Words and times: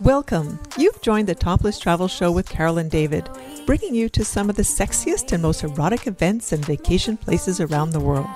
Welcome. 0.00 0.58
You've 0.78 1.02
joined 1.02 1.28
the 1.28 1.34
Topless 1.34 1.78
Travel 1.78 2.08
Show 2.08 2.32
with 2.32 2.48
Carol 2.48 2.78
and 2.78 2.90
David, 2.90 3.28
bringing 3.66 3.94
you 3.94 4.08
to 4.08 4.24
some 4.24 4.48
of 4.48 4.56
the 4.56 4.62
sexiest 4.62 5.30
and 5.32 5.42
most 5.42 5.62
erotic 5.62 6.06
events 6.06 6.52
and 6.52 6.64
vacation 6.64 7.18
places 7.18 7.60
around 7.60 7.90
the 7.90 8.00
world. 8.00 8.26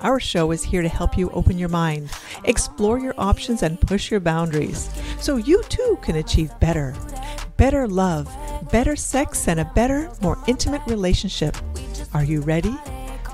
Our 0.00 0.18
show 0.18 0.50
is 0.50 0.64
here 0.64 0.82
to 0.82 0.88
help 0.88 1.16
you 1.16 1.30
open 1.30 1.58
your 1.58 1.68
mind, 1.68 2.10
explore 2.42 2.98
your 2.98 3.14
options, 3.18 3.62
and 3.62 3.80
push 3.80 4.10
your 4.10 4.18
boundaries 4.18 4.90
so 5.20 5.36
you 5.36 5.62
too 5.68 5.96
can 6.02 6.16
achieve 6.16 6.50
better. 6.58 6.92
Better 7.56 7.86
love, 7.86 8.28
better 8.72 8.96
sex, 8.96 9.46
and 9.46 9.60
a 9.60 9.70
better, 9.76 10.10
more 10.20 10.42
intimate 10.48 10.82
relationship. 10.88 11.56
Are 12.14 12.24
you 12.24 12.40
ready? 12.40 12.74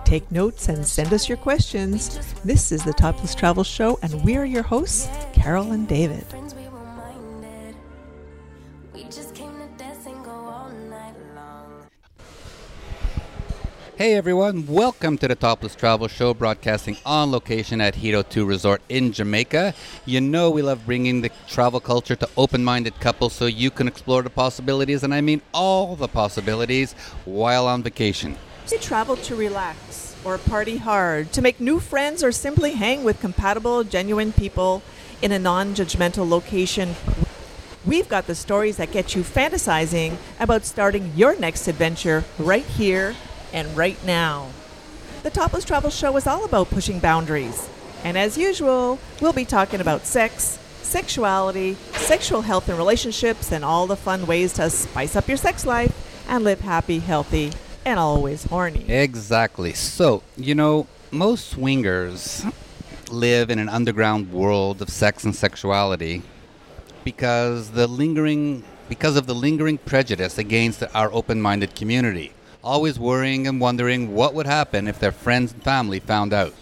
Take 0.04 0.30
notes 0.30 0.68
and 0.68 0.86
send 0.86 1.10
us 1.14 1.26
your 1.26 1.38
questions. 1.38 2.18
This 2.44 2.70
is 2.70 2.84
the 2.84 2.92
Topless 2.92 3.34
Travel 3.34 3.64
Show, 3.64 3.98
and 4.02 4.22
we 4.22 4.36
are 4.36 4.44
your 4.44 4.62
hosts, 4.62 5.08
Carol 5.32 5.72
and 5.72 5.88
David. 5.88 6.26
Hey 13.96 14.12
everyone, 14.12 14.66
welcome 14.66 15.16
to 15.16 15.26
the 15.26 15.34
Topless 15.34 15.74
Travel 15.74 16.06
Show, 16.06 16.34
broadcasting 16.34 16.98
on 17.06 17.30
location 17.30 17.80
at 17.80 17.94
Hedo 17.94 18.28
2 18.28 18.44
Resort 18.44 18.82
in 18.90 19.10
Jamaica. 19.10 19.72
You 20.04 20.20
know 20.20 20.50
we 20.50 20.60
love 20.60 20.84
bringing 20.84 21.22
the 21.22 21.30
travel 21.48 21.80
culture 21.80 22.14
to 22.14 22.28
open 22.36 22.62
minded 22.62 23.00
couples 23.00 23.32
so 23.32 23.46
you 23.46 23.70
can 23.70 23.88
explore 23.88 24.20
the 24.20 24.28
possibilities, 24.28 25.02
and 25.02 25.14
I 25.14 25.22
mean 25.22 25.40
all 25.54 25.96
the 25.96 26.08
possibilities, 26.08 26.92
while 27.24 27.66
on 27.66 27.82
vacation. 27.82 28.36
They 28.68 28.76
travel 28.76 29.16
to 29.16 29.34
relax 29.34 30.14
or 30.26 30.36
party 30.36 30.76
hard, 30.76 31.32
to 31.32 31.40
make 31.40 31.58
new 31.58 31.80
friends, 31.80 32.22
or 32.22 32.32
simply 32.32 32.72
hang 32.72 33.02
with 33.02 33.18
compatible, 33.18 33.82
genuine 33.82 34.30
people 34.30 34.82
in 35.22 35.32
a 35.32 35.38
non 35.38 35.74
judgmental 35.74 36.28
location. 36.28 36.96
We've 37.86 38.10
got 38.10 38.26
the 38.26 38.34
stories 38.34 38.76
that 38.76 38.92
get 38.92 39.14
you 39.14 39.22
fantasizing 39.22 40.18
about 40.38 40.66
starting 40.66 41.12
your 41.16 41.34
next 41.38 41.66
adventure 41.66 42.24
right 42.38 42.64
here 42.64 43.16
and 43.56 43.74
right 43.74 43.98
now. 44.04 44.50
The 45.22 45.30
Topless 45.30 45.64
Travel 45.64 45.90
Show 45.90 46.16
is 46.18 46.26
all 46.26 46.44
about 46.44 46.68
pushing 46.68 47.00
boundaries. 47.00 47.68
And 48.04 48.18
as 48.18 48.36
usual, 48.36 48.98
we'll 49.20 49.32
be 49.32 49.46
talking 49.46 49.80
about 49.80 50.04
sex, 50.04 50.58
sexuality, 50.82 51.74
sexual 51.94 52.42
health 52.42 52.68
and 52.68 52.76
relationships, 52.76 53.50
and 53.50 53.64
all 53.64 53.86
the 53.86 53.96
fun 53.96 54.26
ways 54.26 54.52
to 54.52 54.68
spice 54.68 55.16
up 55.16 55.26
your 55.26 55.38
sex 55.38 55.64
life 55.64 56.24
and 56.28 56.44
live 56.44 56.60
happy, 56.60 56.98
healthy, 56.98 57.50
and 57.86 57.98
always 57.98 58.44
horny. 58.44 58.84
Exactly. 58.90 59.72
So, 59.72 60.22
you 60.36 60.54
know, 60.54 60.86
most 61.10 61.48
swingers 61.48 62.44
live 63.10 63.48
in 63.48 63.58
an 63.58 63.70
underground 63.70 64.32
world 64.32 64.82
of 64.82 64.90
sex 64.90 65.24
and 65.24 65.34
sexuality 65.34 66.22
because 67.04 67.70
the 67.70 67.86
lingering 67.86 68.64
because 68.88 69.16
of 69.16 69.26
the 69.26 69.34
lingering 69.34 69.78
prejudice 69.78 70.38
against 70.38 70.84
our 70.94 71.12
open-minded 71.12 71.74
community, 71.74 72.32
always 72.66 72.98
worrying 72.98 73.46
and 73.46 73.60
wondering 73.60 74.12
what 74.12 74.34
would 74.34 74.46
happen 74.46 74.88
if 74.88 74.98
their 74.98 75.12
friends 75.12 75.52
and 75.52 75.62
family 75.62 76.00
found 76.00 76.34
out. 76.34 76.52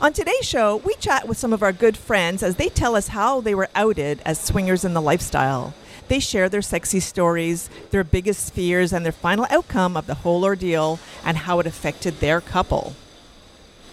On 0.00 0.12
today's 0.12 0.44
show, 0.44 0.76
we 0.78 0.94
chat 0.94 1.28
with 1.28 1.38
some 1.38 1.52
of 1.52 1.62
our 1.62 1.72
good 1.72 1.96
friends 1.96 2.42
as 2.42 2.56
they 2.56 2.68
tell 2.68 2.96
us 2.96 3.08
how 3.08 3.40
they 3.40 3.54
were 3.54 3.68
outed 3.74 4.20
as 4.24 4.40
swingers 4.40 4.84
in 4.84 4.92
the 4.92 5.00
lifestyle. 5.00 5.72
They 6.08 6.18
share 6.18 6.48
their 6.48 6.62
sexy 6.62 6.98
stories, 6.98 7.70
their 7.92 8.02
biggest 8.02 8.52
fears, 8.52 8.92
and 8.92 9.04
their 9.04 9.12
final 9.12 9.46
outcome 9.50 9.96
of 9.96 10.08
the 10.08 10.14
whole 10.14 10.42
ordeal 10.42 10.98
and 11.24 11.36
how 11.36 11.60
it 11.60 11.66
affected 11.66 12.18
their 12.18 12.40
couple. 12.40 12.96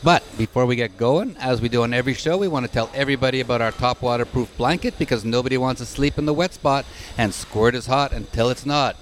But 0.04 0.24
before 0.38 0.66
we 0.66 0.76
get 0.76 0.98
going, 0.98 1.36
as 1.38 1.62
we 1.62 1.70
do 1.70 1.84
on 1.84 1.94
every 1.94 2.14
show, 2.14 2.38
we 2.38 2.48
want 2.48 2.66
to 2.66 2.72
tell 2.72 2.90
everybody 2.94 3.42
about 3.42 3.62
our 3.62 3.72
top 3.72 4.02
waterproof 4.02 4.56
blanket 4.58 4.98
because 4.98 5.26
nobody 5.26 5.58
wants 5.58 5.82
to 5.82 5.86
sleep 5.86 6.18
in 6.18 6.26
the 6.26 6.34
wet 6.34 6.54
spot 6.54 6.86
and 7.18 7.34
squirt 7.34 7.76
is 7.76 7.88
hot 7.88 8.12
until 8.12 8.50
it's 8.50 8.66
not. 8.66 8.96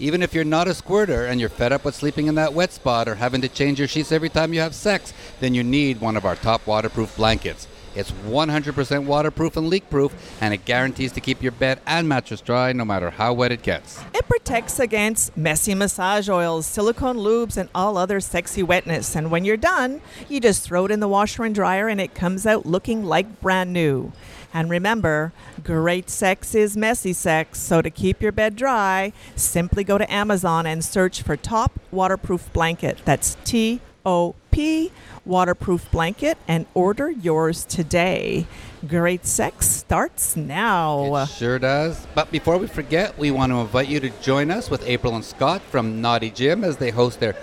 Even 0.00 0.22
if 0.22 0.32
you're 0.32 0.44
not 0.44 0.66
a 0.66 0.72
squirter 0.72 1.26
and 1.26 1.38
you're 1.38 1.50
fed 1.50 1.72
up 1.72 1.84
with 1.84 1.94
sleeping 1.94 2.26
in 2.26 2.34
that 2.36 2.54
wet 2.54 2.72
spot 2.72 3.06
or 3.06 3.16
having 3.16 3.42
to 3.42 3.48
change 3.50 3.78
your 3.78 3.86
sheets 3.86 4.10
every 4.10 4.30
time 4.30 4.54
you 4.54 4.60
have 4.60 4.74
sex, 4.74 5.12
then 5.40 5.52
you 5.52 5.62
need 5.62 6.00
one 6.00 6.16
of 6.16 6.24
our 6.24 6.36
top 6.36 6.66
waterproof 6.66 7.14
blankets. 7.18 7.68
It's 7.94 8.10
100% 8.10 9.04
waterproof 9.04 9.58
and 9.58 9.68
leak 9.68 9.90
proof, 9.90 10.14
and 10.40 10.54
it 10.54 10.64
guarantees 10.64 11.12
to 11.12 11.20
keep 11.20 11.42
your 11.42 11.52
bed 11.52 11.80
and 11.86 12.08
mattress 12.08 12.40
dry 12.40 12.72
no 12.72 12.84
matter 12.84 13.10
how 13.10 13.34
wet 13.34 13.52
it 13.52 13.62
gets. 13.62 14.00
It 14.14 14.26
protects 14.26 14.78
against 14.78 15.36
messy 15.36 15.74
massage 15.74 16.30
oils, 16.30 16.64
silicone 16.64 17.18
lubes, 17.18 17.58
and 17.58 17.68
all 17.74 17.98
other 17.98 18.20
sexy 18.20 18.62
wetness. 18.62 19.14
And 19.14 19.30
when 19.30 19.44
you're 19.44 19.58
done, 19.58 20.00
you 20.30 20.40
just 20.40 20.62
throw 20.62 20.86
it 20.86 20.92
in 20.92 21.00
the 21.00 21.08
washer 21.08 21.44
and 21.44 21.54
dryer 21.54 21.88
and 21.88 22.00
it 22.00 22.14
comes 22.14 22.46
out 22.46 22.64
looking 22.64 23.04
like 23.04 23.42
brand 23.42 23.72
new. 23.74 24.12
And 24.52 24.68
remember, 24.68 25.32
great 25.62 26.10
sex 26.10 26.54
is 26.54 26.76
messy 26.76 27.12
sex. 27.12 27.60
So 27.60 27.82
to 27.82 27.90
keep 27.90 28.20
your 28.20 28.32
bed 28.32 28.56
dry, 28.56 29.12
simply 29.36 29.84
go 29.84 29.96
to 29.96 30.12
Amazon 30.12 30.66
and 30.66 30.84
search 30.84 31.22
for 31.22 31.36
Top 31.36 31.78
Waterproof 31.90 32.52
Blanket. 32.52 33.00
That's 33.04 33.36
T 33.44 33.80
O 34.04 34.34
P 34.50 34.90
Waterproof 35.24 35.90
Blanket 35.92 36.38
and 36.48 36.66
order 36.74 37.10
yours 37.10 37.64
today. 37.64 38.46
Great 38.88 39.26
sex 39.26 39.68
starts 39.68 40.36
now. 40.36 41.14
It 41.14 41.28
sure 41.28 41.58
does. 41.58 42.06
But 42.14 42.32
before 42.32 42.56
we 42.56 42.66
forget, 42.66 43.16
we 43.18 43.30
want 43.30 43.52
to 43.52 43.58
invite 43.58 43.88
you 43.88 44.00
to 44.00 44.08
join 44.22 44.50
us 44.50 44.70
with 44.70 44.82
April 44.88 45.14
and 45.14 45.24
Scott 45.24 45.60
from 45.60 46.00
Naughty 46.00 46.30
Gym 46.30 46.64
as 46.64 46.78
they 46.78 46.90
host 46.90 47.20
their 47.20 47.36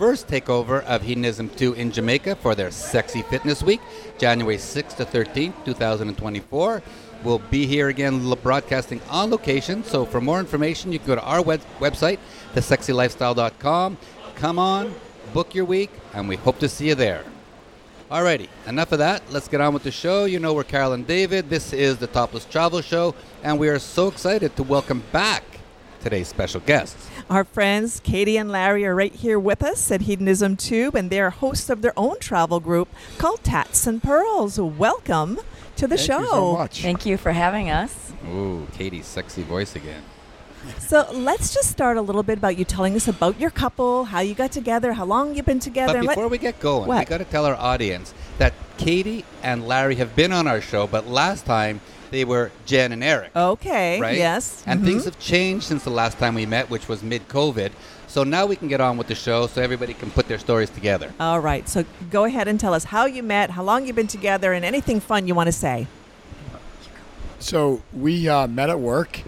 first 0.00 0.28
takeover 0.28 0.82
of 0.84 1.02
Hedonism 1.02 1.50
2 1.50 1.74
in 1.74 1.92
Jamaica 1.92 2.34
for 2.36 2.54
their 2.54 2.70
Sexy 2.70 3.20
Fitness 3.20 3.62
Week, 3.62 3.82
January 4.16 4.56
6th 4.56 4.96
to 4.96 5.04
13th, 5.04 5.52
2024. 5.66 6.82
We'll 7.22 7.38
be 7.50 7.66
here 7.66 7.88
again 7.88 8.26
broadcasting 8.42 9.02
on 9.10 9.30
location. 9.30 9.84
So 9.84 10.06
for 10.06 10.22
more 10.22 10.40
information, 10.40 10.90
you 10.90 11.00
can 11.00 11.08
go 11.08 11.16
to 11.16 11.22
our 11.22 11.42
web- 11.42 11.60
website, 11.80 12.18
thesexylifestyle.com. 12.54 13.98
Come 14.36 14.58
on, 14.58 14.94
book 15.34 15.54
your 15.54 15.66
week, 15.66 15.90
and 16.14 16.30
we 16.30 16.36
hope 16.36 16.58
to 16.60 16.68
see 16.70 16.88
you 16.88 16.94
there. 16.94 17.22
Alrighty, 18.10 18.48
enough 18.66 18.92
of 18.92 19.00
that. 19.00 19.22
Let's 19.30 19.48
get 19.48 19.60
on 19.60 19.74
with 19.74 19.82
the 19.82 19.90
show. 19.90 20.24
You 20.24 20.38
know 20.38 20.54
we're 20.54 20.64
Carol 20.64 20.94
and 20.94 21.06
David. 21.06 21.50
This 21.50 21.74
is 21.74 21.98
the 21.98 22.06
Topless 22.06 22.46
Travel 22.46 22.80
Show, 22.80 23.14
and 23.42 23.58
we 23.58 23.68
are 23.68 23.78
so 23.78 24.08
excited 24.08 24.56
to 24.56 24.62
welcome 24.62 25.02
back 25.12 25.44
today's 26.00 26.28
special 26.28 26.60
guests. 26.60 27.09
Our 27.30 27.44
friends 27.44 28.00
Katie 28.00 28.36
and 28.36 28.50
Larry 28.50 28.84
are 28.84 28.94
right 28.96 29.14
here 29.14 29.38
with 29.38 29.62
us 29.62 29.92
at 29.92 30.00
Hedonism 30.00 30.56
2, 30.56 30.90
and 30.94 31.10
they're 31.10 31.30
hosts 31.30 31.70
of 31.70 31.80
their 31.80 31.92
own 31.96 32.18
travel 32.18 32.58
group 32.58 32.88
called 33.18 33.44
Tats 33.44 33.86
and 33.86 34.02
Pearls. 34.02 34.58
Welcome 34.58 35.38
to 35.76 35.86
the 35.86 35.96
Thank 35.96 36.06
show. 36.08 36.20
you 36.22 36.26
so 36.26 36.52
much. 36.54 36.82
Thank 36.82 37.06
you 37.06 37.16
for 37.16 37.30
having 37.30 37.70
us. 37.70 38.12
Ooh, 38.26 38.66
Katie's 38.72 39.06
sexy 39.06 39.44
voice 39.44 39.76
again. 39.76 40.02
So 40.80 41.06
let's 41.12 41.54
just 41.54 41.70
start 41.70 41.96
a 41.98 42.02
little 42.02 42.24
bit 42.24 42.38
about 42.38 42.58
you 42.58 42.64
telling 42.64 42.96
us 42.96 43.06
about 43.06 43.38
your 43.38 43.50
couple, 43.50 44.06
how 44.06 44.18
you 44.18 44.34
got 44.34 44.50
together, 44.50 44.94
how 44.94 45.04
long 45.04 45.36
you've 45.36 45.46
been 45.46 45.60
together. 45.60 45.98
But 45.98 46.06
Let- 46.06 46.16
before 46.16 46.28
we 46.28 46.36
get 46.38 46.58
going, 46.58 46.88
we 46.88 47.04
got 47.04 47.18
to 47.18 47.24
tell 47.24 47.46
our 47.46 47.54
audience 47.54 48.12
that 48.38 48.54
Katie 48.76 49.24
and 49.40 49.68
Larry 49.68 49.94
have 49.94 50.16
been 50.16 50.32
on 50.32 50.48
our 50.48 50.60
show, 50.60 50.88
but 50.88 51.06
last 51.06 51.46
time 51.46 51.80
they 52.10 52.24
were 52.24 52.50
Jen 52.66 52.92
and 52.92 53.02
Eric. 53.02 53.34
okay, 53.34 54.00
right? 54.00 54.16
yes. 54.16 54.62
And 54.66 54.80
mhm. 54.80 54.84
things 54.84 55.04
have 55.04 55.18
changed 55.18 55.64
since 55.64 55.84
the 55.84 55.90
last 55.90 56.18
time 56.18 56.34
we 56.34 56.46
met, 56.46 56.68
which 56.70 56.88
was 56.88 57.02
mid 57.02 57.26
COVID. 57.28 57.72
So 58.06 58.24
now 58.24 58.44
we 58.44 58.56
can 58.56 58.66
get 58.66 58.80
on 58.80 58.96
with 58.96 59.06
the 59.06 59.14
show 59.14 59.46
so 59.46 59.62
everybody 59.62 59.94
can 59.94 60.10
put 60.10 60.26
their 60.26 60.38
stories 60.38 60.68
together. 60.68 61.12
All 61.20 61.38
right, 61.38 61.68
so 61.68 61.84
go 62.10 62.24
ahead 62.24 62.48
and 62.48 62.58
tell 62.58 62.74
us 62.74 62.84
how 62.84 63.06
you 63.06 63.22
met, 63.22 63.50
how 63.50 63.62
long 63.62 63.86
you've 63.86 63.94
been 63.94 64.08
together, 64.08 64.52
and 64.52 64.64
anything 64.64 64.98
fun 64.98 65.28
you 65.28 65.34
want 65.36 65.46
to 65.46 65.52
say. 65.52 65.86
So 67.38 67.82
we 67.92 68.28
uh, 68.28 68.48
met 68.48 68.68
at 68.68 68.80
work, 68.80 69.22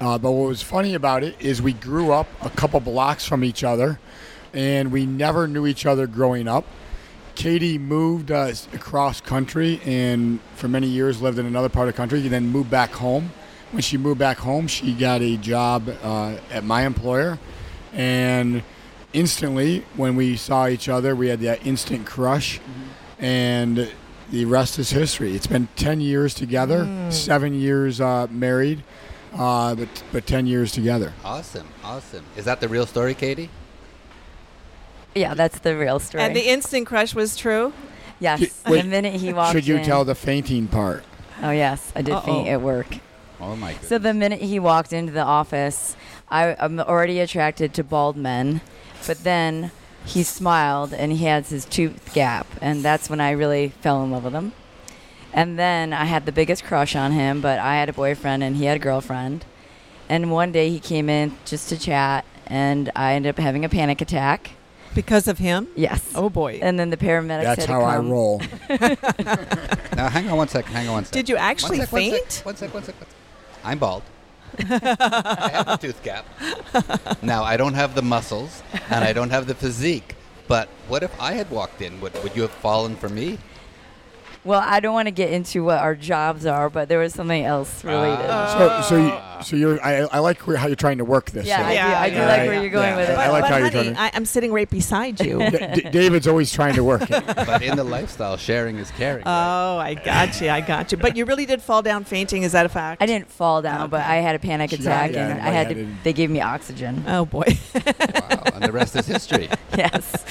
uh, 0.00 0.18
but 0.18 0.32
what 0.32 0.48
was 0.48 0.62
funny 0.62 0.94
about 0.94 1.22
it 1.22 1.36
is 1.40 1.62
we 1.62 1.72
grew 1.74 2.12
up 2.12 2.26
a 2.42 2.50
couple 2.50 2.80
blocks 2.80 3.24
from 3.24 3.44
each 3.44 3.62
other, 3.62 4.00
and 4.52 4.90
we 4.90 5.06
never 5.06 5.46
knew 5.46 5.66
each 5.66 5.86
other 5.86 6.08
growing 6.08 6.48
up. 6.48 6.66
Katie 7.34 7.78
moved 7.78 8.30
uh, 8.30 8.52
across 8.72 9.20
country 9.20 9.80
and 9.84 10.40
for 10.54 10.68
many 10.68 10.86
years 10.86 11.20
lived 11.20 11.38
in 11.38 11.46
another 11.46 11.68
part 11.68 11.88
of 11.88 11.94
the 11.94 11.96
country, 11.96 12.20
and 12.20 12.30
then 12.30 12.48
moved 12.48 12.70
back 12.70 12.92
home. 12.92 13.32
When 13.72 13.82
she 13.82 13.96
moved 13.96 14.18
back 14.18 14.38
home, 14.38 14.66
she 14.68 14.92
got 14.92 15.20
a 15.20 15.36
job 15.36 15.88
uh, 16.02 16.36
at 16.50 16.62
my 16.64 16.86
employer, 16.86 17.38
and 17.92 18.62
instantly, 19.12 19.84
when 19.96 20.14
we 20.14 20.36
saw 20.36 20.68
each 20.68 20.88
other, 20.88 21.16
we 21.16 21.28
had 21.28 21.40
that 21.40 21.66
instant 21.66 22.06
crush, 22.06 22.60
and 23.18 23.90
the 24.30 24.44
rest 24.44 24.78
is 24.78 24.90
history. 24.90 25.34
It's 25.34 25.48
been 25.48 25.68
10 25.76 26.00
years 26.00 26.34
together, 26.34 27.10
seven 27.10 27.54
years 27.54 28.00
uh, 28.00 28.28
married, 28.30 28.84
uh, 29.34 29.74
but, 29.74 30.04
but 30.12 30.26
10 30.26 30.46
years 30.46 30.70
together. 30.70 31.12
Awesome, 31.24 31.66
awesome. 31.82 32.24
Is 32.36 32.44
that 32.44 32.60
the 32.60 32.68
real 32.68 32.86
story, 32.86 33.14
Katie? 33.14 33.50
Yeah, 35.14 35.34
that's 35.34 35.58
the 35.60 35.76
real 35.76 35.98
story. 35.98 36.24
And 36.24 36.34
the 36.34 36.48
instant 36.48 36.86
crush 36.86 37.14
was 37.14 37.36
true. 37.36 37.72
yes, 38.20 38.40
Wait, 38.66 38.82
the 38.82 38.88
minute 38.88 39.14
he 39.14 39.32
walked 39.32 39.52
Should 39.52 39.66
you 39.66 39.76
in. 39.76 39.84
tell 39.84 40.04
the 40.04 40.14
fainting 40.14 40.66
part? 40.66 41.04
Oh 41.42 41.50
yes, 41.50 41.92
I 41.94 42.02
did 42.02 42.18
faint 42.20 42.48
Uh-oh. 42.48 42.52
at 42.54 42.60
work. 42.60 42.98
Oh 43.40 43.56
my 43.56 43.72
goodness. 43.72 43.88
So 43.88 43.98
the 43.98 44.14
minute 44.14 44.40
he 44.40 44.58
walked 44.58 44.92
into 44.92 45.12
the 45.12 45.22
office, 45.22 45.96
I, 46.30 46.56
I'm 46.58 46.78
already 46.80 47.20
attracted 47.20 47.74
to 47.74 47.84
bald 47.84 48.16
men, 48.16 48.60
but 49.06 49.22
then 49.24 49.70
he 50.04 50.22
smiled 50.22 50.92
and 50.94 51.12
he 51.12 51.24
has 51.26 51.50
his 51.50 51.64
tooth 51.64 52.12
gap, 52.14 52.46
and 52.60 52.82
that's 52.82 53.08
when 53.10 53.20
I 53.20 53.30
really 53.32 53.68
fell 53.68 54.02
in 54.04 54.10
love 54.10 54.24
with 54.24 54.32
him. 54.34 54.52
And 55.32 55.58
then 55.58 55.92
I 55.92 56.04
had 56.04 56.26
the 56.26 56.32
biggest 56.32 56.62
crush 56.64 56.94
on 56.94 57.10
him, 57.12 57.40
but 57.40 57.58
I 57.58 57.74
had 57.76 57.88
a 57.88 57.92
boyfriend 57.92 58.42
and 58.44 58.56
he 58.56 58.66
had 58.66 58.76
a 58.76 58.80
girlfriend. 58.80 59.44
And 60.08 60.30
one 60.30 60.52
day 60.52 60.70
he 60.70 60.78
came 60.78 61.08
in 61.08 61.36
just 61.44 61.68
to 61.70 61.78
chat, 61.78 62.24
and 62.46 62.90
I 62.94 63.14
ended 63.14 63.30
up 63.30 63.38
having 63.42 63.64
a 63.64 63.68
panic 63.68 64.00
attack. 64.00 64.50
Because 64.94 65.28
of 65.28 65.38
him? 65.38 65.68
Yes. 65.74 66.12
Oh 66.14 66.30
boy. 66.30 66.58
And 66.62 66.78
then 66.78 66.90
the 66.90 66.96
paramedics 66.96 67.42
That's 67.44 67.60
had 67.62 67.66
to 67.66 67.72
how 67.72 67.82
I 67.82 67.98
roll. 67.98 68.40
Now, 69.96 70.08
hang 70.08 70.28
on 70.28 70.36
one 70.36 70.48
second. 70.48 70.72
Hang 70.72 70.88
on 70.88 70.94
one 70.94 71.04
second. 71.04 71.20
Did 71.20 71.28
you 71.28 71.36
actually 71.36 71.78
One 71.78 71.86
sec, 71.86 71.92
one 71.92 72.02
sec, 72.02 72.12
faint? 72.12 72.40
One 72.44 72.56
sec, 72.56 72.74
one 72.74 72.82
sec, 72.82 72.94
one 73.00 73.08
sec. 73.08 73.16
I'm 73.62 73.78
bald. 73.78 74.02
I 74.58 75.50
have 75.52 75.68
a 75.68 75.76
tooth 75.78 76.02
gap. 76.02 76.26
Now, 77.22 77.44
I 77.44 77.56
don't 77.56 77.74
have 77.74 77.94
the 77.94 78.02
muscles 78.02 78.62
and 78.90 79.04
I 79.04 79.12
don't 79.12 79.30
have 79.30 79.46
the 79.46 79.54
physique. 79.54 80.14
But 80.48 80.68
what 80.88 81.02
if 81.02 81.18
I 81.20 81.32
had 81.32 81.50
walked 81.50 81.80
in? 81.80 82.00
Would, 82.00 82.20
would 82.22 82.36
you 82.36 82.42
have 82.42 82.50
fallen 82.50 82.96
for 82.96 83.08
me? 83.08 83.38
Well, 84.44 84.60
I 84.62 84.80
don't 84.80 84.92
want 84.92 85.06
to 85.08 85.12
get 85.12 85.32
into 85.32 85.64
what 85.64 85.78
our 85.78 85.94
jobs 85.94 86.44
are, 86.44 86.68
but 86.68 86.88
there 86.90 86.98
was 86.98 87.14
something 87.14 87.44
else 87.44 87.82
related. 87.82 88.26
Ah. 88.28 88.82
So, 88.86 88.88
so, 88.96 89.02
you, 89.02 89.44
so 89.44 89.56
you're. 89.56 89.82
I, 89.82 90.00
I 90.12 90.18
like 90.18 90.40
where- 90.46 90.58
how 90.58 90.66
you're 90.66 90.76
trying 90.76 90.98
to 90.98 91.04
work 91.04 91.30
this. 91.30 91.46
yeah, 91.46 91.62
though. 91.62 91.68
I 91.68 91.72
do, 91.74 91.80
I 91.80 92.10
do 92.10 92.16
yeah, 92.16 92.26
like 92.28 92.36
yeah. 92.36 92.46
where 92.48 92.60
you're 92.60 92.70
going 92.70 92.88
Yeah. 92.90 92.96
with 92.96 93.08
it. 93.08 93.16
I 93.18 93.26
But, 93.26 93.32
like 93.32 93.42
but 93.44 93.50
how 93.50 93.56
you're 93.56 93.66
honey, 93.70 93.82
trying 93.84 93.94
to- 93.94 94.00
I, 94.00 94.10
I'm 94.14 94.26
sitting 94.26 94.52
right 94.52 94.68
beside 94.68 95.18
you. 95.24 95.38
D- 95.50 95.58
D- 95.82 95.90
David's 95.90 96.26
always 96.28 96.52
trying 96.52 96.74
to 96.74 96.84
work 96.84 97.02
it. 97.10 97.24
But 97.44 97.62
in 97.62 97.76
the 97.76 97.84
lifestyle, 97.84 98.36
sharing 98.36 98.76
is 98.76 98.90
caring. 98.92 99.24
right? 99.24 99.74
Oh, 99.74 99.78
I 99.78 99.94
got 99.94 100.40
you. 100.40 100.50
I 100.50 100.60
got 100.60 100.92
you. 100.92 100.98
But 100.98 101.16
you 101.16 101.24
really 101.24 101.46
did 101.46 101.62
fall 101.62 101.80
down 101.82 102.04
fainting. 102.04 102.42
Is 102.42 102.52
that 102.52 102.66
a 102.66 102.68
fact? 102.68 103.02
I 103.02 103.06
didn't 103.06 103.30
fall 103.30 103.62
down, 103.62 103.88
but 103.90 104.02
I 104.02 104.16
had 104.16 104.34
a 104.34 104.38
panic 104.38 104.72
attack, 104.72 105.12
yeah, 105.12 105.28
and 105.28 105.40
I 105.40 105.50
had 105.50 105.68
to. 105.70 105.88
They 106.04 106.12
gave 106.12 106.30
me 106.30 106.40
oxygen. 106.42 107.04
Oh 107.08 107.24
boy. 107.24 107.44
wow. 107.74 108.42
And 108.54 108.62
the 108.64 108.72
rest 108.72 108.94
is 108.96 109.06
history. 109.06 109.48
yes. 109.76 110.24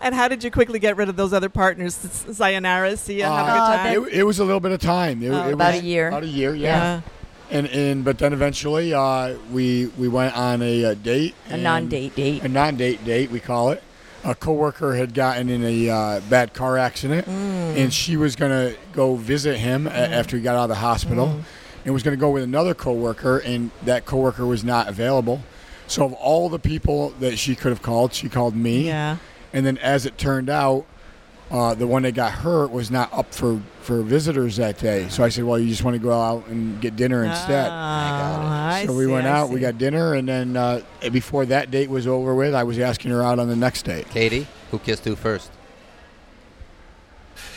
and 0.00 0.14
how 0.14 0.28
did 0.28 0.44
you 0.44 0.50
quickly 0.50 0.78
get 0.78 0.96
rid 0.96 1.08
of 1.08 1.16
those 1.16 1.32
other 1.32 1.48
partners? 1.48 1.98
S- 2.04 2.36
Sayonara. 2.36 2.96
See 2.96 3.18
ya. 3.20 3.32
Uh, 3.34 3.53
good 3.54 3.76
time. 3.76 4.04
it, 4.06 4.12
it 4.20 4.22
was 4.24 4.38
a 4.38 4.44
little 4.44 4.60
bit 4.60 4.72
of 4.72 4.80
time. 4.80 5.22
It, 5.22 5.30
Oh, 5.30 5.48
it 5.48 5.52
about 5.54 5.74
was 5.74 5.82
a 5.82 5.84
year. 5.86 6.08
About 6.08 6.22
a 6.22 6.26
year, 6.26 6.54
yeah. 6.54 6.66
yeah. 6.66 7.00
And 7.50 7.66
and 7.68 8.04
but 8.04 8.18
then 8.18 8.32
eventually, 8.32 8.94
uh, 8.94 9.36
we 9.52 9.86
we 9.98 10.08
went 10.08 10.36
on 10.36 10.62
a, 10.62 10.84
uh 10.86 10.94
date. 10.94 11.34
A 11.50 11.56
non-date 11.56 12.14
date. 12.16 12.42
A 12.42 12.48
non-date 12.48 13.04
date, 13.04 13.30
we 13.30 13.38
call 13.40 13.70
it. 13.70 13.82
A 14.24 14.34
coworker 14.34 14.94
had 14.94 15.12
gotten 15.12 15.50
in 15.50 15.62
a 15.62 15.90
uh, 15.90 16.20
bad 16.30 16.54
car 16.54 16.78
accident, 16.78 17.26
Mm. 17.28 17.76
and 17.76 17.92
she 17.92 18.16
was 18.16 18.34
gonna 18.36 18.72
go 18.94 19.16
visit 19.16 19.58
him 19.58 19.86
a- 19.86 19.90
after 19.90 20.36
he 20.38 20.42
got 20.42 20.56
out 20.56 20.62
of 20.64 20.68
the 20.70 20.74
hospital, 20.76 21.26
Mm. 21.26 21.42
and 21.84 21.92
was 21.94 22.02
gonna 22.02 22.16
go 22.16 22.30
with 22.30 22.42
another 22.42 22.72
coworker, 22.72 23.38
and 23.38 23.70
that 23.84 24.06
coworker 24.06 24.46
was 24.46 24.64
not 24.64 24.88
available. 24.88 25.42
So 25.86 26.06
of 26.06 26.14
all 26.14 26.48
the 26.48 26.58
people 26.58 27.12
that 27.20 27.38
she 27.38 27.54
could 27.54 27.68
have 27.70 27.82
called, 27.82 28.14
she 28.14 28.30
called 28.30 28.56
me. 28.56 28.86
Yeah. 28.86 29.18
And 29.52 29.66
then, 29.66 29.76
as 29.78 30.06
it 30.06 30.16
turned 30.16 30.48
out, 30.48 30.86
uh, 31.50 31.74
the 31.74 31.86
one 31.86 32.02
that 32.02 32.12
got 32.12 32.32
hurt 32.32 32.70
was 32.70 32.90
not 32.90 33.12
up 33.12 33.32
for, 33.34 33.60
for 33.80 34.02
visitors 34.02 34.56
that 34.56 34.78
day. 34.78 35.08
So 35.08 35.22
I 35.22 35.28
said, 35.28 35.44
"Well, 35.44 35.58
you 35.58 35.68
just 35.68 35.84
want 35.84 35.94
to 35.94 36.02
go 36.02 36.12
out 36.12 36.46
and 36.48 36.80
get 36.80 36.96
dinner 36.96 37.24
instead." 37.24 37.70
I 37.70 38.84
so 38.86 38.94
we 38.94 39.06
went 39.06 39.26
I 39.26 39.30
out, 39.30 39.50
we 39.50 39.60
got 39.60 39.78
dinner, 39.78 40.14
and 40.14 40.28
then 40.28 40.56
uh, 40.56 40.80
before 41.12 41.46
that 41.46 41.70
date 41.70 41.90
was 41.90 42.06
over 42.06 42.34
with, 42.34 42.54
I 42.54 42.64
was 42.64 42.78
asking 42.78 43.10
her 43.10 43.22
out 43.22 43.38
on 43.38 43.48
the 43.48 43.56
next 43.56 43.82
date. 43.82 44.08
Katie, 44.10 44.46
who 44.70 44.78
kissed 44.78 45.04
who 45.04 45.16
first? 45.16 45.50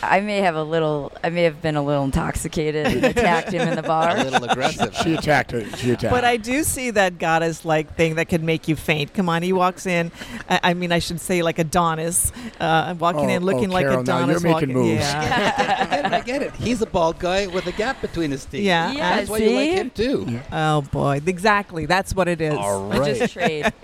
I 0.04 0.22
may 0.22 0.40
have 0.40 0.56
a 0.56 0.64
little. 0.64 1.12
I 1.24 1.30
may 1.30 1.44
have 1.44 1.62
been 1.62 1.76
a 1.76 1.82
little 1.82 2.04
intoxicated 2.04 2.88
and 2.88 3.04
attacked 3.04 3.52
him 3.52 3.68
in 3.68 3.76
the 3.76 3.84
bar. 3.84 4.12
A 4.12 4.16
bar. 4.16 4.24
little 4.24 4.44
aggressive. 4.50 4.96
She 4.96 5.14
attacked 5.16 5.52
her. 5.52 5.64
She 5.78 5.92
attacked. 5.92 6.14
But 6.14 6.24
I 6.24 6.38
do 6.38 6.64
see 6.64 6.92
that 6.92 7.18
goddess 7.18 7.66
like 7.66 7.96
thing 7.96 8.16
that 8.16 8.30
could 8.30 8.44
make 8.44 8.68
you 8.68 8.76
faint. 8.76 9.14
Come 9.14 9.30
on, 9.30 9.42
he 9.42 9.54
walks 9.54 9.86
in. 9.86 10.12
I, 10.50 10.60
I 10.64 10.74
mean, 10.74 10.92
I 10.92 11.00
should 11.00 11.20
say 11.20 11.42
like 11.42 11.60
Adonis, 11.60 12.32
uh, 12.60 12.96
walking 13.00 13.32
Oh, 13.32 13.34
in 13.34 13.44
looking 13.44 13.72
oh, 13.72 13.74
like 13.74 13.86
Carol, 13.88 14.04
now 14.04 14.20
you're 14.26 14.40
making 14.40 14.52
walking, 14.52 14.74
moves. 14.74 15.02
Yeah. 15.02 15.78
I 15.80 15.86
get 15.86 16.06
it. 16.06 16.14
I 16.14 16.22
get 16.22 16.42
it. 16.44 16.56
He's 16.56 16.82
a 16.82 16.86
bald 16.86 17.20
guy 17.20 17.48
with 17.48 17.66
a 17.68 17.72
gap 17.72 18.02
between 18.02 18.32
his 18.32 18.46
teeth. 18.46 18.64
Yeah. 18.64 18.92
Yeah, 18.92 19.18
That's 19.18 19.30
why 19.30 19.38
you 19.40 19.50
like 19.52 19.70
see? 19.70 19.76
him 19.76 19.90
too. 19.92 20.40
oh 20.52 20.82
boy, 20.84 21.22
exactly. 21.26 21.86
That's 21.86 22.14
what 22.14 22.28
it 22.28 22.42
is. 22.42 22.54
All 22.54 22.92
I 22.92 23.00
right. 23.00 23.16
just 23.16 23.34
trade. 23.34 23.74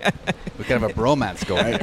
We 0.56 0.62
could 0.62 0.80
have 0.80 0.88
a 0.88 0.94
bromance 0.94 1.44
going. 1.44 1.74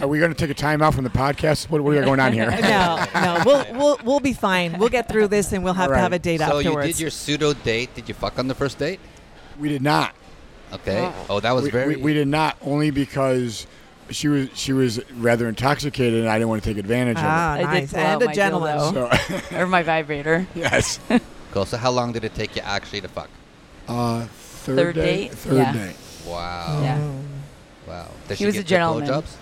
Are 0.00 0.06
we 0.06 0.20
going 0.20 0.30
to 0.32 0.36
take 0.36 0.50
a 0.50 0.54
time 0.54 0.82
out 0.82 0.94
from 0.94 1.02
the 1.02 1.10
podcast? 1.10 1.68
What, 1.68 1.80
what 1.80 1.96
are 1.96 2.04
going 2.04 2.20
on 2.20 2.32
here? 2.32 2.48
no, 2.62 3.04
no, 3.12 3.42
we'll 3.44 3.63
we'll 3.72 3.98
we'll 4.04 4.20
be 4.20 4.32
fine. 4.32 4.78
We'll 4.78 4.88
get 4.88 5.08
through 5.08 5.28
this, 5.28 5.52
and 5.52 5.64
we'll 5.64 5.74
have 5.74 5.90
to 5.90 5.96
have 5.96 6.12
a 6.12 6.18
date 6.18 6.40
afterwards. 6.40 6.64
so 6.66 6.80
you 6.80 6.82
did 6.92 7.00
your 7.00 7.10
pseudo 7.10 7.52
date. 7.54 7.94
Did 7.94 8.08
you 8.08 8.14
fuck 8.14 8.38
on 8.38 8.48
the 8.48 8.54
first 8.54 8.78
date? 8.78 9.00
we 9.58 9.68
did 9.68 9.82
not. 9.82 10.14
Okay. 10.72 11.12
Oh, 11.30 11.38
that 11.40 11.52
was 11.52 11.64
We, 11.64 11.70
very. 11.70 11.96
we, 11.96 12.02
we 12.02 12.14
did 12.14 12.26
not 12.26 12.56
only 12.62 12.90
because 12.90 13.66
she 14.10 14.26
was 14.28 14.48
she 14.54 14.72
was 14.72 15.00
rather 15.14 15.48
intoxicated, 15.48 16.20
and 16.20 16.28
I 16.28 16.36
didn't 16.38 16.48
want 16.48 16.62
to 16.64 16.68
take 16.68 16.78
advantage 16.78 17.16
ah, 17.20 17.52
I 17.52 17.58
did 17.58 17.64
nice, 17.66 17.94
and 17.94 18.22
a 18.22 18.26
my 18.26 18.32
gentleman. 18.34 18.76
dildo. 18.78 19.50
So 19.52 19.58
or 19.60 19.66
my 19.66 19.82
vibrator. 19.82 20.46
yes. 20.54 20.98
Cool. 21.52 21.64
So 21.66 21.76
how 21.76 21.90
long 21.92 22.12
did 22.12 22.24
it 22.24 22.34
take 22.34 22.56
you 22.56 22.62
actually 22.62 23.00
to 23.02 23.08
fuck? 23.08 23.30
Uh, 23.86 24.24
third, 24.24 24.76
Third 24.76 24.94
day, 24.96 25.28
date? 25.28 25.32
Third 25.34 25.54
Yeah. 25.56 25.72
day. 25.72 25.94
Wow. 26.26 26.80
Yeah. 26.82 27.10
Wow. 27.86 28.08
Did 28.28 28.38
He 28.38 28.42
she 28.42 28.46
was 28.46 28.54
get 28.54 28.60
a 28.60 28.62
good 28.62 28.68
gentleman. 28.68 29.08
blowjobs? 29.08 29.36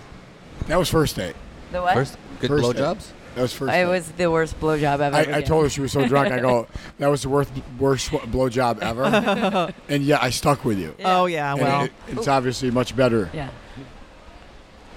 That 0.67 0.79
was 0.79 0.89
first 0.91 1.17
date. 1.17 1.37
The 1.71 1.81
what? 1.81 1.95
First, 1.95 2.19
good 2.41 2.49
First 2.49 2.65
blowjobs. 2.65 3.07
That 3.35 3.43
was 3.43 3.53
first. 3.53 3.73
it 3.73 3.77
date. 3.77 3.87
was 3.87 4.11
the 4.13 4.31
worst 4.31 4.61
blowjob 4.61 5.01
I've 5.01 5.15
ever 5.15 5.33
I, 5.33 5.39
I 5.39 5.43
told 5.43 5.65
her 5.65 5.71
she 5.71 5.81
was 5.81 5.93
so 5.93 6.07
drunk. 6.09 6.33
I 6.33 6.41
go, 6.41 6.67
that 6.99 7.09
was 7.09 7.23
the 7.23 7.29
worst 7.29 7.51
worst 7.79 8.11
blowjob 8.11 8.81
ever. 8.81 9.73
and 9.89 10.03
yeah, 10.03 10.19
I 10.21 10.31
stuck 10.31 10.65
with 10.65 10.79
you. 10.79 10.95
Oh 11.05 11.27
yeah, 11.27 11.53
And 11.53 11.61
well, 11.61 11.85
it, 11.85 11.93
it's 12.09 12.29
obviously 12.29 12.71
much 12.71 12.95
better. 12.95 13.31
Yeah. 13.33 13.51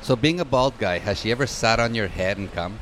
So 0.01 0.15
being 0.15 0.39
a 0.39 0.45
bald 0.45 0.77
guy, 0.77 0.99
has 0.99 1.19
she 1.21 1.31
ever 1.31 1.47
sat 1.47 1.79
on 1.79 1.95
your 1.95 2.07
head 2.07 2.37
and 2.37 2.51
come? 2.53 2.79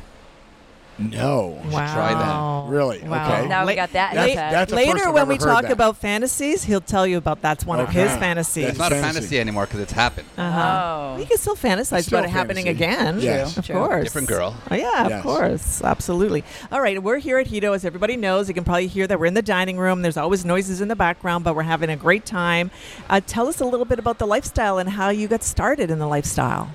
No. 1.00 1.60
wow. 1.72 1.94
try 1.94 2.14
that. 2.14 2.72
Really? 2.72 3.00
Wow. 3.02 3.26
Okay. 3.40 3.48
Now 3.48 3.66
we 3.66 3.74
got 3.76 3.92
that 3.94 4.14
That's- 4.14 4.36
that's 4.36 4.72
Later, 4.72 5.12
when 5.12 5.28
we 5.28 5.38
talk 5.40 5.64
that. 5.64 5.72
about 5.72 5.98
fantasies, 5.98 6.64
he'll 6.64 6.82
tell 6.82 7.08
you 7.08 7.18
about 7.18 7.42
that's 7.42 7.66
one 7.66 7.80
of 7.80 7.90
his 7.90 8.12
fantasies. 8.18 8.70
It's 8.70 8.78
not 8.78 8.92
a 8.92 8.96
fantasy. 8.96 9.14
fantasy 9.16 9.40
anymore 9.40 9.66
because 9.66 9.80
it's 9.80 9.92
happened. 9.92 10.28
Uh-huh. 10.38 11.16
Oh. 11.16 11.20
You 11.20 11.26
can 11.26 11.38
still 11.38 11.56
fantasize 11.56 12.04
Still 12.04 12.20
about 12.20 12.30
it 12.30 12.32
happening 12.32 12.68
again. 12.68 13.20
Yes. 13.20 13.58
Of 13.58 13.66
True. 13.66 13.76
course. 13.76 14.04
Different 14.04 14.28
girl. 14.28 14.56
Oh, 14.70 14.76
yeah, 14.76 15.06
of 15.06 15.10
Yes. 15.10 15.24
course. 15.24 15.82
Absolutely. 15.84 16.44
All 16.72 16.80
right, 16.82 17.02
we're 17.02 17.18
here 17.20 17.40
at 17.40 17.48
Hedo. 17.48 17.74
As 17.76 17.86
everybody 17.86 18.16
knows, 18.16 18.48
you 18.48 18.54
can 18.54 18.64
probably 18.64 18.88
hear 18.88 19.08
that 19.08 19.20
we're 19.20 19.26
in 19.26 19.34
the 19.34 19.42
dining 19.42 19.78
room. 19.78 20.04
There's 20.04 20.18
always 20.18 20.46
noises 20.46 20.80
in 20.80 20.88
the 20.90 20.96
background, 20.96 21.44
but 21.44 21.56
we're 21.56 21.64
having 21.64 21.90
a 21.90 21.96
great 21.98 22.26
time. 22.26 22.70
Uh, 23.10 23.20
tell 23.26 23.48
us 23.48 23.60
a 23.60 23.66
little 23.66 23.86
bit 23.86 23.98
about 24.00 24.20
the 24.20 24.28
lifestyle 24.28 24.78
and 24.78 24.90
how 24.90 25.10
you 25.10 25.28
got 25.28 25.44
started 25.44 25.90
in 25.90 25.98
the 26.00 26.08
lifestyle. 26.08 26.70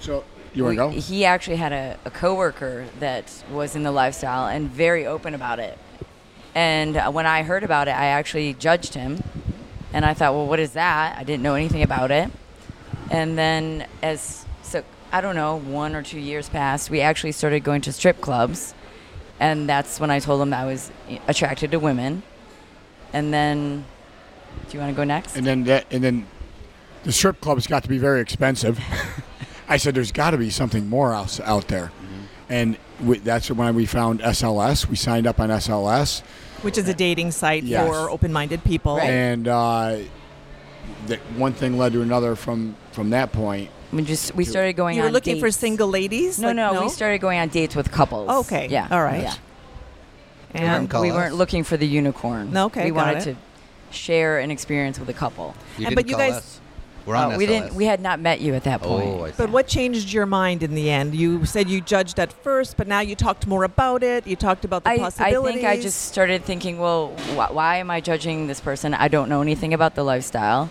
So 0.00 0.24
you 0.58 0.64
want 0.64 0.74
to 0.74 0.76
go? 0.76 0.90
He 0.90 1.24
actually 1.24 1.56
had 1.56 1.72
a, 1.72 1.98
a 2.04 2.10
coworker 2.10 2.86
that 3.00 3.44
was 3.50 3.74
in 3.74 3.82
the 3.82 3.92
lifestyle 3.92 4.46
and 4.46 4.70
very 4.70 5.06
open 5.06 5.34
about 5.34 5.58
it. 5.58 5.78
And 6.54 6.96
uh, 6.96 7.10
when 7.10 7.26
I 7.26 7.42
heard 7.42 7.64
about 7.64 7.88
it, 7.88 7.92
I 7.92 8.06
actually 8.06 8.54
judged 8.54 8.94
him. 8.94 9.22
And 9.92 10.04
I 10.04 10.14
thought, 10.14 10.32
well, 10.32 10.46
what 10.46 10.60
is 10.60 10.72
that? 10.72 11.18
I 11.18 11.24
didn't 11.24 11.42
know 11.42 11.54
anything 11.54 11.82
about 11.82 12.10
it. 12.10 12.30
And 13.10 13.36
then, 13.36 13.86
as 14.02 14.44
so, 14.62 14.82
I 15.12 15.20
don't 15.20 15.36
know, 15.36 15.56
one 15.56 15.94
or 15.94 16.02
two 16.02 16.18
years 16.18 16.48
passed, 16.48 16.90
we 16.90 17.00
actually 17.00 17.32
started 17.32 17.62
going 17.64 17.80
to 17.82 17.92
strip 17.92 18.20
clubs. 18.20 18.74
And 19.40 19.68
that's 19.68 20.00
when 20.00 20.10
I 20.10 20.20
told 20.20 20.40
him 20.40 20.52
I 20.52 20.64
was 20.64 20.90
attracted 21.28 21.70
to 21.72 21.78
women. 21.78 22.22
And 23.12 23.32
then, 23.32 23.84
do 24.68 24.76
you 24.76 24.80
want 24.80 24.92
to 24.92 24.96
go 24.96 25.04
next? 25.04 25.36
And 25.36 25.46
then 25.46 25.64
that, 25.64 25.86
and 25.92 26.02
then 26.02 26.26
the 27.04 27.12
strip 27.12 27.40
clubs 27.40 27.66
got 27.66 27.82
to 27.82 27.88
be 27.88 27.98
very 27.98 28.20
expensive. 28.20 28.80
I 29.68 29.76
said, 29.78 29.94
"There's 29.94 30.12
got 30.12 30.30
to 30.30 30.38
be 30.38 30.50
something 30.50 30.88
more 30.88 31.14
else 31.14 31.40
out 31.40 31.68
there," 31.68 31.90
and 32.48 32.76
we, 33.02 33.18
that's 33.18 33.50
when 33.50 33.74
we 33.74 33.86
found 33.86 34.20
SLS. 34.20 34.86
We 34.88 34.96
signed 34.96 35.26
up 35.26 35.40
on 35.40 35.48
SLS, 35.50 36.20
Which 36.62 36.76
is 36.78 36.88
a 36.88 36.94
dating 36.94 37.30
site 37.32 37.64
Yes. 37.64 37.86
for 37.86 38.10
open-minded 38.10 38.62
people. 38.64 38.96
Right. 38.96 39.08
and 39.10 39.48
uh, 39.48 39.96
that 41.06 41.18
one 41.36 41.52
thing 41.54 41.78
led 41.78 41.92
to 41.94 42.02
another 42.02 42.36
from 42.36 42.76
from 42.92 43.10
that 43.10 43.32
point. 43.32 43.70
we 43.92 44.02
just 44.02 44.34
we 44.34 44.44
started 44.44 44.74
going 44.74 44.96
You 44.96 45.02
were 45.02 45.08
on 45.08 45.14
looking 45.14 45.40
for 45.40 45.50
single 45.50 45.88
ladies? 45.88 46.38
No, 46.38 46.48
Like, 46.48 46.56
no, 46.56 46.82
we 46.82 46.88
started 46.90 47.20
going 47.20 47.38
on 47.38 47.48
dates 47.48 47.74
with 47.74 47.90
couples. 47.90 48.28
Okay. 48.46 48.68
Yeah. 48.68 48.88
All 48.90 49.02
right. 49.02 49.22
Yeah. 49.22 49.34
And 50.52 50.92
we 50.92 51.10
us. 51.10 51.16
weren't 51.16 51.34
looking 51.34 51.64
for 51.64 51.76
the 51.76 51.86
unicorn. 51.86 52.52
No, 52.52 52.66
okay, 52.66 52.84
We 52.84 52.90
got 52.90 53.06
wanted 53.14 53.26
it. 53.28 53.36
to 53.90 53.96
share 53.96 54.38
an 54.38 54.50
experience 54.52 55.00
with 55.00 55.08
a 55.08 55.12
couple. 55.12 55.54
You 55.78 55.86
And- 55.86 55.96
didn't 55.96 56.06
but 56.06 56.10
you 56.10 56.16
guys- 56.16 56.34
us. 56.34 56.60
We're 57.06 57.16
on 57.16 57.32
Uh, 57.32 57.36
we 57.38 57.44
SLS. 57.44 57.48
didn't. 57.48 57.74
We 57.74 57.84
had 57.84 58.00
not 58.00 58.18
met 58.20 58.40
you 58.40 58.54
at 58.54 58.64
that 58.64 58.80
point. 58.82 59.06
Oh, 59.08 59.24
I 59.24 59.28
see. 59.28 59.34
But 59.36 59.50
what 59.50 59.66
changed 59.66 60.12
your 60.12 60.24
mind 60.26 60.62
in 60.62 60.74
the 60.74 60.90
end? 60.90 61.14
You 61.14 61.44
said 61.44 61.68
you 61.68 61.80
judged 61.80 62.18
at 62.18 62.32
first, 62.32 62.76
but 62.76 62.86
now 62.88 63.00
you 63.00 63.14
talked 63.14 63.46
more 63.46 63.64
about 63.64 64.02
it. 64.02 64.26
You 64.26 64.36
talked 64.36 64.64
about 64.64 64.84
the 64.84 64.90
I, 64.90 64.94
I 64.94 65.10
think 65.10 65.64
I 65.64 65.78
just 65.80 66.06
started 66.06 66.44
thinking, 66.44 66.78
well, 66.78 67.08
wh- 67.36 67.54
why 67.54 67.76
am 67.76 67.90
I 67.90 68.00
judging 68.00 68.46
this 68.46 68.60
person? 68.60 68.94
I 68.94 69.08
don't 69.08 69.28
know 69.28 69.42
anything 69.42 69.74
about 69.74 69.94
the 69.94 70.02
lifestyle, 70.02 70.70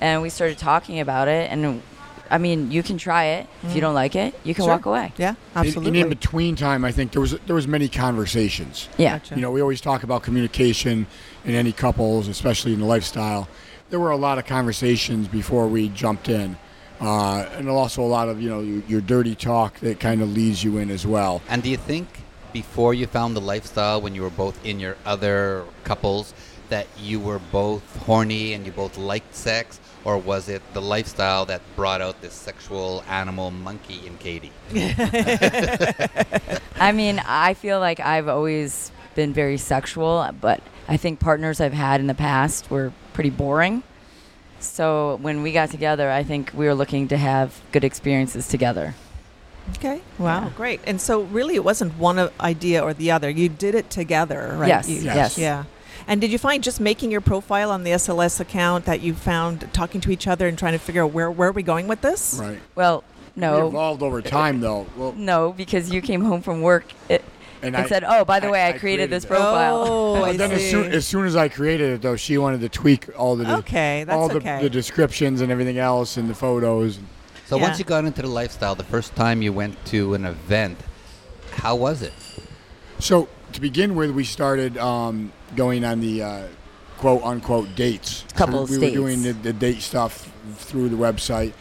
and 0.00 0.22
we 0.22 0.30
started 0.30 0.56
talking 0.58 0.98
about 1.00 1.28
it. 1.28 1.50
And 1.50 1.82
I 2.30 2.38
mean, 2.38 2.70
you 2.72 2.82
can 2.82 2.96
try 2.98 3.24
it. 3.24 3.46
If 3.62 3.74
you 3.74 3.80
don't 3.80 3.94
like 3.94 4.16
it, 4.16 4.34
you 4.44 4.52
can 4.54 4.64
Sure. 4.64 4.72
walk 4.74 4.86
away. 4.86 5.12
Yeah, 5.18 5.28
And- 5.54 5.66
absolutely. 5.66 6.00
And 6.00 6.10
in 6.12 6.18
between 6.18 6.56
time, 6.56 6.84
I 6.84 6.90
think 6.90 7.12
there 7.12 7.20
was 7.20 7.36
there 7.46 7.54
was 7.54 7.68
many 7.68 7.88
conversations. 7.88 8.88
Yeah. 8.96 9.18
Gotcha. 9.18 9.34
You 9.36 9.42
know, 9.42 9.50
we 9.50 9.60
always 9.60 9.80
talk 9.80 10.02
about 10.02 10.22
communication 10.22 11.06
in 11.44 11.54
any 11.54 11.72
couples, 11.72 12.28
especially 12.28 12.72
in 12.72 12.80
the 12.80 12.86
lifestyle. 12.86 13.46
There 13.88 14.00
were 14.00 14.10
a 14.10 14.16
lot 14.16 14.38
of 14.38 14.46
conversations 14.46 15.28
before 15.28 15.68
we 15.68 15.88
jumped 15.88 16.28
in, 16.28 16.56
uh, 17.00 17.48
and 17.52 17.68
also 17.68 18.02
a 18.02 18.06
lot 18.06 18.28
of 18.28 18.42
you 18.42 18.48
know 18.48 18.60
your, 18.60 18.82
your 18.88 19.00
dirty 19.00 19.34
talk 19.34 19.78
that 19.80 20.00
kind 20.00 20.22
of 20.22 20.32
leads 20.32 20.64
you 20.64 20.78
in 20.78 20.90
as 20.90 21.06
well. 21.06 21.42
And 21.48 21.62
do 21.62 21.70
you 21.70 21.76
think 21.76 22.08
before 22.52 22.94
you 22.94 23.06
found 23.06 23.36
the 23.36 23.40
lifestyle 23.40 24.00
when 24.00 24.14
you 24.14 24.22
were 24.22 24.30
both 24.30 24.64
in 24.64 24.80
your 24.80 24.96
other 25.04 25.64
couples 25.84 26.34
that 26.68 26.86
you 26.98 27.20
were 27.20 27.38
both 27.38 27.82
horny 28.04 28.54
and 28.54 28.66
you 28.66 28.72
both 28.72 28.98
liked 28.98 29.34
sex? 29.34 29.80
Or 30.04 30.18
was 30.18 30.48
it 30.48 30.62
the 30.72 30.82
lifestyle 30.82 31.46
that 31.46 31.62
brought 31.74 32.00
out 32.00 32.20
this 32.20 32.32
sexual 32.32 33.02
animal 33.08 33.50
monkey 33.50 34.06
in 34.06 34.16
Katie? 34.18 34.52
I 36.80 36.92
mean, 36.92 37.20
I 37.24 37.54
feel 37.54 37.80
like 37.80 37.98
I've 37.98 38.28
always 38.28 38.92
been 39.16 39.32
very 39.32 39.58
sexual, 39.58 40.28
but 40.40 40.60
I 40.88 40.96
think 40.96 41.18
partners 41.18 41.60
I've 41.60 41.72
had 41.72 42.00
in 42.00 42.06
the 42.06 42.14
past 42.14 42.70
were 42.70 42.92
pretty 43.16 43.30
boring. 43.30 43.82
So 44.60 45.18
when 45.22 45.42
we 45.42 45.52
got 45.52 45.70
together, 45.70 46.10
I 46.10 46.22
think 46.22 46.52
we 46.54 46.66
were 46.66 46.74
looking 46.74 47.08
to 47.08 47.16
have 47.16 47.60
good 47.72 47.82
experiences 47.82 48.46
together. 48.46 48.94
Okay. 49.76 50.00
Wow. 50.18 50.44
Yeah. 50.44 50.50
Great. 50.54 50.80
And 50.86 51.00
so, 51.00 51.22
really, 51.22 51.54
it 51.56 51.64
wasn't 51.64 51.98
one 51.98 52.28
idea 52.40 52.82
or 52.82 52.94
the 52.94 53.10
other. 53.10 53.28
You 53.30 53.48
did 53.48 53.74
it 53.74 53.90
together, 53.90 54.54
right? 54.56 54.68
Yes, 54.68 54.88
You- 54.88 55.00
yes. 55.00 55.36
Yeah. 55.38 55.64
And 56.06 56.20
did 56.20 56.30
you 56.30 56.38
find 56.38 56.62
just 56.62 56.78
making 56.78 57.10
your 57.10 57.20
profile 57.22 57.70
on 57.72 57.82
the 57.82 57.90
SLS 57.92 58.38
account 58.38 58.84
that 58.84 59.00
you 59.00 59.14
found 59.14 59.68
talking 59.72 60.00
to 60.02 60.10
each 60.12 60.28
other 60.28 60.46
and 60.46 60.56
trying 60.56 60.74
to 60.74 60.78
figure 60.78 61.02
out 61.02 61.12
where 61.12 61.30
where 61.30 61.48
are 61.48 61.52
we 61.52 61.64
going 61.64 61.88
with 61.88 62.02
this? 62.02 62.38
Right. 62.40 62.60
Well, 62.76 63.02
We 63.34 63.40
no, 63.40 63.66
evolved 63.68 64.02
over 64.02 64.22
time, 64.22 64.60
though. 64.60 64.86
Well, 64.96 65.12
no, 65.16 65.52
because 65.56 65.90
you 65.90 66.00
came 66.02 66.22
home 66.22 66.42
from 66.42 66.60
work 66.62 66.84
it, 67.08 67.24
and, 67.62 67.74
and 67.74 67.76
I 67.76 67.88
said, 67.88 68.04
"Oh, 68.06 68.24
by 68.24 68.40
the 68.40 68.48
I- 68.48 68.50
way, 68.50 68.62
I, 68.62 68.68
I 68.68 68.72
created, 68.72 68.80
created 68.80 69.10
this 69.10 69.24
profile." 69.24 69.84
Oh, 69.86 70.14
I 70.24 70.30
But 70.32 70.38
then 70.38 70.52
as 70.52 70.70
soon, 70.70 70.92
as 70.92 71.06
soon 71.06 71.26
as 71.26 71.36
I 71.36 71.48
created 71.48 71.92
it, 71.94 72.02
though, 72.02 72.16
she 72.16 72.38
wanted 72.38 72.60
to 72.60 72.68
tweak 72.68 73.08
all 73.18 73.36
the 73.36 73.56
Okay, 73.58 74.04
that's 74.04 74.16
all 74.16 74.28
the, 74.28 74.36
okay. 74.36 74.62
the 74.62 74.70
descriptions 74.70 75.40
and 75.40 75.50
everything 75.52 75.78
else 75.78 76.16
and 76.16 76.28
the 76.28 76.34
photos. 76.34 76.98
So 77.46 77.56
once 77.58 77.78
you 77.78 77.84
got 77.84 78.04
into 78.04 78.22
the 78.22 78.28
lifestyle, 78.28 78.74
the 78.74 78.82
first 78.84 79.14
time 79.14 79.40
you 79.40 79.52
went 79.52 79.82
to 79.86 80.14
an 80.14 80.24
event, 80.24 80.78
how 81.52 81.76
was 81.76 82.02
it? 82.02 82.12
So 82.98 83.28
to 83.52 83.60
begin 83.60 83.94
with, 83.94 84.10
we 84.10 84.24
started 84.24 84.76
um, 84.78 85.32
going 85.54 85.84
on 85.84 86.00
the 86.00 86.22
uh, 86.22 86.42
quote 86.98 87.22
unquote 87.22 87.74
dates. 87.76 88.24
So 88.28 88.36
Couples 88.36 88.70
we 88.70 88.78
dates. 88.78 88.96
were 88.96 89.02
doing 89.02 89.22
the, 89.22 89.32
the 89.32 89.52
date 89.52 89.80
stuff 89.80 90.32
through 90.56 90.88
the 90.88 90.96
website, 90.96 91.52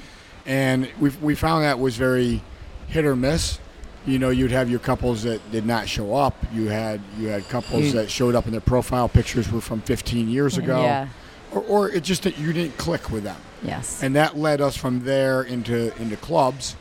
and 0.46 0.90
we 1.00 1.10
we 1.22 1.36
found 1.36 1.64
that 1.64 1.80
was 1.80 1.98
very 1.98 2.42
hit 2.88 3.06
or 3.06 3.16
miss. 3.16 3.60
You 4.06 4.20
know, 4.20 4.30
you'd 4.30 4.52
have 4.52 4.70
your 4.70 4.80
couples 4.80 5.24
that 5.24 5.40
did 5.52 5.66
not 5.66 5.90
show 5.90 6.16
up. 6.16 6.36
You 6.54 6.68
had 6.68 7.02
you 7.18 7.28
had 7.30 7.48
couples 7.50 7.94
that 7.94 8.10
showed 8.10 8.36
up 8.36 8.46
and 8.46 8.54
their 8.54 8.62
profile 8.62 9.10
pictures 9.10 9.52
were 9.52 9.62
from 9.62 9.82
15 9.82 10.30
years 10.30 10.58
ago, 10.58 10.82
Yeah. 10.84 11.08
or, 11.52 11.62
or 11.62 11.90
it 11.90 12.04
just 12.04 12.24
that 12.24 12.38
you 12.38 12.54
didn't 12.54 12.78
click 12.78 13.10
with 13.12 13.24
them. 13.24 13.38
Yes. 13.64 14.04
and 14.04 14.16
that 14.16 14.38
led 14.38 14.62
us 14.62 14.76
from 14.78 15.06
there 15.06 15.42
into 15.42 15.92
into 16.00 16.18
clubs, 16.18 16.76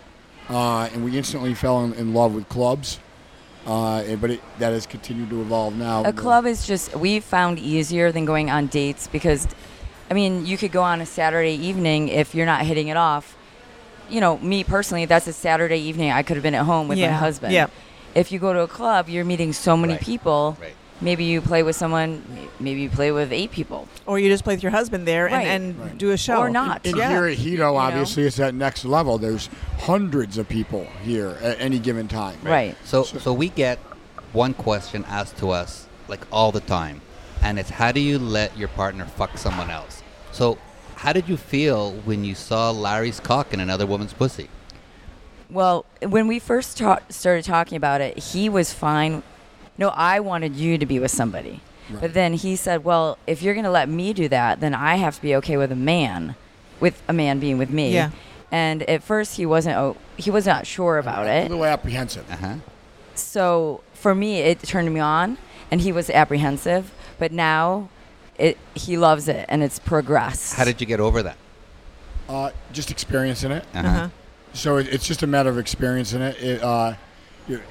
uh, 0.51 0.91
and 0.93 1.03
we 1.03 1.17
instantly 1.17 1.55
fell 1.55 1.83
in, 1.85 1.95
in 1.95 2.13
love 2.13 2.35
with 2.35 2.47
clubs. 2.51 2.99
Uh, 3.67 4.17
but 4.17 4.31
it, 4.31 4.41
that 4.59 4.75
has 4.75 4.85
continued 4.87 5.31
to 5.31 5.41
evolve 5.41 5.75
now. 5.75 6.05
A 6.05 6.13
club 6.13 6.45
is 6.45 6.67
just 6.67 6.95
we 6.95 7.21
found 7.21 7.59
easier 7.59 8.13
than 8.13 8.27
going 8.27 8.51
on 8.51 8.67
dates 8.67 9.07
because, 9.07 9.49
I 10.11 10.15
mean, 10.15 10.45
you 10.45 10.59
could 10.59 10.71
go 10.71 10.83
on 10.83 11.01
a 11.01 11.07
Saturday 11.07 11.55
evening 11.55 12.09
if 12.09 12.35
you're 12.35 12.45
not 12.45 12.67
hitting 12.67 12.89
it 12.89 12.99
off. 12.99 13.35
You 14.09 14.21
know, 14.21 14.39
me 14.39 14.65
personally, 14.65 15.05
that's 15.07 15.27
a 15.27 15.33
Saturday 15.33 15.79
evening. 15.79 16.11
I 16.11 16.23
could 16.23 16.37
have 16.37 16.43
been 16.43 16.55
at 16.55 16.65
home 16.65 16.89
with 16.89 16.99
my 16.99 17.07
husband. 17.09 17.53
yeah. 17.53 17.67
If 18.15 18.31
you 18.31 18.39
go 18.39 18.53
to 18.53 18.61
a 18.61 18.69
club, 18.69 19.09
you're 19.09 19.25
meeting 19.25 19.53
so 19.53 19.77
many 19.77 19.95
Right, 19.95 20.03
people. 20.03 20.57
right. 20.61 20.73
Maybe 21.01 21.25
you 21.25 21.41
play 21.41 21.65
with 21.65 21.75
someone. 21.75 22.23
Maybe 22.61 22.83
you 22.83 22.89
play 22.91 23.11
with 23.11 23.33
eight 23.33 23.51
people. 23.51 23.89
Or 24.07 24.21
you 24.21 24.29
just 24.31 24.45
play 24.45 24.55
with 24.55 24.63
your 24.63 24.71
husband 24.71 25.09
there 25.09 25.25
Right. 25.25 25.47
and, 25.49 25.71
and 25.75 25.81
Right. 25.81 25.99
do 25.99 26.13
a 26.13 26.17
show. 26.17 26.37
Or 26.37 26.49
not. 26.49 26.83
And 26.87 26.97
Yeah. 26.97 27.09
here 27.11 27.27
at 27.27 27.39
Hedo, 27.39 27.59
know? 27.59 27.77
obviously, 27.77 28.23
it's 28.23 28.37
that 28.37 28.55
next 28.55 28.85
level. 28.85 29.19
There's 29.19 29.49
hundreds 29.81 30.39
of 30.39 30.49
people 30.49 30.87
here 31.03 31.37
at 31.43 31.61
any 31.61 31.81
given 31.81 32.07
time. 32.07 32.37
Right. 32.45 32.77
So, 32.85 33.03
so 33.03 33.33
we 33.33 33.49
get 33.49 33.81
one 34.33 34.55
question 34.55 35.05
asked 35.09 35.37
to 35.39 35.51
us 35.51 35.87
like 36.07 36.21
all 36.31 36.53
the 36.53 36.61
time, 36.61 37.01
and 37.43 37.59
it's 37.59 37.71
how 37.71 37.91
do 37.91 38.01
you 38.01 38.19
let 38.21 38.57
your 38.57 38.69
partner 38.69 39.07
fuck 39.07 39.37
someone 39.39 39.71
else? 39.71 40.03
So, 40.31 40.59
how 41.05 41.13
did 41.13 41.29
you 41.29 41.37
feel 41.37 41.93
when 42.07 42.25
you 42.25 42.35
saw 42.35 42.71
Larry's 42.71 43.21
cock 43.21 43.53
in 43.53 43.61
another 43.61 43.85
woman's 43.85 44.15
pussy? 44.15 44.49
Well, 45.51 45.85
when 46.01 46.27
we 46.27 46.39
first 46.39 46.79
ta- 46.79 47.01
started 47.11 47.45
talking 47.45 47.77
about 47.77 48.01
it, 48.01 48.19
he 48.19 48.49
was 48.49 48.73
fine. 48.73 49.23
No, 49.77 49.91
I 49.91 50.21
wanted 50.21 50.57
you 50.57 50.79
to 50.79 50.87
be 50.87 50.99
with 50.99 51.11
somebody. 51.11 51.61
Right. 51.91 52.01
But 52.01 52.15
then 52.15 52.33
he 52.33 52.57
said, 52.57 52.85
"Well, 52.85 53.19
if 53.27 53.43
you're 53.43 53.53
going 53.53 53.65
to 53.65 53.71
let 53.71 53.91
me 53.91 54.15
do 54.15 54.29
that, 54.29 54.61
then 54.61 54.73
I 54.73 54.95
have 54.95 55.17
to 55.17 55.23
be 55.23 55.37
okay 55.37 55.59
with 55.59 55.71
a 55.71 55.77
man, 55.77 56.37
with 56.81 57.03
a 57.07 57.13
man 57.13 57.39
being 57.39 57.59
with 57.59 57.69
me." 57.69 57.93
Yeah. 57.93 58.11
And 58.51 58.83
at 58.85 59.03
first, 59.03 59.37
he 59.37 59.45
wasn't. 59.45 59.77
Oh, 59.77 59.99
he 60.17 60.31
was 60.31 60.47
not 60.47 60.67
sure 60.67 60.97
about 60.97 61.27
it. 61.27 61.31
A 61.31 61.45
it. 61.45 61.51
little 61.51 61.67
apprehensive. 61.67 62.25
Uh 62.31 62.37
huh. 62.37 62.55
So 63.15 63.83
for 63.93 64.15
me, 64.15 64.39
it 64.39 64.61
turned 64.63 64.93
me 64.95 65.01
on, 65.01 65.37
and 65.71 65.83
he 65.83 65.93
was 65.93 66.09
apprehensive. 66.09 66.91
But 67.19 67.31
now, 67.31 67.91
it 68.39 68.59
he 68.75 68.97
loves 68.97 69.29
it, 69.29 69.47
and 69.49 69.63
it's 69.63 69.79
progressed. 69.79 70.55
How 70.55 70.65
did 70.65 70.81
you 70.81 70.87
get 70.87 71.01
over 71.01 71.23
that? 71.23 71.37
Uh, 72.29 72.51
just 72.73 72.91
experiencing 72.91 73.53
it. 73.53 73.65
Uh-huh. 73.75 73.87
Uh-huh. 73.87 74.09
So 74.53 74.77
it, 74.77 74.89
it's 74.89 75.07
just 75.07 75.23
a 75.23 75.27
matter 75.27 75.51
of 75.51 75.59
experiencing 75.59 76.23
it. 76.23 76.41
it 76.43 76.63
uh, 76.63 76.95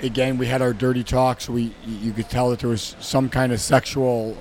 again, 0.02 0.38
we 0.38 0.48
had 0.48 0.62
our 0.62 0.74
dirty 0.74 1.04
talks. 1.04 1.50
We 1.50 1.74
you 1.86 2.12
could 2.12 2.30
tell 2.30 2.50
that 2.50 2.60
there 2.60 2.70
was 2.70 2.96
some 3.00 3.30
kind 3.30 3.52
of 3.52 3.60
sexual 3.60 4.38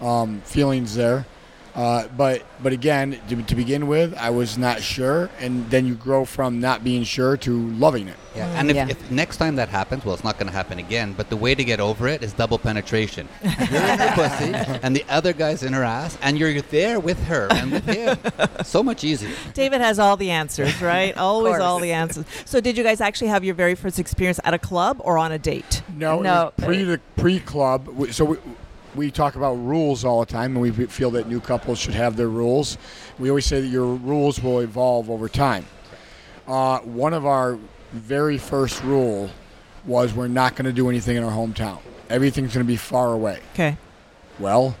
um, 0.00 0.40
feelings 0.42 0.94
there. 0.94 1.26
Uh, 1.74 2.06
but 2.16 2.42
but 2.62 2.72
again, 2.72 3.18
to, 3.28 3.42
to 3.42 3.54
begin 3.56 3.88
with, 3.88 4.14
I 4.16 4.30
was 4.30 4.56
not 4.56 4.80
sure, 4.80 5.28
and 5.40 5.68
then 5.70 5.86
you 5.86 5.94
grow 5.94 6.24
from 6.24 6.60
not 6.60 6.84
being 6.84 7.02
sure 7.02 7.36
to 7.38 7.68
loving 7.70 8.06
it. 8.08 8.16
Yeah. 8.36 8.48
And 8.58 8.70
if, 8.70 8.76
Yeah. 8.76 8.88
if 8.88 9.10
next 9.10 9.36
time 9.38 9.56
that 9.56 9.68
happens, 9.68 10.04
well, 10.04 10.14
it's 10.14 10.24
not 10.24 10.38
going 10.38 10.46
to 10.48 10.52
happen 10.52 10.78
again. 10.78 11.14
But 11.16 11.30
the 11.30 11.36
way 11.36 11.54
to 11.54 11.64
get 11.64 11.80
over 11.80 12.06
it 12.08 12.22
is 12.22 12.32
double 12.32 12.58
penetration. 12.58 13.28
You're 13.42 13.52
in 13.52 13.98
her 13.98 14.12
pussy, 14.14 14.78
and 14.82 14.94
the 14.94 15.04
other 15.08 15.32
guy's 15.32 15.62
in 15.64 15.72
her 15.72 15.82
ass, 15.84 16.16
and 16.22 16.38
you're 16.38 16.60
there 16.62 16.98
with 17.00 17.22
her 17.24 17.48
and 17.50 17.72
with 17.72 17.84
him. 17.86 18.18
So 18.64 18.82
much 18.82 19.04
easier. 19.04 19.30
David 19.52 19.80
has 19.80 19.98
all 19.98 20.16
the 20.16 20.30
answers, 20.30 20.80
right? 20.80 21.16
Always 21.28 21.60
all 21.60 21.78
the 21.80 21.92
answers. 21.92 22.24
So, 22.44 22.60
did 22.60 22.76
you 22.78 22.82
guys 22.84 23.00
actually 23.00 23.28
have 23.28 23.44
your 23.44 23.54
very 23.54 23.74
first 23.74 23.98
experience 23.98 24.40
at 24.42 24.54
a 24.54 24.58
club 24.58 25.00
or 25.04 25.18
on 25.18 25.32
a 25.32 25.38
date? 25.38 25.82
No, 25.96 26.20
No, 26.20 26.52
it 26.56 26.66
was 26.66 26.66
pre 26.66 26.82
the 26.84 27.00
pre 27.16 27.40
club. 27.40 27.88
So 28.12 28.24
we, 28.24 28.36
we 28.94 29.10
talk 29.10 29.36
about 29.36 29.54
rules 29.54 30.04
all 30.04 30.20
the 30.20 30.26
time, 30.26 30.56
and 30.56 30.60
we 30.60 30.70
feel 30.86 31.10
that 31.12 31.28
new 31.28 31.40
couples 31.40 31.78
should 31.78 31.94
have 31.94 32.16
their 32.16 32.28
rules. 32.28 32.78
We 33.18 33.28
always 33.28 33.46
say 33.46 33.60
that 33.60 33.66
your 33.66 33.86
rules 33.86 34.42
will 34.42 34.60
evolve 34.60 35.10
over 35.10 35.28
time. 35.28 35.66
Uh, 36.46 36.78
one 36.80 37.14
of 37.14 37.26
our 37.26 37.58
very 37.92 38.38
first 38.38 38.82
rule 38.82 39.30
was 39.84 40.14
we're 40.14 40.28
not 40.28 40.56
going 40.56 40.66
to 40.66 40.72
do 40.72 40.88
anything 40.88 41.16
in 41.16 41.22
our 41.22 41.32
hometown. 41.32 41.80
Everything's 42.10 42.52
going 42.54 42.64
to 42.64 42.70
be 42.70 42.76
far 42.76 43.12
away. 43.12 43.40
Okay. 43.52 43.76
Well, 44.38 44.76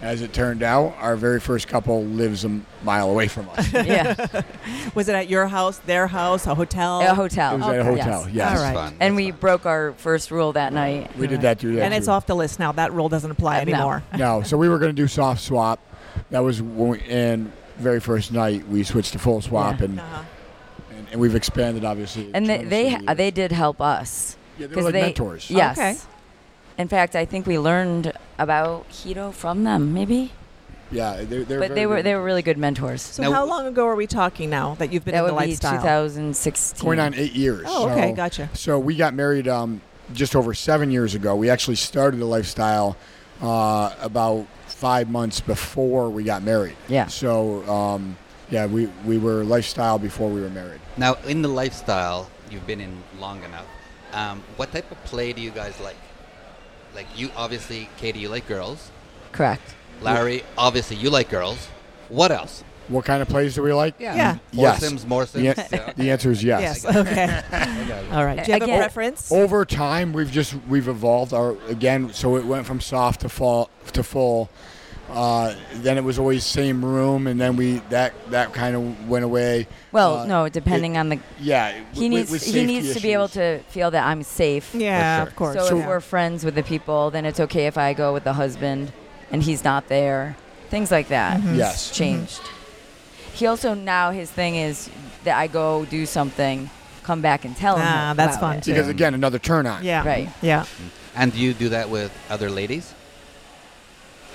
as 0.00 0.22
it 0.22 0.32
turned 0.32 0.62
out, 0.62 0.94
our 1.00 1.16
very 1.16 1.40
first 1.40 1.66
couple 1.68 2.04
lives 2.04 2.44
a 2.44 2.60
mile 2.84 3.10
away 3.10 3.26
from 3.28 3.48
us. 3.50 3.72
yeah, 3.72 4.14
Was 4.94 5.08
it 5.08 5.14
at 5.14 5.28
your 5.28 5.46
house, 5.48 5.78
their 5.78 6.06
house, 6.06 6.46
a 6.46 6.54
hotel? 6.54 7.00
a 7.00 7.14
hotel. 7.14 7.54
It 7.54 7.58
was 7.58 7.68
at 7.68 7.80
a 7.80 7.84
hotel. 7.84 8.22
Yes. 8.26 8.34
Yes. 8.34 8.56
All 8.58 8.64
right. 8.64 8.74
Fun. 8.74 8.96
And 9.00 9.14
That's 9.14 9.16
we 9.16 9.30
fun. 9.32 9.40
broke 9.40 9.66
our 9.66 9.92
first 9.94 10.30
rule 10.30 10.52
that 10.52 10.72
night. 10.72 11.16
We 11.16 11.26
did 11.26 11.40
that 11.42 11.58
through 11.58 11.76
that. 11.76 11.82
and 11.82 11.94
it's 11.94 12.06
off 12.08 12.26
the 12.26 12.36
list 12.36 12.58
now. 12.58 12.72
That 12.72 12.92
rule 12.92 13.08
doesn't 13.08 13.30
apply 13.30 13.60
Uh, 13.60 13.64
no. 13.64 13.72
anymore. 13.74 14.02
No, 14.16 14.42
so 14.42 14.56
we 14.56 14.68
were 14.68 14.78
going 14.78 14.94
to 14.94 15.02
do 15.02 15.08
soft 15.08 15.40
swap. 15.42 15.80
That 16.30 16.40
was 16.40 16.62
when 16.62 16.88
we, 16.90 17.00
and 17.02 17.52
very 17.78 18.00
first 18.00 18.32
night 18.32 18.66
we 18.68 18.82
switched 18.84 19.12
to 19.12 19.18
full 19.18 19.40
swap, 19.40 19.78
Yeah. 19.78 19.84
and, 19.86 20.00
Uh-huh. 20.00 20.22
and 20.90 21.06
and 21.12 21.20
we've 21.20 21.34
expanded 21.34 21.84
obviously. 21.84 22.30
And 22.34 22.46
they 22.48 22.62
they, 22.64 22.98
they 23.14 23.30
did 23.30 23.50
help 23.52 23.80
us. 23.80 24.36
yeah, 24.58 24.66
they 24.66 24.70
were 24.70 24.74
'cause 24.76 24.84
like 24.84 24.92
they- 24.94 25.02
mentors. 25.02 25.50
Yes. 25.50 25.78
Okay. 25.78 25.96
In 26.78 26.86
fact, 26.86 27.16
I 27.16 27.24
think 27.24 27.46
we 27.46 27.58
learned 27.58 28.12
about 28.38 28.88
Hedo 28.88 29.32
from 29.32 29.64
them, 29.64 29.92
maybe. 29.92 30.30
Yeah, 30.90 31.24
they're, 31.24 31.24
they 31.24 31.34
were 31.36 31.44
But 31.44 31.68
very 31.68 31.68
they 31.68 31.86
were 31.86 31.96
good 31.96 32.04
they 32.06 32.14
were 32.14 32.24
really 32.24 32.42
good 32.42 32.56
mentors. 32.56 33.02
So, 33.02 33.22
Now- 33.22 33.32
how 33.32 33.44
long 33.44 33.66
ago 33.66 33.86
are 33.86 33.96
we 33.96 34.06
talking 34.06 34.48
now 34.48 34.74
that 34.76 34.92
you've 34.92 35.04
been 35.04 35.12
that 35.12 35.20
in 35.20 35.26
the 35.26 35.34
would 35.34 35.40
be 35.42 35.48
lifestyle? 35.50 35.72
2016. 35.72 36.86
going 36.86 37.00
on 37.00 37.14
eight 37.14 37.34
years. 37.34 37.66
Oh, 37.66 37.90
okay, 37.90 38.10
so, 38.10 38.14
gotcha. 38.14 38.50
So 38.54 38.78
we 38.78 38.96
got 38.96 39.12
married 39.12 39.48
um, 39.48 39.82
just 40.14 40.34
over 40.34 40.54
seven 40.54 40.90
years 40.90 41.14
ago. 41.14 41.36
We 41.36 41.50
actually 41.50 41.76
started 41.76 42.20
the 42.20 42.26
lifestyle 42.26 42.96
uh, 43.42 43.94
about 44.00 44.46
five 44.66 45.10
months 45.10 45.40
before 45.40 46.08
we 46.08 46.22
got 46.22 46.42
married. 46.42 46.76
Yeah. 46.88 47.08
So 47.08 47.68
um, 47.68 48.16
yeah, 48.50 48.66
we 48.66 48.86
we 49.04 49.18
were 49.18 49.44
lifestyle 49.44 49.98
before 49.98 50.30
we 50.30 50.40
were 50.40 50.48
married. 50.50 50.80
Now, 50.96 51.14
in 51.26 51.42
the 51.42 51.48
lifestyle 51.48 52.30
you've 52.50 52.66
been 52.66 52.80
in 52.80 53.02
long 53.18 53.42
enough, 53.44 53.66
um, 54.12 54.42
what 54.56 54.72
type 54.72 54.90
of 54.90 55.02
play 55.04 55.32
do 55.32 55.42
you 55.42 55.50
guys 55.50 55.78
like? 55.80 55.96
Like 56.98 57.06
you, 57.16 57.30
obviously, 57.36 57.88
Katie, 57.96 58.18
you 58.18 58.28
like 58.28 58.48
girls. 58.48 58.90
Correct. 59.30 59.62
Larry, 60.02 60.42
obviously, 60.56 60.96
you 60.96 61.10
like 61.10 61.30
girls. 61.30 61.68
What 62.08 62.32
else? 62.32 62.64
What 62.88 63.04
kind 63.04 63.22
of 63.22 63.28
plays 63.28 63.54
do 63.54 63.62
we 63.62 63.72
like? 63.72 63.94
Yeah. 64.00 64.16
yeah, 64.16 64.38
Yes. 64.50 64.80
Sims, 64.80 65.06
more 65.06 65.24
Sims. 65.24 65.54
The, 65.54 65.64
Yeah. 65.70 65.92
the 65.96 66.10
answer 66.10 66.32
is 66.32 66.42
yes. 66.42 66.82
Yes. 66.82 66.96
Okay. 66.96 68.08
All 68.10 68.24
right. 68.24 68.44
Do 68.44 68.50
you 68.50 68.58
have 68.58 68.68
a 68.68 68.76
preference? 68.76 69.30
over 69.30 69.64
time 69.64 70.12
we've 70.12 70.32
just 70.32 70.56
we've 70.68 70.88
evolved 70.88 71.32
our 71.32 71.56
again 71.68 72.12
so 72.12 72.36
it 72.36 72.44
went 72.44 72.66
from 72.66 72.80
soft 72.80 73.20
to 73.20 73.28
full 73.28 73.70
to 73.92 74.02
full 74.02 74.50
Uh, 75.10 75.54
then 75.74 75.96
it 75.96 76.04
was 76.04 76.18
always 76.18 76.44
same 76.44 76.84
room, 76.84 77.26
and 77.26 77.40
then 77.40 77.56
we 77.56 77.78
that 77.88 78.12
that 78.30 78.52
kind 78.52 78.76
of 78.76 79.08
went 79.08 79.24
away. 79.24 79.66
Well, 79.90 80.18
Uh, 80.18 80.26
no, 80.26 80.48
depending 80.48 80.96
on 80.98 81.08
the 81.08 81.18
Yeah, 81.40 81.72
he 81.92 82.00
with- 82.02 82.10
needs 82.10 82.30
with 82.30 82.44
he 82.44 82.52
safety 82.52 82.66
needs 82.66 82.94
to 82.94 83.00
be 83.00 83.12
able 83.14 83.28
to 83.28 83.60
feel 83.70 83.90
that 83.90 84.04
I'm 84.06 84.22
safe. 84.22 84.74
Yeah, 84.74 85.18
sure. 85.20 85.26
of 85.28 85.36
course. 85.36 85.54
So, 85.56 85.66
So- 85.68 85.78
if 85.78 85.86
we're 85.86 86.00
friends 86.00 86.44
with 86.44 86.54
the 86.54 86.62
people, 86.62 87.10
then 87.10 87.24
it's 87.24 87.40
okay 87.40 87.66
if 87.66 87.78
I 87.78 87.94
go 87.94 88.12
with 88.12 88.24
the 88.24 88.34
husband 88.34 88.92
and 89.32 89.42
he's 89.42 89.64
not 89.64 89.88
there. 89.88 90.36
Things 90.68 90.90
like 90.90 91.08
that 91.08 91.38
Mm-hmm. 91.38 91.54
Yes. 91.56 91.90
changed. 91.90 92.40
He 93.32 93.46
also 93.46 93.72
now 93.74 94.10
his 94.10 94.30
thing 94.30 94.56
is 94.56 94.90
that 95.24 95.38
I 95.38 95.46
go 95.46 95.86
do 95.86 96.04
something, 96.04 96.68
come 97.02 97.22
back 97.22 97.44
and 97.46 97.56
tell 97.56 97.76
him. 97.76 97.86
Ah, 97.88 98.12
that's 98.14 98.36
about 98.36 98.40
fun, 98.40 98.56
it. 98.58 98.64
too. 98.64 98.72
Because 98.74 98.88
again, 98.88 99.14
another 99.14 99.38
turn 99.38 99.66
on. 99.66 99.82
yeah. 99.84 100.06
Right. 100.06 100.28
Yeah. 100.42 100.64
And 101.16 101.32
do 101.32 101.38
you 101.38 101.54
do 101.54 101.70
that 101.70 101.88
with 101.88 102.12
other 102.28 102.50
ladies? 102.50 102.92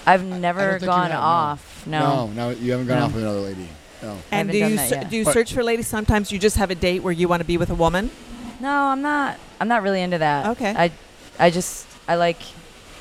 I've 0.05 0.23
never 0.23 0.61
don't 0.61 0.71
think 0.71 0.81
you 0.81 0.87
gone 0.87 1.11
have, 1.11 1.19
off. 1.19 1.83
No. 1.87 2.27
No, 2.27 2.27
no, 2.31 2.49
you 2.51 2.71
haven't 2.71 2.87
gone 2.87 2.99
No. 2.99 3.05
off 3.05 3.13
with 3.13 3.23
another 3.23 3.39
lady. 3.39 3.67
No. 4.01 4.17
And 4.31 4.51
do 4.51 4.57
you 4.57 4.75
that 4.75 5.09
do 5.09 5.15
you 5.17 5.23
But- 5.25 5.33
search 5.33 5.53
for 5.53 5.63
ladies? 5.63 5.87
Sometimes 5.87 6.31
you 6.31 6.39
just 6.39 6.57
have 6.57 6.69
a 6.71 6.75
date 6.75 7.03
where 7.03 7.13
you 7.13 7.27
want 7.27 7.39
to 7.41 7.45
be 7.45 7.57
with 7.57 7.69
a 7.69 7.75
woman. 7.75 8.11
No, 8.59 8.69
I'm 8.69 9.01
not. 9.01 9.37
I'm 9.61 9.67
not 9.67 9.81
really 9.81 10.01
into 10.01 10.17
that. 10.17 10.45
Okay. 10.47 10.73
I, 10.77 10.91
I 11.39 11.49
just 11.49 11.85
I 12.07 12.15
like 12.15 12.37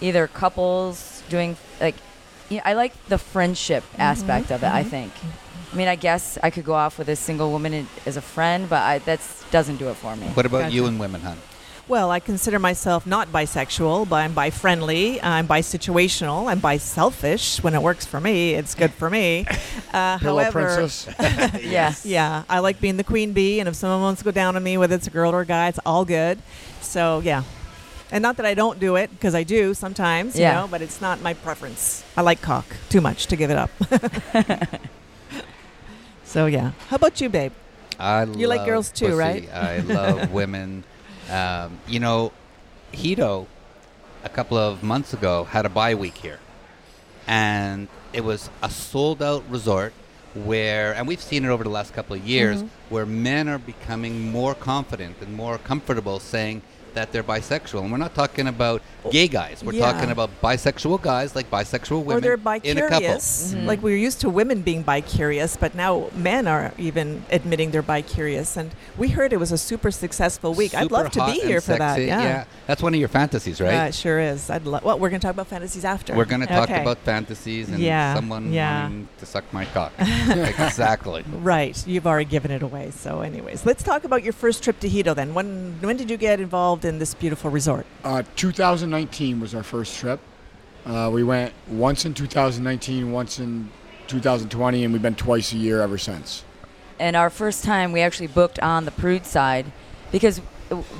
either 0.00 0.26
couples 0.28 1.22
doing 1.28 1.56
like, 1.80 1.96
you 2.48 2.56
know, 2.58 2.62
I 2.64 2.74
like 2.74 2.92
the 3.08 3.18
friendship 3.18 3.82
Mm-hmm. 3.92 4.00
aspect 4.00 4.50
of 4.52 4.62
it. 4.62 4.68
I 4.70 4.82
think. 4.84 5.12
I 5.72 5.74
mean, 5.74 5.88
I 5.88 5.96
guess 5.96 6.38
I 6.42 6.50
could 6.50 6.64
go 6.64 6.74
off 6.74 6.98
with 6.98 7.08
a 7.08 7.16
single 7.16 7.50
woman 7.50 7.88
as 8.04 8.16
a 8.16 8.20
friend, 8.20 8.68
but 8.68 8.82
I, 8.82 8.98
that's 8.98 9.42
doesn't 9.50 9.76
do 9.78 9.88
it 9.88 9.94
for 9.96 10.14
me. 10.14 10.26
What 10.34 10.44
about 10.46 10.70
you 10.70 10.86
and 10.86 11.00
women, 11.00 11.22
hun? 11.22 11.38
Well, 11.92 12.10
I 12.10 12.20
consider 12.20 12.58
myself 12.58 13.06
not 13.06 13.28
bisexual, 13.32 14.08
but 14.08 14.16
I'm 14.16 14.32
bi-friendly. 14.32 15.20
I'm 15.20 15.44
bi-situational. 15.44 16.50
I'm 16.50 16.58
bi-selfish. 16.58 17.62
When 17.62 17.74
it 17.74 17.82
works 17.82 18.06
for 18.06 18.18
me, 18.18 18.54
it's 18.54 18.74
good 18.74 18.94
for 18.94 19.10
me. 19.10 19.44
Uh, 19.92 20.16
Pillow 20.16 20.40
however, 20.42 20.64
princess. 20.78 21.06
yeah. 21.62 21.92
yeah, 22.02 22.44
I 22.48 22.60
like 22.60 22.80
being 22.80 22.96
the 22.96 23.04
queen 23.04 23.34
bee, 23.34 23.60
and 23.60 23.68
if 23.68 23.74
someone 23.74 24.00
wants 24.00 24.22
to 24.22 24.24
go 24.24 24.30
down 24.30 24.56
on 24.56 24.62
me, 24.62 24.78
whether 24.78 24.94
it's 24.94 25.06
a 25.06 25.10
girl 25.10 25.34
or 25.34 25.42
a 25.42 25.46
guy, 25.46 25.68
it's 25.68 25.78
all 25.84 26.06
good. 26.06 26.38
So 26.80 27.20
yeah, 27.20 27.42
and 28.10 28.22
not 28.22 28.38
that 28.38 28.46
I 28.46 28.54
don't 28.54 28.80
do 28.80 28.96
it 28.96 29.10
because 29.10 29.34
I 29.34 29.42
do 29.42 29.74
sometimes, 29.74 30.34
you 30.34 30.40
Yeah. 30.44 30.62
know, 30.62 30.66
but 30.70 30.80
it's 30.80 31.02
not 31.02 31.20
my 31.20 31.34
preference. 31.34 32.02
I 32.16 32.22
like 32.22 32.40
cock 32.40 32.64
too 32.88 33.02
much 33.02 33.26
to 33.26 33.36
give 33.36 33.50
it 33.50 33.58
up. 33.58 33.70
so 36.24 36.46
yeah, 36.46 36.70
how 36.88 36.96
about 36.96 37.20
you, 37.20 37.28
babe? 37.28 37.52
I 37.98 38.24
You 38.24 38.46
like 38.46 38.64
girls 38.64 38.90
too, 38.90 39.08
pussy. 39.08 39.16
right? 39.18 39.52
I 39.52 39.80
love 39.80 40.32
women. 40.32 40.84
Um, 41.32 41.78
you 41.88 41.98
know, 41.98 42.32
Hedo, 42.92 43.46
a 44.22 44.28
couple 44.28 44.58
of 44.58 44.82
months 44.82 45.12
ago, 45.14 45.44
had 45.44 45.64
a 45.66 45.68
bi 45.70 45.94
week 45.94 46.16
here. 46.18 46.38
And 47.26 47.88
it 48.12 48.22
was 48.24 48.50
a 48.62 48.70
sold 48.70 49.22
out 49.22 49.42
resort 49.48 49.92
where, 50.34 50.94
and 50.94 51.06
we've 51.06 51.20
seen 51.20 51.44
it 51.44 51.48
over 51.48 51.64
the 51.64 51.70
last 51.70 51.92
couple 51.94 52.14
of 52.16 52.26
years, 52.26 52.58
Mm-hmm. 52.58 52.94
where 52.94 53.06
men 53.06 53.48
are 53.48 53.58
becoming 53.58 54.30
more 54.30 54.54
confident 54.54 55.16
and 55.20 55.34
more 55.34 55.58
comfortable 55.58 56.18
saying 56.20 56.62
that 56.94 57.12
they're 57.12 57.22
bisexual. 57.22 57.80
And 57.82 57.90
we're 57.92 57.98
not 57.98 58.14
talking 58.14 58.46
about 58.48 58.82
gay 59.10 59.28
guys. 59.28 59.62
We're 59.64 59.72
Yeah. 59.74 59.92
talking 59.92 60.10
about 60.10 60.30
bisexual 60.42 61.02
guys, 61.02 61.34
like 61.34 61.50
bisexual 61.50 62.04
women 62.04 62.18
or 62.18 62.20
they're 62.20 62.34
in 62.62 62.78
a 62.78 62.82
couple. 62.82 63.00
bi-curious. 63.00 63.52
Mm-hmm. 63.54 63.66
Like 63.66 63.82
we're 63.82 63.96
used 63.96 64.20
to 64.22 64.30
women 64.30 64.62
being 64.62 64.82
bi-curious, 64.82 65.56
but 65.56 65.74
now 65.74 66.08
men 66.14 66.46
are 66.46 66.72
even 66.78 67.24
admitting 67.30 67.70
they're 67.70 67.82
bi-curious. 67.82 68.56
And 68.56 68.70
we 68.96 69.08
heard 69.08 69.32
it 69.32 69.38
was 69.38 69.52
a 69.52 69.58
super 69.58 69.90
successful 69.90 70.54
week. 70.54 70.74
I'd 70.74 70.90
love 70.90 71.10
to 71.12 71.24
be 71.26 71.40
here 71.40 71.60
for 71.60 71.76
that. 71.76 71.94
sexy. 71.96 72.06
Yeah. 72.06 72.44
That's 72.66 72.82
one 72.82 72.94
of 72.94 73.00
your 73.00 73.08
fantasies, 73.08 73.60
right? 73.60 73.72
Yeah, 73.72 73.86
it 73.86 73.94
sure 73.94 74.20
is. 74.20 74.50
I'd 74.50 74.64
love. 74.66 74.84
Well, 74.84 74.98
we're 74.98 75.10
going 75.10 75.20
to 75.20 75.26
talk 75.26 75.34
about 75.34 75.48
fantasies 75.48 75.84
after. 75.84 76.14
We're 76.14 76.24
going 76.24 76.40
to 76.42 76.46
talk 76.46 76.70
Okay. 76.70 76.82
about 76.82 76.98
fantasies 76.98 77.68
and 77.68 77.78
Yeah, 77.78 78.14
someone 78.14 78.52
yeah. 78.52 78.82
wanting 78.84 79.08
to 79.18 79.26
suck 79.26 79.44
my 79.52 79.64
cock. 79.66 79.92
exactly. 79.98 81.24
Right, 81.32 81.84
you've 81.86 82.06
already 82.06 82.28
given 82.28 82.50
it 82.50 82.62
away. 82.62 82.90
So, 82.90 83.20
anyways, 83.20 83.66
let's 83.66 83.82
talk 83.82 84.04
about 84.04 84.22
your 84.22 84.32
first 84.32 84.62
trip 84.62 84.78
to 84.80 84.88
Hedo. 84.88 85.14
Then, 85.14 85.34
when 85.34 85.76
when 85.80 85.96
did 85.96 86.10
you 86.10 86.16
get 86.16 86.40
involved 86.40 86.81
in 86.84 86.98
this 86.98 87.14
beautiful 87.14 87.50
resort? 87.50 87.86
Uh, 88.04 88.22
2019 88.36 89.40
was 89.40 89.54
our 89.54 89.62
first 89.62 89.96
trip. 89.96 90.20
Uh, 90.84 91.10
we 91.12 91.22
went 91.22 91.52
once 91.68 92.04
in 92.04 92.14
2019, 92.14 93.12
once 93.12 93.38
in 93.38 93.70
2020, 94.08 94.84
and 94.84 94.92
we've 94.92 95.02
been 95.02 95.14
twice 95.14 95.52
a 95.52 95.56
year 95.56 95.80
ever 95.80 95.96
since. 95.98 96.44
and 96.98 97.16
our 97.16 97.30
first 97.30 97.64
time 97.64 97.90
we 97.92 98.00
actually 98.00 98.26
booked 98.26 98.58
on 98.60 98.84
the 98.84 98.90
prude 98.90 99.24
side 99.26 99.66
because 100.12 100.40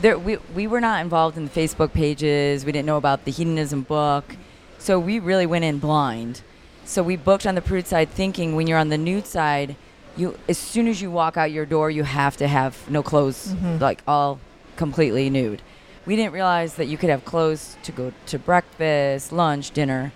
there, 0.00 0.18
we, 0.18 0.36
we 0.54 0.66
were 0.66 0.80
not 0.80 1.00
involved 1.02 1.36
in 1.36 1.44
the 1.44 1.50
facebook 1.50 1.92
pages 1.92 2.64
we 2.64 2.72
didn't 2.72 2.86
know 2.86 2.96
about 2.96 3.24
the 3.24 3.30
hedonism 3.30 3.82
book 3.82 4.36
so 4.78 4.98
we 4.98 5.18
really 5.18 5.46
went 5.46 5.64
in 5.64 5.78
blind 5.78 6.40
so 6.84 7.02
we 7.02 7.14
booked 7.16 7.46
on 7.46 7.54
the 7.54 7.60
prude 7.62 7.86
side 7.86 8.08
thinking 8.10 8.56
when 8.56 8.66
you're 8.66 8.78
on 8.78 8.88
the 8.88 8.98
nude 8.98 9.26
side 9.26 9.76
you 10.16 10.36
as 10.48 10.58
soon 10.58 10.88
as 10.88 11.00
you 11.02 11.10
walk 11.10 11.36
out 11.36 11.50
your 11.52 11.66
door 11.66 11.90
you 11.90 12.02
have 12.04 12.36
to 12.36 12.48
have 12.48 12.88
no 12.90 13.02
clothes 13.02 13.54
like 13.80 14.02
all 14.08 14.40
completely 14.76 15.28
nude 15.30 15.60
we 16.06 16.16
didn't 16.16 16.32
realize 16.32 16.74
that 16.74 16.86
you 16.86 16.96
could 16.96 17.10
have 17.10 17.24
clothes 17.24 17.76
to 17.82 17.92
go 17.92 18.12
to 18.26 18.38
breakfast 18.38 19.32
lunch 19.32 19.70
dinner 19.70 20.12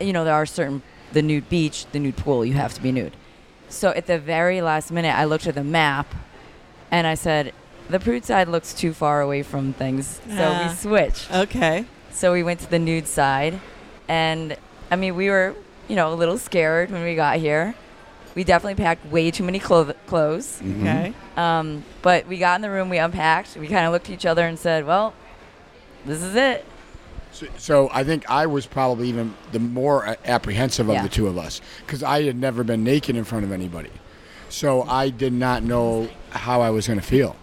you 0.00 0.12
know 0.12 0.24
there 0.24 0.34
are 0.34 0.46
certain 0.46 0.82
the 1.12 1.22
nude 1.22 1.48
beach 1.48 1.86
the 1.92 1.98
nude 1.98 2.16
pool 2.16 2.44
you 2.44 2.54
have 2.54 2.74
to 2.74 2.80
be 2.82 2.92
nude 2.92 3.14
so 3.70 3.90
at 3.90 4.06
the 4.06 4.18
very 4.18 4.62
last 4.62 4.90
minute, 4.90 5.14
I 5.14 5.24
looked 5.24 5.46
at 5.46 5.54
the 5.54 5.62
map 5.62 6.14
and 6.90 7.06
I 7.06 7.12
said, 7.14 7.52
the 7.90 8.00
prude 8.00 8.24
side 8.24 8.48
looks 8.48 8.72
too 8.72 8.94
far 8.94 9.20
away 9.20 9.42
from 9.42 9.74
things. 9.74 10.20
So 10.26 10.42
Ah. 10.42 10.68
we 10.70 10.74
switched. 10.74 11.30
Okay. 11.30 11.84
So 12.10 12.32
we 12.32 12.42
went 12.42 12.60
to 12.60 12.70
the 12.70 12.78
nude 12.78 13.06
side. 13.06 13.60
And 14.08 14.56
I 14.90 14.96
mean, 14.96 15.16
we 15.16 15.28
were, 15.28 15.54
you 15.86 15.96
know, 15.96 16.10
a 16.12 16.16
little 16.16 16.38
scared 16.38 16.90
when 16.90 17.04
we 17.04 17.14
got 17.14 17.36
here. 17.36 17.74
We 18.38 18.44
definitely 18.44 18.76
packed 18.80 19.04
way 19.10 19.32
too 19.32 19.42
many 19.42 19.58
clo- 19.58 19.92
clothes. 20.06 20.60
Mhm. 20.62 20.80
Okay. 20.82 21.12
Um, 21.36 21.82
but 22.02 22.28
we 22.28 22.38
got 22.38 22.54
in 22.54 22.62
the 22.62 22.70
room, 22.70 22.88
we 22.88 22.98
unpacked, 22.98 23.56
we 23.56 23.66
kind 23.66 23.84
of 23.84 23.90
looked 23.92 24.08
at 24.08 24.12
each 24.14 24.26
other 24.26 24.46
and 24.46 24.56
said, 24.56 24.86
well, 24.86 25.12
this 26.06 26.22
is 26.22 26.36
it. 26.36 26.64
So, 27.32 27.46
so 27.56 27.90
I 27.92 28.04
think 28.04 28.30
I 28.30 28.46
was 28.46 28.64
probably 28.64 29.08
even 29.08 29.34
the 29.50 29.58
more 29.58 30.16
apprehensive 30.24 30.88
of 30.88 30.94
Yeah. 30.94 31.02
the 31.02 31.08
two 31.08 31.26
of 31.26 31.36
us 31.36 31.60
because 31.84 32.04
I 32.04 32.22
had 32.22 32.36
never 32.36 32.62
been 32.62 32.84
naked 32.84 33.16
in 33.16 33.24
front 33.24 33.44
of 33.44 33.50
anybody. 33.50 33.90
So 34.50 34.82
I 34.82 35.10
did 35.10 35.32
not 35.32 35.64
know 35.64 36.08
how 36.30 36.60
I 36.60 36.70
was 36.70 36.86
going 36.86 37.00
to 37.00 37.04
feel. 37.04 37.34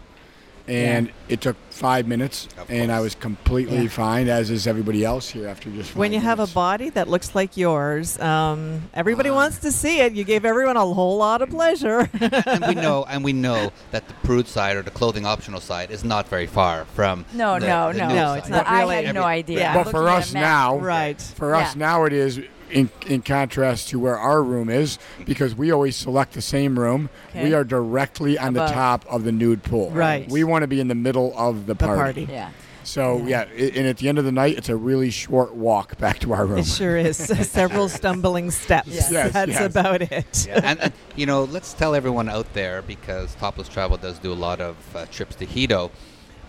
And 0.67 1.11
it 1.29 1.41
took 1.41 1.55
five 1.69 2.07
minutes, 2.07 2.47
and 2.69 2.91
I 2.91 2.99
was 2.99 3.13
completely 3.13 3.83
Yeah. 3.83 3.89
fine, 3.89 4.27
as 4.27 4.49
is 4.49 4.65
everybody 4.65 5.05
else 5.05 5.29
here 5.29 5.47
after 5.47 5.69
just. 5.69 5.95
When 5.95 6.09
five 6.09 6.13
you 6.13 6.19
have 6.21 6.39
a 6.39 6.47
body 6.47 6.89
that 6.89 7.07
looks 7.07 7.35
like 7.35 7.55
yours, 7.55 8.19
um, 8.19 8.81
everybody 8.95 9.29
Wow. 9.29 9.35
wants 9.35 9.59
to 9.59 9.71
see 9.71 9.99
it. 9.99 10.13
You 10.13 10.23
gave 10.23 10.43
everyone 10.43 10.75
a 10.75 10.85
whole 10.85 11.17
lot 11.17 11.43
of 11.43 11.49
pleasure. 11.51 12.09
and 12.19 12.65
we 12.67 12.73
know, 12.73 13.05
and 13.09 13.23
we 13.23 13.31
know 13.33 13.71
that 13.91 14.07
the 14.07 14.13
prude 14.23 14.47
side 14.47 14.75
or 14.75 14.81
the 14.81 14.89
clothing 14.91 15.25
optional 15.25 15.61
side 15.61 15.91
is 15.91 16.03
not 16.03 16.27
very 16.29 16.47
far 16.47 16.85
from. 16.95 17.25
No, 17.33 17.59
the- 17.59 17.67
no, 17.67 17.91
the 17.93 17.99
no. 17.99 18.07
nude 18.07 18.15
No, 18.15 18.25
side. 18.25 18.37
it's 18.39 18.49
not 18.49 18.67
I 18.67 18.79
really. 18.81 19.05
had 19.05 19.13
no 19.15 19.23
idea. 19.23 19.59
Yeah. 19.59 19.73
But 19.83 19.91
for 19.91 20.09
us 20.09 20.33
now, 20.33 20.77
right. 20.79 21.21
For 21.21 21.53
us 21.53 21.75
Yeah. 21.75 21.79
now, 21.79 22.05
it 22.05 22.13
is 22.13 22.39
in 22.71 22.89
in 23.07 23.21
contrast 23.21 23.89
to 23.89 23.99
where 23.99 24.17
our 24.17 24.43
room 24.43 24.69
is 24.69 24.97
because 25.25 25.55
we 25.55 25.71
always 25.71 25.95
select 25.95 26.33
the 26.33 26.41
same 26.41 26.79
room. 26.79 27.09
Okay. 27.29 27.43
We 27.43 27.53
are 27.53 27.63
directly 27.63 28.37
on 28.37 28.55
Above. 28.55 28.69
the 28.69 28.73
top 28.73 29.05
of 29.07 29.23
the 29.23 29.31
nude 29.31 29.63
pool. 29.63 29.91
Right. 29.91 30.29
We 30.29 30.43
want 30.43 30.63
to 30.63 30.67
be 30.67 30.79
in 30.79 30.87
the 30.87 30.95
middle 30.95 31.33
of 31.37 31.65
the 31.65 31.75
party. 31.75 31.91
The 31.91 31.97
party. 31.97 32.25
party. 32.25 32.33
Yeah. 32.33 32.51
So 32.85 33.17
yeah, 33.25 33.41
i 33.41 33.71
and 33.75 33.87
at 33.87 33.97
the 33.97 34.07
end 34.07 34.19
of 34.19 34.25
the 34.25 34.31
night, 34.31 34.57
it's 34.57 34.69
a 34.69 34.75
really 34.75 35.09
short 35.09 35.55
walk 35.55 35.97
back 35.97 36.19
to 36.19 36.33
our 36.33 36.45
room. 36.45 36.59
It 36.59 36.67
sure 36.67 36.95
is. 36.95 37.17
Several 37.49 37.89
stumbling 37.89 38.51
steps. 38.51 38.87
Yes. 38.87 39.11
Yes, 39.11 39.33
That's 39.33 39.51
yes. 39.51 39.75
about 39.75 40.03
it. 40.03 40.47
Yeah, 40.47 40.61
and, 40.63 40.79
and 40.79 40.93
you 41.15 41.25
know, 41.25 41.45
let's 41.45 41.73
tell 41.73 41.95
everyone 41.95 42.29
out 42.29 42.53
there 42.53 42.81
because 42.83 43.33
Topless 43.35 43.69
Travel 43.69 43.97
does 43.97 44.19
do 44.19 44.31
a 44.31 44.35
lot 44.35 44.61
of 44.61 44.77
uh, 44.95 45.05
trips 45.07 45.35
to 45.37 45.47
Hedo. 45.47 45.89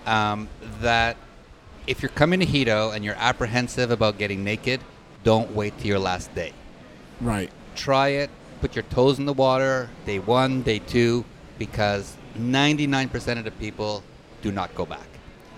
Um, 0.05 0.49
that 0.81 1.17
if 1.87 2.03
you're 2.03 2.11
coming 2.11 2.41
to 2.41 2.47
Hedo 2.47 2.95
and 2.95 3.05
you're 3.05 3.17
apprehensive 3.17 3.91
about 3.91 4.19
getting 4.19 4.45
naked, 4.45 4.81
don't 5.27 5.51
wait 5.57 5.77
till 5.79 5.89
your 5.89 5.99
last 5.99 6.33
day. 6.37 6.53
Right. 7.21 7.51
Try 7.75 8.09
it. 8.23 8.31
Put 8.61 8.77
your 8.77 8.85
toes 8.85 9.19
in 9.19 9.25
the 9.27 9.33
water 9.33 9.91
day 10.07 10.21
one, 10.21 10.63
day 10.63 10.79
two, 10.79 11.25
because 11.59 12.17
99% 12.39 13.37
of 13.39 13.45
the 13.45 13.51
people 13.51 14.05
do 14.41 14.53
not 14.53 14.73
go 14.77 14.87
back. 14.87 15.09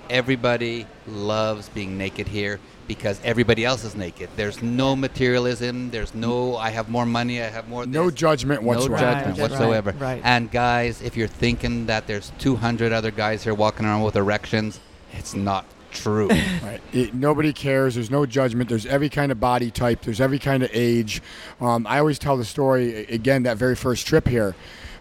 Everybody 0.08 0.86
loves 1.06 1.68
being 1.68 1.98
naked 1.98 2.28
here 2.28 2.60
because 2.86 3.20
everybody 3.22 3.66
else 3.66 3.84
is 3.84 3.94
naked. 3.94 4.30
There's 4.36 4.62
no 4.62 4.96
materialism. 4.96 5.90
There's 5.90 6.14
no, 6.14 6.56
I 6.56 6.70
have 6.70 6.88
more 6.88 7.04
money, 7.04 7.42
I 7.42 7.48
have 7.48 7.68
more. 7.68 7.84
No 7.84 8.06
this." 8.06 8.14
judgment 8.14 8.62
No 8.62 8.68
whatsoever. 8.68 8.98
judgment 8.98 9.38
Right, 9.38 9.50
whatsoever. 9.50 9.90
right, 9.92 10.00
right. 10.00 10.20
And 10.24 10.50
guys, 10.50 11.02
if 11.02 11.14
you're 11.14 11.28
thinking 11.44 11.84
that 11.86 12.06
there's 12.06 12.32
200 12.38 12.90
other 12.90 13.10
guys 13.10 13.44
here 13.44 13.52
walking 13.52 13.84
around 13.84 14.00
with 14.00 14.16
erections, 14.16 14.80
it's 15.12 15.34
not 15.34 15.66
true. 15.92 16.28
Right. 16.62 16.80
It, 16.92 17.14
nobody 17.14 17.52
cares. 17.52 17.94
There's 17.94 18.10
no 18.10 18.26
judgment. 18.26 18.68
There's 18.68 18.84
every 18.86 19.08
kind 19.08 19.32
of 19.32 19.40
body 19.40 19.70
type. 19.70 20.02
There's 20.02 20.20
every 20.20 20.38
kind 20.38 20.62
of 20.62 20.70
age. 20.72 21.22
Um, 21.60 21.86
I 21.86 21.98
always 21.98 22.18
tell 22.18 22.36
the 22.36 22.44
story 22.44 23.06
again. 23.06 23.44
That 23.44 23.56
very 23.56 23.76
first 23.76 24.06
trip 24.06 24.26
here, 24.26 24.54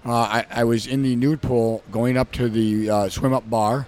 uh, 0.06 0.12
I, 0.14 0.46
I 0.50 0.64
was 0.64 0.88
in 0.88 1.02
the 1.02 1.16
nude 1.16 1.42
pool 1.42 1.84
going 1.92 2.18
up 2.18 2.32
to 2.34 2.48
the 2.48 2.90
uh, 2.90 3.10
swim 3.10 3.34
up 3.34 3.50
bar 3.50 3.88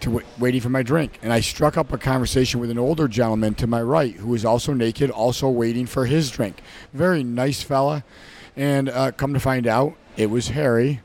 to 0.00 0.08
w- 0.08 0.26
waiting 0.38 0.60
for 0.60 0.70
my 0.70 0.82
drink, 0.82 1.18
and 1.22 1.32
I 1.32 1.40
struck 1.40 1.76
up 1.76 1.92
a 1.92 1.98
conversation 1.98 2.58
with 2.58 2.70
an 2.70 2.78
older 2.78 3.06
gentleman 3.06 3.54
to 3.56 3.66
my 3.66 3.82
right 3.82 4.14
who 4.14 4.28
was 4.28 4.44
also 4.44 4.72
naked, 4.72 5.10
also 5.10 5.48
waiting 5.48 5.86
for 5.86 6.06
his 6.06 6.30
drink. 6.30 6.62
Very 6.92 7.22
nice 7.22 7.62
fella, 7.62 8.02
and 8.56 8.88
uh, 8.88 9.12
come 9.12 9.34
to 9.34 9.40
find 9.40 9.66
out, 9.66 9.94
it 10.16 10.28
was 10.28 10.48
Harry, 10.48 11.00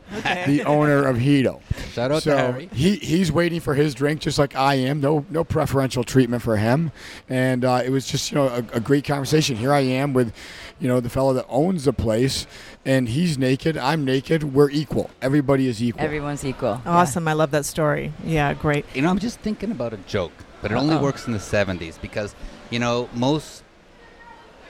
the 0.46 0.64
owner 0.66 1.06
of 1.08 1.18
Hedo. 1.18 1.62
Shout 1.92 2.12
out 2.12 2.24
so 2.24 2.32
to 2.32 2.38
Harry. 2.38 2.70
he 2.74 2.96
he's 2.98 3.32
waiting 3.32 3.60
for 3.60 3.74
his 3.74 3.94
drink 3.94 4.22
just 4.22 4.38
like 4.38 4.56
I 4.56 4.76
am. 4.76 5.00
No 5.00 5.26
no 5.30 5.44
preferential 5.44 6.04
treatment 6.04 6.42
for 6.44 6.58
him, 6.58 6.92
and 7.30 7.64
uh, 7.64 7.82
it 7.86 7.90
was 7.90 8.08
just 8.08 8.32
you 8.32 8.36
know 8.36 8.48
a, 8.48 8.58
a 8.74 8.80
great 8.80 9.06
conversation. 9.06 9.56
Here 9.56 9.72
I 9.72 9.82
am 9.82 10.14
with, 10.14 10.34
you 10.80 10.88
know, 10.88 11.00
the 11.00 11.10
fellow 11.10 11.34
that 11.34 11.46
owns 11.48 11.86
the 11.86 11.94
place, 11.94 12.46
and 12.84 13.08
he's 13.10 13.38
naked. 13.38 13.78
I'm 13.78 14.04
naked. 14.04 14.54
We're 14.54 14.70
equal. 14.72 15.10
Everybody 15.22 15.68
is 15.68 15.82
equal. 15.82 16.04
Everyone's 16.04 16.44
equal. 16.44 16.82
Yeah. 16.86 16.92
Awesome. 16.92 17.28
I 17.28 17.34
love 17.34 17.52
that 17.52 17.66
story. 17.66 18.12
Yeah, 18.26 18.54
great. 18.54 18.86
You 18.94 19.02
know, 19.04 19.10
I'm 19.10 19.20
just 19.20 19.40
thinking 19.40 19.72
about 19.72 19.94
a 19.94 19.98
joke, 19.98 20.34
but 20.62 20.72
it 20.72 20.76
only 20.76 20.96
Uh-oh. 20.96 21.04
works 21.04 21.28
in 21.28 21.34
the 21.34 21.40
70s 21.40 22.02
because, 22.02 22.36
you 22.70 22.80
know, 22.80 23.08
most 23.14 23.64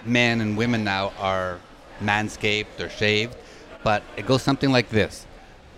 men 0.06 0.42
and 0.42 0.56
women 0.58 0.84
now 0.84 1.12
are 1.20 1.60
manscaped 2.02 2.80
or 2.80 2.90
shaved, 2.90 3.36
but 3.86 4.02
it 4.18 4.26
goes 4.26 4.42
something 4.42 4.72
like 4.72 4.90
this 4.90 5.26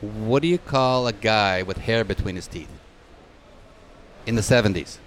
What 0.01 0.41
do 0.41 0.47
you 0.47 0.57
call 0.57 1.07
a 1.07 1.13
guy 1.13 1.61
with 1.61 1.77
hair 1.77 2.03
between 2.03 2.35
his 2.35 2.47
teeth? 2.47 2.71
In 4.25 4.35
the 4.35 4.41
70s? 4.41 4.97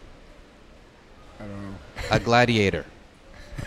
I 1.41 1.45
don't 1.45 1.63
know. 1.63 1.75
A 2.11 2.21
gladiator. 2.21 2.85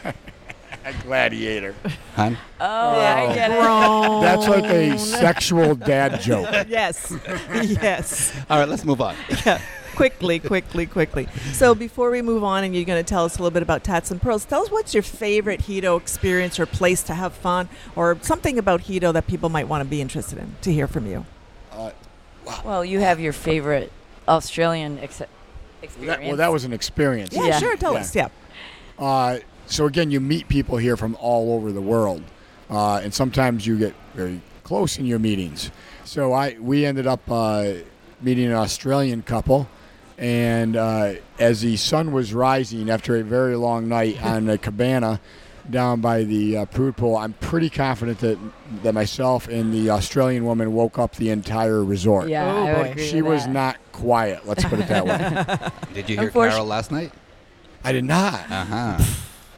A 0.86 0.94
gladiator. 1.02 1.74
Hun? 2.16 2.38
Oh, 2.60 2.66
oh 2.66 3.00
I 3.00 3.34
get 3.34 3.52
it. 3.52 4.22
That's 4.22 4.48
like 4.50 4.66
a 4.66 4.98
sexual 5.26 5.76
dad 5.76 6.20
joke. 6.20 6.50
yes. 6.68 7.14
yes. 7.54 8.36
All 8.50 8.60
right, 8.60 8.68
let's 8.68 8.84
move 8.84 9.00
on. 9.00 9.16
Yeah. 9.46 9.62
Quickly, 9.96 10.40
quickly, 10.40 10.86
quickly. 10.86 11.28
So 11.54 11.76
before 11.76 12.10
we 12.12 12.22
move 12.22 12.44
on, 12.44 12.64
and 12.64 12.76
you're 12.76 12.86
going 12.86 13.04
to 13.04 13.08
tell 13.08 13.26
us 13.26 13.36
a 13.38 13.40
little 13.42 13.54
bit 13.54 13.64
about 13.64 13.84
Tats 13.84 14.12
and 14.12 14.22
Pearls, 14.22 14.46
tell 14.46 14.62
us 14.64 14.72
what's 14.72 14.94
your 14.94 15.04
favorite 15.04 15.62
Hedo 15.62 16.00
experience 16.00 16.60
or 16.60 16.66
place 16.66 17.04
to 17.04 17.14
have 17.14 17.34
fun, 17.34 17.70
or 17.96 18.18
something 18.22 18.58
about 18.58 18.82
Hedo 18.84 19.14
that 19.14 19.28
people 19.28 19.50
might 19.50 19.68
want 19.68 19.84
to 19.84 19.90
be 19.90 20.02
interested 20.02 20.38
in 20.40 20.56
to 20.62 20.72
hear 20.74 20.88
from 20.88 21.06
you. 21.06 21.26
Well, 22.66 22.84
you 22.84 23.00
have 23.00 23.20
your 23.20 23.34
favorite 23.34 23.92
Australian 24.28 25.00
ex- 25.00 25.22
experience. 25.82 26.20
That, 26.20 26.28
well, 26.28 26.38
that 26.38 26.52
was 26.52 26.66
an 26.66 26.74
experience. 26.74 27.34
Yeah, 27.34 27.46
Yeah. 27.48 27.60
sure. 27.60 27.78
Tell 27.78 27.94
Yeah. 27.94 28.00
us. 28.00 28.16
Yeah. 28.16 28.28
Uh, 29.00 29.38
so 29.66 29.86
again, 29.86 30.12
you 30.12 30.20
meet 30.20 30.48
people 30.50 30.78
here 30.78 30.98
from 30.98 31.16
all 31.22 31.54
over 31.54 31.72
the 31.72 31.82
world, 31.82 32.22
uh, 32.70 32.98
and 33.04 33.14
sometimes 33.14 33.66
you 33.66 33.78
get 33.78 33.94
very 34.14 34.42
close 34.64 34.98
in 34.98 35.06
your 35.06 35.20
meetings. 35.20 35.72
So 36.04 36.34
I 36.34 36.58
we 36.60 36.86
ended 36.86 37.08
up 37.08 37.22
uh, 37.32 37.74
meeting 38.22 38.46
an 38.46 38.54
Australian 38.54 39.22
couple, 39.24 39.68
and 40.18 40.76
uh, 40.76 41.14
as 41.40 41.62
the 41.62 41.76
sun 41.78 42.12
was 42.12 42.34
rising 42.34 42.90
after 42.90 43.16
a 43.18 43.24
very 43.24 43.56
long 43.56 43.88
night 43.88 44.24
on 44.24 44.46
the 44.46 44.58
cabana 44.58 45.20
down 45.70 46.02
by 46.02 46.24
the 46.26 46.58
uh, 46.58 46.66
prude 46.66 46.98
pool, 46.98 47.16
I'm 47.16 47.34
pretty 47.34 47.70
confident 47.70 48.20
that 48.20 48.38
that 48.84 48.94
myself 48.94 49.48
and 49.48 49.74
the 49.74 49.92
Australian 49.92 50.44
woman 50.44 50.74
woke 50.74 51.00
up 51.00 51.16
the 51.16 51.30
entire 51.30 51.84
resort. 51.84 52.28
Yeah, 52.28 52.46
Oh, 52.54 52.66
I 52.66 52.78
would 52.82 52.92
agree 52.92 53.08
She 53.08 53.22
with 53.22 53.32
was 53.34 53.44
that. 53.46 53.52
not 53.54 53.78
quiet. 53.94 54.46
Let's 54.46 54.66
put 54.66 54.80
it 54.80 54.88
that 54.90 55.06
way. 55.06 55.72
Did 55.94 56.10
you 56.10 56.18
hear 56.18 56.26
Unfortunate- 56.28 56.52
Carol 56.52 56.66
last 56.68 56.92
night? 56.92 57.14
I 57.86 57.92
did 57.94 58.04
not, 58.06 58.50
Uh 58.52 58.66
huh. 58.66 59.04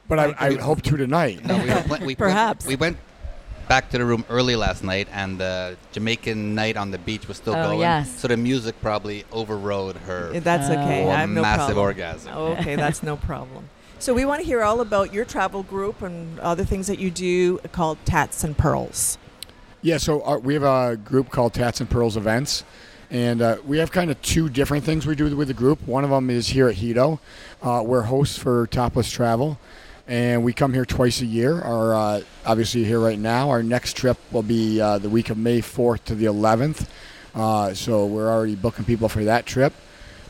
but 0.07 0.19
I, 0.19 0.35
I 0.39 0.53
hope 0.55 0.81
to 0.83 0.97
tonight. 0.97 1.43
No, 1.45 1.57
we, 1.57 1.69
were 1.69 1.81
pla- 1.87 2.05
we 2.05 2.15
Perhaps. 2.27 2.65
We 2.67 2.75
went 2.75 2.97
back 3.67 3.89
to 3.91 3.97
the 3.97 4.05
room 4.05 4.23
early 4.29 4.55
last 4.55 4.83
night, 4.83 5.07
and 5.11 5.37
the 5.39 5.77
Jamaican 5.91 6.55
night 6.55 6.77
on 6.77 6.91
the 6.91 6.97
beach 6.97 7.27
was 7.27 7.37
still 7.37 7.55
Oh, 7.55 7.63
going. 7.63 7.79
yes. 7.79 8.09
So 8.19 8.27
the 8.27 8.37
music 8.37 8.75
probably 8.81 9.23
overrode 9.31 9.97
her 9.97 10.39
That's 10.39 10.69
okay. 10.69 11.05
Oh, 11.05 11.09
I 11.09 11.21
have 11.21 11.29
no 11.29 11.41
massive 11.41 11.65
problem. 11.75 11.85
orgasm. 11.85 12.31
Oh, 12.35 12.45
okay, 12.53 12.75
that's 12.75 13.01
no 13.03 13.15
problem. 13.17 13.69
So 13.99 14.13
we 14.13 14.25
want 14.25 14.41
to 14.41 14.45
hear 14.45 14.61
all 14.61 14.81
about 14.81 15.13
your 15.13 15.25
travel 15.25 15.63
group 15.63 16.01
and 16.01 16.39
other 16.39 16.63
things 16.65 16.87
that 16.87 16.99
you 16.99 17.09
do 17.09 17.57
called 17.71 17.97
Tats 18.05 18.43
and 18.43 18.57
Pearls. 18.57 19.17
Yeah, 19.81 19.97
so 19.97 20.21
our, 20.23 20.39
we 20.39 20.53
have 20.53 20.63
a 20.63 20.97
group 20.97 21.29
called 21.29 21.53
Tats 21.53 21.79
and 21.79 21.89
Pearls 21.89 22.17
Events, 22.17 22.63
and 23.11 23.41
uh, 23.41 23.57
we 23.65 23.77
have 23.77 23.91
kind 23.91 24.09
of 24.11 24.21
two 24.21 24.49
different 24.49 24.83
things 24.83 25.05
we 25.05 25.15
do 25.15 25.35
with 25.35 25.47
the 25.47 25.53
group. 25.53 25.79
One 25.87 26.03
of 26.03 26.09
them 26.09 26.29
is 26.29 26.47
here 26.49 26.67
at 26.67 26.75
Hedo. 26.75 27.19
Uh, 27.61 27.83
we're 27.85 28.01
hosts 28.01 28.37
for 28.37 28.67
Topless 28.67 29.09
Travel, 29.11 29.59
and 30.07 30.43
we 30.43 30.53
come 30.53 30.73
here 30.73 30.85
twice 30.85 31.21
a 31.21 31.25
year. 31.25 31.61
Our 31.61 31.95
uh, 31.95 32.21
obviously 32.45 32.83
here 32.83 32.99
right 32.99 33.17
now. 33.17 33.49
Our 33.49 33.63
next 33.63 33.97
trip 33.97 34.17
will 34.31 34.43
be 34.43 34.79
uh, 34.79 34.99
the 34.99 35.09
week 35.09 35.29
of 35.29 35.37
May 35.37 35.61
4th 35.61 36.03
to 36.05 36.15
the 36.15 36.25
11th. 36.25 36.87
Uh, 37.33 37.73
so 37.73 38.05
we're 38.05 38.29
already 38.29 38.55
booking 38.55 38.85
people 38.85 39.09
for 39.09 39.23
that 39.23 39.45
trip. 39.45 39.73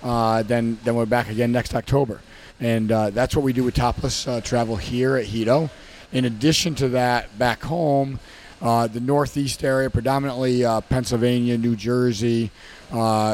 Uh, 0.02 0.44
then 0.44 0.78
then 0.84 0.96
we're 0.96 1.06
back 1.06 1.30
again 1.30 1.52
next 1.52 1.74
October, 1.74 2.22
and 2.60 2.92
uh, 2.92 3.10
that's 3.10 3.36
what 3.36 3.44
we 3.44 3.54
do 3.54 3.64
with 3.64 3.74
Topless 3.74 4.28
uh, 4.28 4.40
Travel 4.42 4.76
here 4.76 5.18
at 5.18 5.26
Hedo. 5.26 5.70
In 6.12 6.26
addition 6.26 6.76
to 6.76 6.90
that, 6.90 7.38
back 7.38 7.64
home, 7.64 8.20
the 8.62 9.02
Northeast 9.02 9.64
area, 9.64 9.90
predominantly 9.90 10.64
Pennsylvania, 10.90 11.58
New 11.58 11.76
Jersey, 11.76 12.52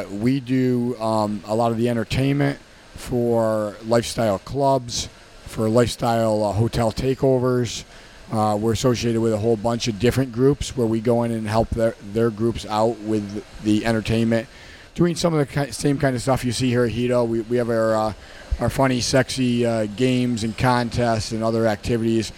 we 0.09 0.39
do 0.39 0.97
um, 0.99 1.43
a 1.45 1.53
lot 1.53 1.71
of 1.71 1.77
the 1.77 1.89
entertainment 1.89 2.57
for 2.95 3.75
lifestyle 3.85 4.39
clubs, 4.39 5.09
for 5.51 5.69
lifestyle 5.69 6.43
uh, 6.43 6.51
hotel 6.53 6.91
takeovers. 6.91 7.83
Uh, 8.31 8.55
we're 8.59 8.71
associated 8.71 9.19
with 9.19 9.33
a 9.33 9.37
whole 9.37 9.57
bunch 9.57 9.89
of 9.89 9.99
different 9.99 10.31
groups 10.31 10.75
where 10.77 10.87
we 10.87 11.01
go 11.01 11.23
in 11.23 11.31
and 11.31 11.45
help 11.47 11.69
their, 11.71 11.95
their 12.13 12.29
groups 12.29 12.65
out 12.65 12.97
with 13.01 13.43
the 13.63 13.85
entertainment, 13.85 14.47
doing 14.95 15.15
some 15.15 15.33
of 15.33 15.39
the 15.39 15.65
ki- 15.65 15.71
same 15.73 15.97
kind 15.99 16.15
of 16.15 16.21
stuff 16.21 16.45
you 16.45 16.53
see 16.53 16.69
here 16.69 16.85
at 16.85 16.91
Hedo. 16.91 17.27
We, 17.27 17.41
we 17.41 17.57
have 17.57 17.69
our, 17.69 17.93
uh, 17.93 18.13
our 18.61 18.69
funny, 18.69 19.01
sexy 19.01 19.65
uh, 19.65 19.85
games 19.97 20.45
and 20.45 20.57
contests 20.57 21.33
and 21.33 21.43
other 21.43 21.67
activities. 21.67 22.31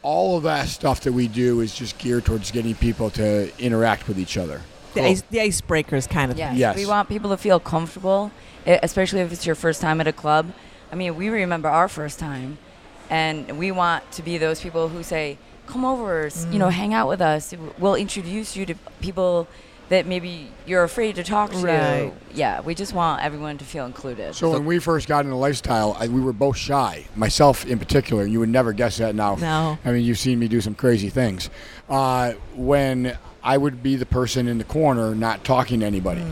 All 0.00 0.38
of 0.38 0.44
that 0.44 0.68
stuff 0.68 1.00
that 1.02 1.12
we 1.12 1.28
do 1.28 1.60
is 1.60 1.74
just 1.74 1.98
geared 1.98 2.24
towards 2.24 2.50
getting 2.50 2.74
people 2.74 3.10
to 3.10 3.50
interact 3.62 4.08
with 4.08 4.18
each 4.18 4.38
other. 4.38 4.62
The, 4.94 5.00
Cool. 5.00 5.10
ice, 5.10 5.22
the 5.30 5.38
icebreakers 5.38 6.08
kind 6.08 6.32
of 6.32 6.38
Yes. 6.38 6.50
thing. 6.52 6.58
Yes. 6.60 6.76
We 6.76 6.86
want 6.86 7.10
people 7.10 7.28
to 7.30 7.36
feel 7.36 7.60
comfortable, 7.60 8.30
especially 8.64 9.20
if 9.20 9.30
it's 9.32 9.44
your 9.44 9.54
first 9.54 9.82
time 9.82 10.00
at 10.00 10.06
a 10.06 10.12
club. 10.14 10.50
I 10.92 10.94
mean, 10.94 11.16
we 11.16 11.28
remember 11.28 11.68
our 11.68 11.88
first 11.88 12.18
time, 12.18 12.58
and 13.10 13.58
we 13.58 13.72
want 13.72 14.10
to 14.12 14.22
be 14.22 14.38
those 14.38 14.60
people 14.60 14.88
who 14.88 15.02
say, 15.02 15.38
"Come 15.66 15.84
over, 15.84 16.26
s 16.26 16.46
you 16.50 16.58
know, 16.58 16.68
hang 16.68 16.94
out 16.94 17.08
with 17.08 17.20
us. 17.20 17.54
We'll 17.78 17.94
introduce 17.96 18.56
you 18.56 18.66
to 18.66 18.74
people 19.00 19.48
that 19.88 20.04
maybe 20.04 20.50
you're 20.66 20.84
afraid 20.84 21.16
to 21.16 21.24
talk 21.24 21.50
to." 21.50 21.58
Right. 21.58 22.12
Yeah, 22.34 22.60
we 22.60 22.74
just 22.74 22.92
want 22.92 23.22
everyone 23.22 23.58
to 23.58 23.64
feel 23.64 23.86
included. 23.86 24.34
So, 24.34 24.50
when 24.50 24.64
we 24.64 24.78
first 24.78 25.08
got 25.08 25.24
into 25.24 25.36
lifestyle, 25.36 25.96
I, 25.98 26.08
we 26.08 26.20
were 26.20 26.32
both 26.32 26.56
shy. 26.56 27.06
Myself 27.16 27.64
in 27.66 27.78
particular. 27.78 28.24
You 28.24 28.40
would 28.40 28.48
never 28.48 28.72
guess 28.72 28.98
that 28.98 29.14
now. 29.14 29.34
No. 29.36 29.78
I 29.84 29.92
mean, 29.92 30.04
you've 30.04 30.18
seen 30.18 30.38
me 30.38 30.48
do 30.48 30.60
some 30.60 30.74
crazy 30.74 31.08
things. 31.08 31.50
Uh, 31.88 32.32
when 32.54 33.16
I 33.42 33.56
would 33.56 33.82
be 33.82 33.96
the 33.96 34.06
person 34.06 34.48
in 34.48 34.58
the 34.58 34.64
corner, 34.64 35.14
not 35.14 35.44
talking 35.44 35.80
to 35.80 35.86
anybody, 35.86 36.24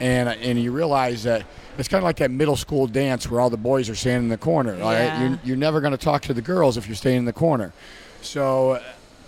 and 0.00 0.28
and 0.28 0.60
you 0.60 0.72
realize 0.72 1.22
that 1.24 1.44
it's 1.78 1.88
kind 1.88 1.98
of 1.98 2.04
like 2.04 2.16
that 2.16 2.30
middle 2.30 2.56
school 2.56 2.86
dance 2.86 3.30
where 3.30 3.40
all 3.40 3.50
the 3.50 3.56
boys 3.56 3.88
are 3.90 3.94
standing 3.94 4.24
in 4.24 4.28
the 4.28 4.38
corner. 4.38 4.74
all 4.74 4.92
right? 4.92 5.04
Yeah. 5.04 5.28
You're, 5.28 5.38
you're 5.44 5.56
never 5.56 5.80
going 5.80 5.92
to 5.92 5.98
talk 5.98 6.22
to 6.22 6.34
the 6.34 6.42
girls 6.42 6.76
if 6.76 6.86
you're 6.86 6.96
staying 6.96 7.18
in 7.18 7.24
the 7.24 7.32
corner. 7.32 7.72
So, 8.22 8.82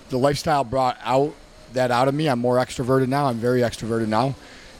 the 0.08 0.18
lifestyle 0.18 0.64
brought 0.64 0.98
out 1.04 1.34
that 1.74 1.90
out 1.90 2.08
of 2.08 2.14
me. 2.14 2.28
I'm 2.28 2.38
more 2.38 2.56
extroverted 2.56 3.08
now. 3.08 3.26
I'm 3.26 3.36
very 3.36 3.60
extroverted 3.60 4.08
now. 4.08 4.34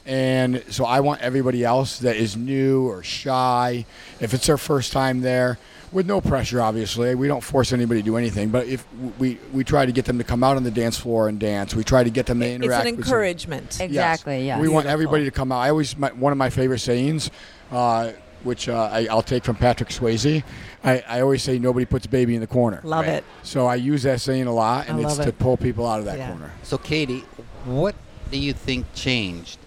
And 0.05 0.63
so 0.69 0.85
I 0.85 1.01
want 1.01 1.21
everybody 1.21 1.63
else 1.63 1.99
that 1.99 2.15
is 2.15 2.35
new 2.35 2.87
or 2.87 3.03
shy, 3.03 3.85
if 4.19 4.33
it's 4.33 4.47
their 4.47 4.57
first 4.57 4.91
time 4.91 5.21
there, 5.21 5.59
with 5.91 6.05
no 6.05 6.21
pressure, 6.21 6.61
obviously. 6.61 7.15
We 7.15 7.27
don't 7.27 7.41
force 7.43 7.73
anybody 7.73 8.01
to 8.01 8.05
do 8.05 8.17
anything, 8.17 8.49
but 8.49 8.67
if 8.67 8.85
we, 9.17 9.37
we 9.53 9.63
try 9.63 9.85
to 9.85 9.91
get 9.91 10.05
them 10.05 10.17
to 10.17 10.23
come 10.23 10.43
out 10.43 10.55
on 10.57 10.63
the 10.63 10.71
dance 10.71 10.97
floor 10.97 11.27
and 11.29 11.39
dance, 11.39 11.73
we 11.75 11.83
try 11.83 12.03
to 12.03 12.09
get 12.09 12.25
them 12.25 12.39
to 12.39 12.49
interact. 12.49 12.85
It's 12.85 12.89
an 12.91 12.95
with 12.97 13.05
some- 13.05 13.13
encouragement. 13.13 13.65
Ex- 13.65 13.79
Exactly, 13.81 14.45
yes. 14.45 14.59
We 14.61 14.67
want 14.69 14.85
everybody 14.87 15.25
to 15.25 15.31
come 15.31 15.51
out. 15.51 15.59
I 15.59 15.69
always 15.69 15.97
my, 15.97 16.09
one 16.13 16.31
of 16.31 16.37
my 16.37 16.49
favorite 16.49 16.79
sayings, 16.79 17.29
uh, 17.71 18.11
which 18.43 18.69
uh, 18.69 18.89
I, 18.91 19.07
I'll 19.09 19.21
take 19.21 19.43
from 19.43 19.55
Patrick 19.57 19.89
Swayze. 19.89 20.43
I, 20.83 21.03
I 21.07 21.21
always 21.21 21.43
say 21.43 21.59
nobody 21.59 21.85
puts 21.85 22.05
a 22.05 22.09
baby 22.09 22.35
in 22.35 22.41
the 22.41 22.47
corner. 22.47 22.79
Love 22.83 23.05
Right. 23.05 23.15
it. 23.15 23.23
So 23.43 23.65
I 23.67 23.75
use 23.75 24.03
that 24.03 24.21
saying 24.21 24.47
a 24.47 24.53
lot, 24.53 24.87
and 24.87 24.97
I 24.97 25.01
it's 25.01 25.17
love 25.17 25.25
to 25.25 25.29
it. 25.29 25.39
pull 25.39 25.57
people 25.57 25.85
out 25.85 25.99
of 25.99 26.05
that 26.05 26.17
Yeah. 26.17 26.29
corner. 26.29 26.51
So, 26.63 26.77
Katie, 26.77 27.25
what 27.65 27.95
do 28.31 28.37
you 28.39 28.53
think 28.53 28.85
changed 28.93 29.58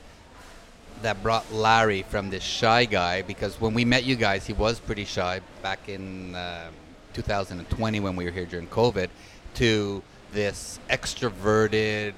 that 1.02 1.22
brought 1.22 1.52
Larry 1.52 2.02
from 2.02 2.30
this 2.30 2.42
shy 2.42 2.84
guy? 2.84 3.22
Because 3.22 3.60
when 3.60 3.74
we 3.74 3.84
met 3.84 4.04
you 4.04 4.16
guys, 4.16 4.46
he 4.46 4.52
was 4.52 4.80
pretty 4.80 5.04
shy 5.04 5.40
back 5.62 5.88
in 5.88 6.34
uh, 6.34 6.70
2020 7.14 8.00
when 8.00 8.16
we 8.16 8.24
were 8.24 8.30
here 8.30 8.46
during 8.46 8.66
COVID, 8.68 9.08
to 9.54 10.02
this 10.32 10.80
extroverted, 10.88 12.14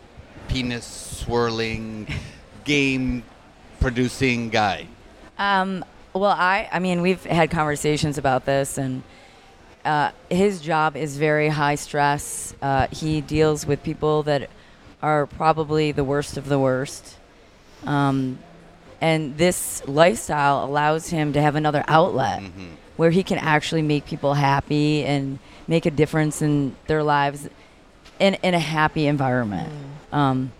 penis 0.49 0.87
swirling, 0.87 2.07
game 2.65 3.23
producing 3.81 4.51
guy. 4.51 4.87
Um, 5.39 5.85
well, 6.13 6.31
I, 6.31 6.69
I 6.73 6.79
mean, 6.79 7.03
we've 7.03 7.25
had 7.25 7.51
conversations 7.51 8.19
about 8.19 8.45
this, 8.47 8.79
and 8.79 9.03
uh, 9.85 10.13
his 10.31 10.61
job 10.61 10.97
is 10.97 11.19
very 11.19 11.49
high 11.49 11.75
stress. 11.75 12.55
Uh, 12.63 12.87
he 12.89 13.21
deals 13.21 13.67
with 13.67 13.83
people 13.83 14.23
that 14.23 14.49
are 15.03 15.27
probably 15.27 15.93
the 15.93 16.05
worst 16.05 16.37
of 16.37 16.49
the 16.49 16.59
worst. 16.59 17.17
Um, 17.85 18.39
And 19.01 19.37
this 19.37 19.83
lifestyle 19.87 20.65
allows 20.65 21.09
him 21.09 21.33
to 21.35 21.41
have 21.43 21.57
another 21.57 21.85
outlet 21.89 22.41
Mhm. 22.41 22.69
where 22.97 23.11
he 23.11 23.23
can 23.23 23.39
actually 23.39 23.83
make 23.83 24.07
people 24.07 24.35
happy 24.35 25.05
and 25.05 25.39
make 25.69 25.85
a 25.87 25.91
difference 25.91 26.41
in 26.43 26.75
their 26.87 27.03
lives 27.03 27.49
in, 28.19 28.35
in 28.43 28.55
a 28.55 28.59
happy 28.59 29.07
environment. 29.07 29.71
Mm. 30.13 30.17
Um, 30.17 30.53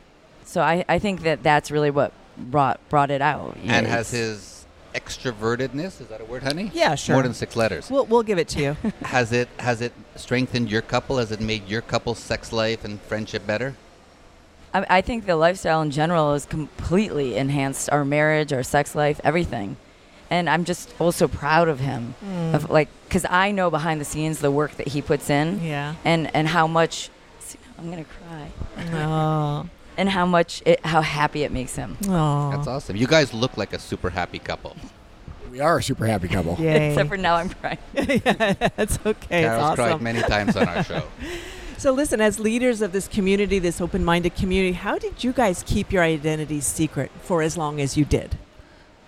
so 0.45 0.61
I, 0.61 0.85
I 0.89 0.99
think 0.99 1.23
that 1.23 1.43
that's 1.43 1.71
really 1.71 1.91
what 1.91 2.13
brought 2.37 2.81
brought 2.89 3.11
it 3.11 3.23
out. 3.23 3.57
And 3.65 3.87
It's- 3.87 3.91
has 3.91 4.11
his 4.11 4.67
extrovertedness, 4.95 6.01
is 6.01 6.07
that 6.09 6.21
a 6.21 6.25
word, 6.25 6.43
honey? 6.43 6.71
Yeah, 6.75 6.95
sure. 6.95 7.15
More 7.17 7.23
than 7.23 7.35
six 7.35 7.57
letters. 7.57 7.91
We'll, 7.91 8.07
we'll 8.07 8.23
give 8.23 8.39
it 8.39 8.49
to 8.49 8.61
you. 8.63 8.77
has 9.05 9.33
it 9.33 9.49
has 9.59 9.81
it 9.81 9.93
strengthened 10.17 10.71
your 10.71 10.83
couple? 10.83 11.19
Has 11.19 11.31
it 11.33 11.41
made 11.41 11.69
your 11.69 11.83
couple's 11.83 12.19
sex 12.19 12.53
life 12.53 12.85
and 12.85 13.01
friendship 13.03 13.47
better? 13.47 13.75
I, 14.75 14.87
I 14.99 15.01
think 15.01 15.25
the 15.27 15.37
lifestyle 15.37 15.81
in 15.81 15.91
general 15.91 16.33
has 16.35 16.45
completely 16.45 17.37
enhanced 17.37 17.89
our 17.91 18.05
marriage, 18.05 18.53
our 18.53 18.63
sex 18.63 18.95
life, 18.95 19.21
everything. 19.25 19.77
And 20.31 20.51
I'm 20.51 20.65
just 20.65 20.93
also 20.99 21.29
proud 21.29 21.69
of 21.69 21.81
him, 21.81 22.15
Hmm. 22.21 22.55
of 22.55 22.69
like, 22.71 22.89
because 23.05 23.25
I 23.31 23.53
know 23.53 23.71
behind 23.71 24.01
the 24.01 24.05
scenes 24.05 24.41
the 24.41 24.51
work 24.51 24.77
that 24.79 24.89
he 24.89 25.01
puts 25.01 25.31
in, 25.31 25.63
yeah. 25.63 25.95
and 26.05 26.35
and 26.35 26.49
how 26.49 26.67
much. 26.67 27.11
see, 27.41 27.59
I'm 27.79 27.89
gonna 27.91 28.05
cry. 28.05 28.51
Oh. 28.95 29.69
And 29.97 30.09
how 30.09 30.27
much 30.27 30.61
it, 30.67 30.85
how 30.85 31.03
happy 31.03 31.45
it 31.45 31.53
makes 31.53 31.77
him. 31.77 31.97
Oh. 32.09 32.51
That's 32.51 32.67
awesome. 32.67 32.97
You 32.97 33.07
guys 33.07 33.33
look 33.33 33.57
like 33.57 33.73
a 33.73 33.79
super 33.79 34.11
happy 34.11 34.41
couple. 34.41 34.77
We 35.53 35.61
are 35.61 35.79
a 35.79 35.83
super 35.83 36.07
happy 36.07 36.27
couple. 36.27 36.55
Except 36.59 37.09
for 37.09 37.17
now, 37.17 37.37
I'm 37.37 37.51
crying. 37.51 37.79
yeah, 37.95 38.55
that's 38.77 38.99
okay. 39.07 39.43
Carol's 39.43 39.71
it's 39.71 39.77
cried 39.77 40.01
many 40.03 40.21
times 40.23 40.57
on 40.57 40.67
our 40.67 40.83
show. 40.83 41.05
So, 41.85 41.93
listen, 41.93 42.19
as 42.19 42.41
leaders 42.41 42.81
of 42.81 42.93
this 42.93 43.07
community, 43.07 43.59
this 43.59 43.79
open 43.79 44.03
minded 44.07 44.35
community, 44.37 44.73
how 44.73 44.97
did 44.97 45.23
you 45.23 45.35
guys 45.35 45.63
keep 45.67 45.93
your 45.93 46.03
identities 46.03 46.65
secret 46.65 47.11
for 47.21 47.43
as 47.43 47.59
long 47.59 47.79
as 47.79 47.95
you 47.95 48.07
did? 48.07 48.39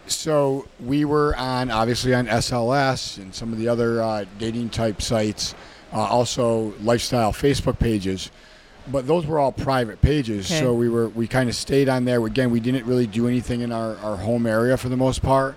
So 0.09 0.69
we 0.79 1.07
were 1.07 1.35
on 1.37 1.71
obviously 1.71 2.13
on 2.13 2.27
SLS 2.27 3.17
and 3.17 3.35
some 3.35 3.51
of 3.51 3.59
the 3.59 3.67
other 3.67 4.03
uh, 4.03 4.27
dating 4.39 4.69
type 4.69 5.01
sites, 5.01 5.55
uh, 5.91 6.01
also 6.01 6.75
lifestyle 6.83 7.33
Facebook 7.33 7.79
pages, 7.79 8.31
but 8.89 9.07
those 9.07 9.25
were 9.25 9.39
all 9.39 9.53
private 9.53 10.03
pages. 10.03 10.45
Okay. 10.45 10.61
So 10.61 10.75
we 10.75 10.91
were 10.91 11.09
we 11.09 11.27
kind 11.27 11.49
of 11.49 11.55
stayed 11.55 11.89
on 11.89 12.05
there. 12.05 12.23
Again, 12.27 12.51
we 12.51 12.61
didn't 12.61 12.85
really 12.85 13.07
do 13.07 13.27
anything 13.27 13.63
in 13.63 13.73
our, 13.73 13.97
our 14.01 14.19
home 14.19 14.45
area 14.45 14.77
for 14.77 14.91
the 14.91 14.99
most 14.99 15.23
part. 15.23 15.57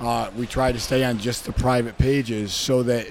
Uh, 0.00 0.32
we 0.36 0.48
tried 0.48 0.72
to 0.72 0.80
stay 0.80 1.04
on 1.04 1.18
just 1.18 1.44
the 1.44 1.52
private 1.52 1.96
pages 1.96 2.52
so 2.52 2.82
that 2.82 3.06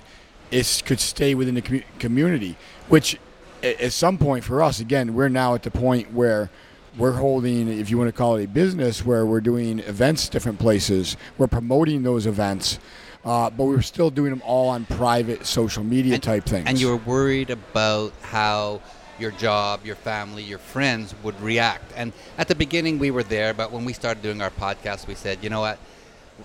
it 0.52 0.84
could 0.86 1.00
stay 1.00 1.36
within 1.36 1.56
the 1.56 1.62
commu- 1.62 1.84
community. 2.00 2.58
Which, 2.89 3.18
at 3.65 3.93
some 3.93 4.17
point 4.17 4.43
for 4.43 4.62
us, 4.62 4.80
again, 4.80 5.13
we're 5.13 5.30
now 5.30 5.56
at 5.56 5.63
the 5.63 5.71
point 5.71 6.13
where 6.13 6.49
we're 6.97 7.13
holding, 7.13 7.67
if 7.67 7.89
you 7.89 7.97
want 7.97 8.08
to 8.08 8.13
call 8.13 8.38
it 8.38 8.45
a 8.45 8.47
business, 8.47 9.06
where 9.06 9.25
we're 9.25 9.41
doing 9.41 9.80
events 9.80 10.30
different 10.30 10.60
places. 10.60 11.17
We're 11.38 11.47
promoting 11.47 12.04
those 12.04 12.25
events, 12.25 12.80
uh, 13.25 13.49
but 13.49 13.65
we're 13.65 13.82
still 13.82 14.10
doing 14.10 14.30
them 14.30 14.41
all 14.45 14.69
on 14.69 14.86
private 14.86 15.45
social 15.45 15.84
media 15.84 16.15
And- 16.15 16.23
type 16.23 16.45
things. 16.45 16.67
And 16.67 16.80
you 16.80 16.88
were 16.88 16.97
worried 16.97 17.49
about 17.49 18.13
how 18.21 18.82
your 19.19 19.32
job, 19.32 19.86
your 19.86 19.95
family, 19.95 20.43
your 20.43 20.58
friends 20.60 21.15
would 21.23 21.39
react. 21.41 21.91
And 21.95 22.13
at 22.38 22.47
the 22.47 22.56
beginning, 22.56 22.99
we 22.99 23.12
were 23.12 23.23
there, 23.23 23.54
but 23.54 23.71
when 23.71 23.86
we 23.86 23.93
started 23.93 24.21
doing 24.21 24.41
our 24.41 24.49
podcast, 24.49 25.08
we 25.08 25.15
said, 25.15 25.39
you 25.41 25.49
know 25.49 25.62
what? 25.62 25.80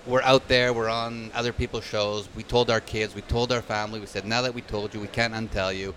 We're 0.07 0.21
out 0.21 0.47
there, 0.47 0.71
we're 0.71 0.89
on 0.89 1.31
other 1.33 1.51
people's 1.51 1.83
shows. 1.83 2.29
We 2.33 2.43
told 2.43 2.69
our 2.69 2.79
kids, 2.79 3.13
we 3.13 3.21
told 3.23 3.51
our 3.51 3.61
family, 3.61 3.99
we 3.99 4.05
said, 4.05 4.25
now 4.25 4.41
that 4.41 4.53
we 4.53 4.61
told 4.61 4.93
you, 4.93 5.01
we 5.01 5.07
can't 5.07 5.33
untell 5.33 5.75
you. 5.77 5.93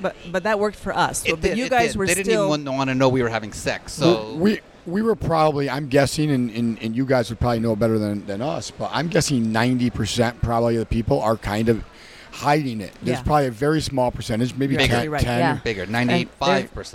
But 0.00 0.16
but 0.30 0.42
that 0.44 0.58
worked 0.58 0.76
for 0.78 0.94
us. 0.96 1.24
It 1.24 1.32
but 1.32 1.40
did- 1.40 1.58
you 1.58 1.64
it 1.66 1.70
guys 1.70 1.92
did. 1.92 1.98
were 1.98 2.06
they 2.06 2.14
didn't 2.14 2.26
still. 2.32 2.52
even 2.54 2.74
want 2.76 2.88
to 2.90 2.94
know 2.94 3.08
we 3.08 3.22
were 3.22 3.28
having 3.28 3.52
sex. 3.52 3.92
So 3.92 4.34
we 4.34 4.60
we 4.86 5.02
were 5.02 5.16
probably, 5.16 5.68
I'm 5.68 5.88
guessing, 5.88 6.30
and, 6.30 6.48
and, 6.50 6.80
and 6.80 6.94
you 6.96 7.04
guys 7.06 7.28
would 7.28 7.40
probably 7.40 7.58
know 7.58 7.74
better 7.74 7.98
than, 7.98 8.24
than 8.26 8.40
us, 8.40 8.70
but 8.70 8.88
I'm 8.92 9.08
guessing 9.08 9.46
90% 9.46 10.40
probably 10.40 10.76
of 10.76 10.80
the 10.80 10.86
people 10.86 11.20
are 11.20 11.36
kind 11.36 11.68
of 11.68 11.82
hiding 12.30 12.80
it. 12.80 12.92
There's 13.02 13.18
Yeah. 13.18 13.22
probably 13.24 13.46
a 13.46 13.50
very 13.50 13.80
small 13.80 14.12
percentage, 14.12 14.54
maybe 14.54 14.74
You're 14.74 14.82
10, 14.82 14.90
absolutely 14.90 15.08
right. 15.08 15.22
10 15.22 15.38
Yeah. 15.40 15.58
bigger, 15.64 15.86
95%. 15.86 16.28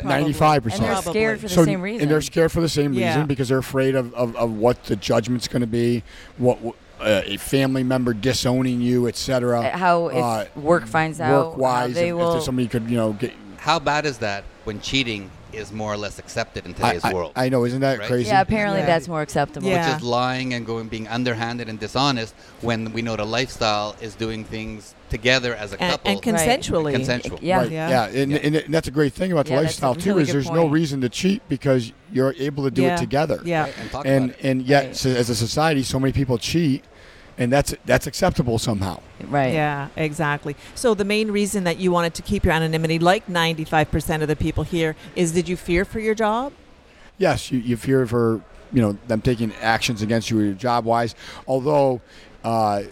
Probably. 0.07 0.33
95%. 0.33 0.75
And 0.75 0.83
they're 0.85 0.91
Probably. 0.93 1.11
scared 1.11 1.39
for 1.41 1.47
the 1.47 1.53
so, 1.53 1.65
same 1.65 1.81
reason. 1.81 2.01
And 2.03 2.11
they're 2.11 2.21
scared 2.21 2.51
for 2.53 2.61
the 2.61 2.69
same 2.69 2.91
reason 2.91 3.01
Yeah. 3.01 3.23
because 3.25 3.49
they're 3.49 3.57
afraid 3.57 3.95
of, 3.95 4.13
of, 4.13 4.35
of 4.37 4.53
what 4.53 4.85
the 4.85 4.95
judgment's 4.95 5.49
going 5.49 5.59
to 5.61 5.67
be, 5.67 6.03
what 6.37 6.59
uh, 7.01 7.21
a 7.25 7.37
family 7.37 7.83
member 7.83 8.13
disowning 8.13 8.81
you, 8.81 9.07
etc. 9.07 9.61
Uh, 9.61 9.77
how 9.77 10.07
if 10.09 10.15
uh, 10.23 10.45
work 10.55 10.85
finds 10.87 11.19
out, 11.19 11.49
work 11.51 11.57
wise, 11.57 11.89
how 11.89 11.93
they 11.93 12.09
if, 12.09 12.15
will. 12.15 12.37
if 12.37 12.43
somebody 12.43 12.67
could, 12.67 12.89
you 12.89 12.97
know, 12.97 13.13
get. 13.13 13.33
How 13.57 13.77
bad 13.79 14.05
is 14.05 14.17
that 14.19 14.43
when 14.63 14.79
cheating 14.81 15.29
is 15.53 15.71
more 15.71 15.91
or 15.93 15.97
less 15.97 16.17
accepted 16.17 16.65
in 16.65 16.73
today's 16.73 17.03
I- 17.03 17.13
world? 17.13 17.33
I 17.35 17.49
know, 17.49 17.65
isn't 17.65 17.81
that 17.81 17.99
Right? 17.99 18.07
crazy? 18.07 18.29
yeah, 18.29 18.41
apparently 18.41 18.79
Yeah. 18.79 18.85
that's 18.85 19.07
more 19.07 19.21
acceptable. 19.21 19.67
Yeah. 19.67 19.87
which 19.93 19.97
is 19.97 20.03
lying 20.03 20.53
and 20.53 20.65
going 20.65 20.87
being 20.87 21.07
underhanded 21.09 21.67
and 21.69 21.77
dishonest 21.79 22.33
when 22.61 22.93
we 22.93 23.01
know 23.01 23.15
the 23.17 23.25
lifestyle 23.25 23.95
is 24.01 24.15
doing 24.15 24.45
things 24.45 24.95
together 25.09 25.53
as 25.53 25.73
a 25.73 25.81
and, 25.81 25.91
couple. 25.91 26.11
and 26.11 26.21
consensually. 26.21 26.93
Consensual. 26.93 27.37
Yeah. 27.41 27.57
Right, 27.57 27.71
Yeah. 27.71 27.89
yeah, 27.89 28.21
And, 28.21 28.31
Yeah. 28.31 28.37
and, 28.43 28.55
and 28.55 28.73
that's 28.73 28.87
a 28.87 28.91
great 28.91 29.11
thing 29.13 29.31
about 29.33 29.45
the 29.45 29.51
Yeah, 29.51 29.57
that's 29.61 29.73
lifestyle 29.73 29.93
too 29.95 30.11
really 30.11 30.21
is 30.23 30.27
good 30.29 30.35
there's 30.35 30.51
no 30.51 30.67
reason 30.67 31.01
to 31.01 31.09
cheat 31.09 31.41
because 31.49 31.91
you're 32.13 32.33
able 32.39 32.63
to 32.63 32.71
do 32.71 32.83
Yeah. 32.83 32.95
it 32.95 32.99
together. 32.99 33.41
Yeah. 33.43 33.63
Right, 33.63 33.73
and 33.79 33.91
talk 33.91 34.05
And 34.07 34.25
about 34.31 34.39
it. 34.39 34.45
and 34.47 34.61
yet, 34.63 34.85
Right. 34.85 34.95
so 34.95 35.09
as 35.09 35.29
a 35.29 35.35
society, 35.35 35.83
so 35.83 35.99
many 35.99 36.13
people 36.13 36.37
cheat, 36.37 36.83
and 37.41 37.51
that's 37.51 37.73
that's 37.85 38.05
acceptable 38.05 38.59
somehow. 38.59 38.99
Right. 39.27 39.53
Yeah, 39.53 39.87
exactly. 39.95 40.55
So 40.75 40.93
the 40.93 41.03
main 41.05 41.31
reason 41.31 41.63
that 41.63 41.77
you 41.77 41.91
wanted 41.91 42.13
to 42.15 42.21
keep 42.21 42.43
your 42.43 42.53
anonymity, 42.53 42.99
like 42.99 43.25
95% 43.27 44.21
of 44.21 44.27
the 44.27 44.35
people 44.35 44.63
here, 44.63 44.95
is 45.15 45.31
did 45.31 45.49
you 45.49 45.57
fear 45.57 45.83
for 45.83 45.99
your 45.99 46.13
job? 46.13 46.53
Yes, 47.17 47.51
you, 47.51 47.59
you 47.59 47.77
fear 47.77 48.05
for 48.05 48.41
you 48.71 48.81
know 48.81 48.97
them 49.07 49.21
taking 49.21 49.53
actions 49.55 50.03
against 50.03 50.29
you 50.29 50.53
job 50.53 50.85
wise. 50.85 51.15
Although, 51.47 52.01
uh, 52.43 52.83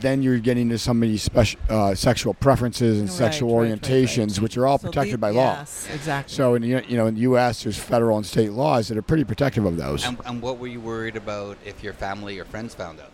then 0.00 0.22
you're 0.22 0.38
getting 0.38 0.62
into 0.64 0.78
somebody's 0.78 1.22
special 1.22 1.60
uh, 1.68 1.94
sexual 1.94 2.34
preferences 2.34 2.98
and 3.00 3.08
Right, 3.08 3.18
sexual 3.18 3.56
right, 3.58 3.70
right, 3.70 3.80
orientations, 3.82 4.32
right. 4.36 4.42
which 4.42 4.56
are 4.56 4.66
all 4.66 4.78
So 4.78 4.88
protected 4.88 5.14
the- 5.14 5.18
by 5.18 5.30
law. 5.30 5.58
Yes, 5.58 5.88
exactly. 5.92 6.34
So 6.34 6.54
in 6.54 6.62
the, 6.62 6.68
you 6.68 6.96
know 6.96 7.06
in 7.06 7.14
the 7.14 7.20
U.S. 7.22 7.64
there's 7.64 7.78
federal 7.78 8.16
and 8.16 8.24
state 8.26 8.52
laws 8.52 8.88
that 8.88 8.96
are 8.98 9.02
pretty 9.02 9.24
protective 9.24 9.64
of 9.64 9.76
those. 9.76 10.04
And, 10.06 10.18
and 10.24 10.40
what 10.40 10.58
were 10.58 10.66
you 10.68 10.80
worried 10.80 11.16
about 11.16 11.56
if 11.64 11.82
your 11.82 11.92
family 11.94 12.38
or 12.38 12.44
friends 12.44 12.74
found 12.74 13.00
out? 13.00 13.10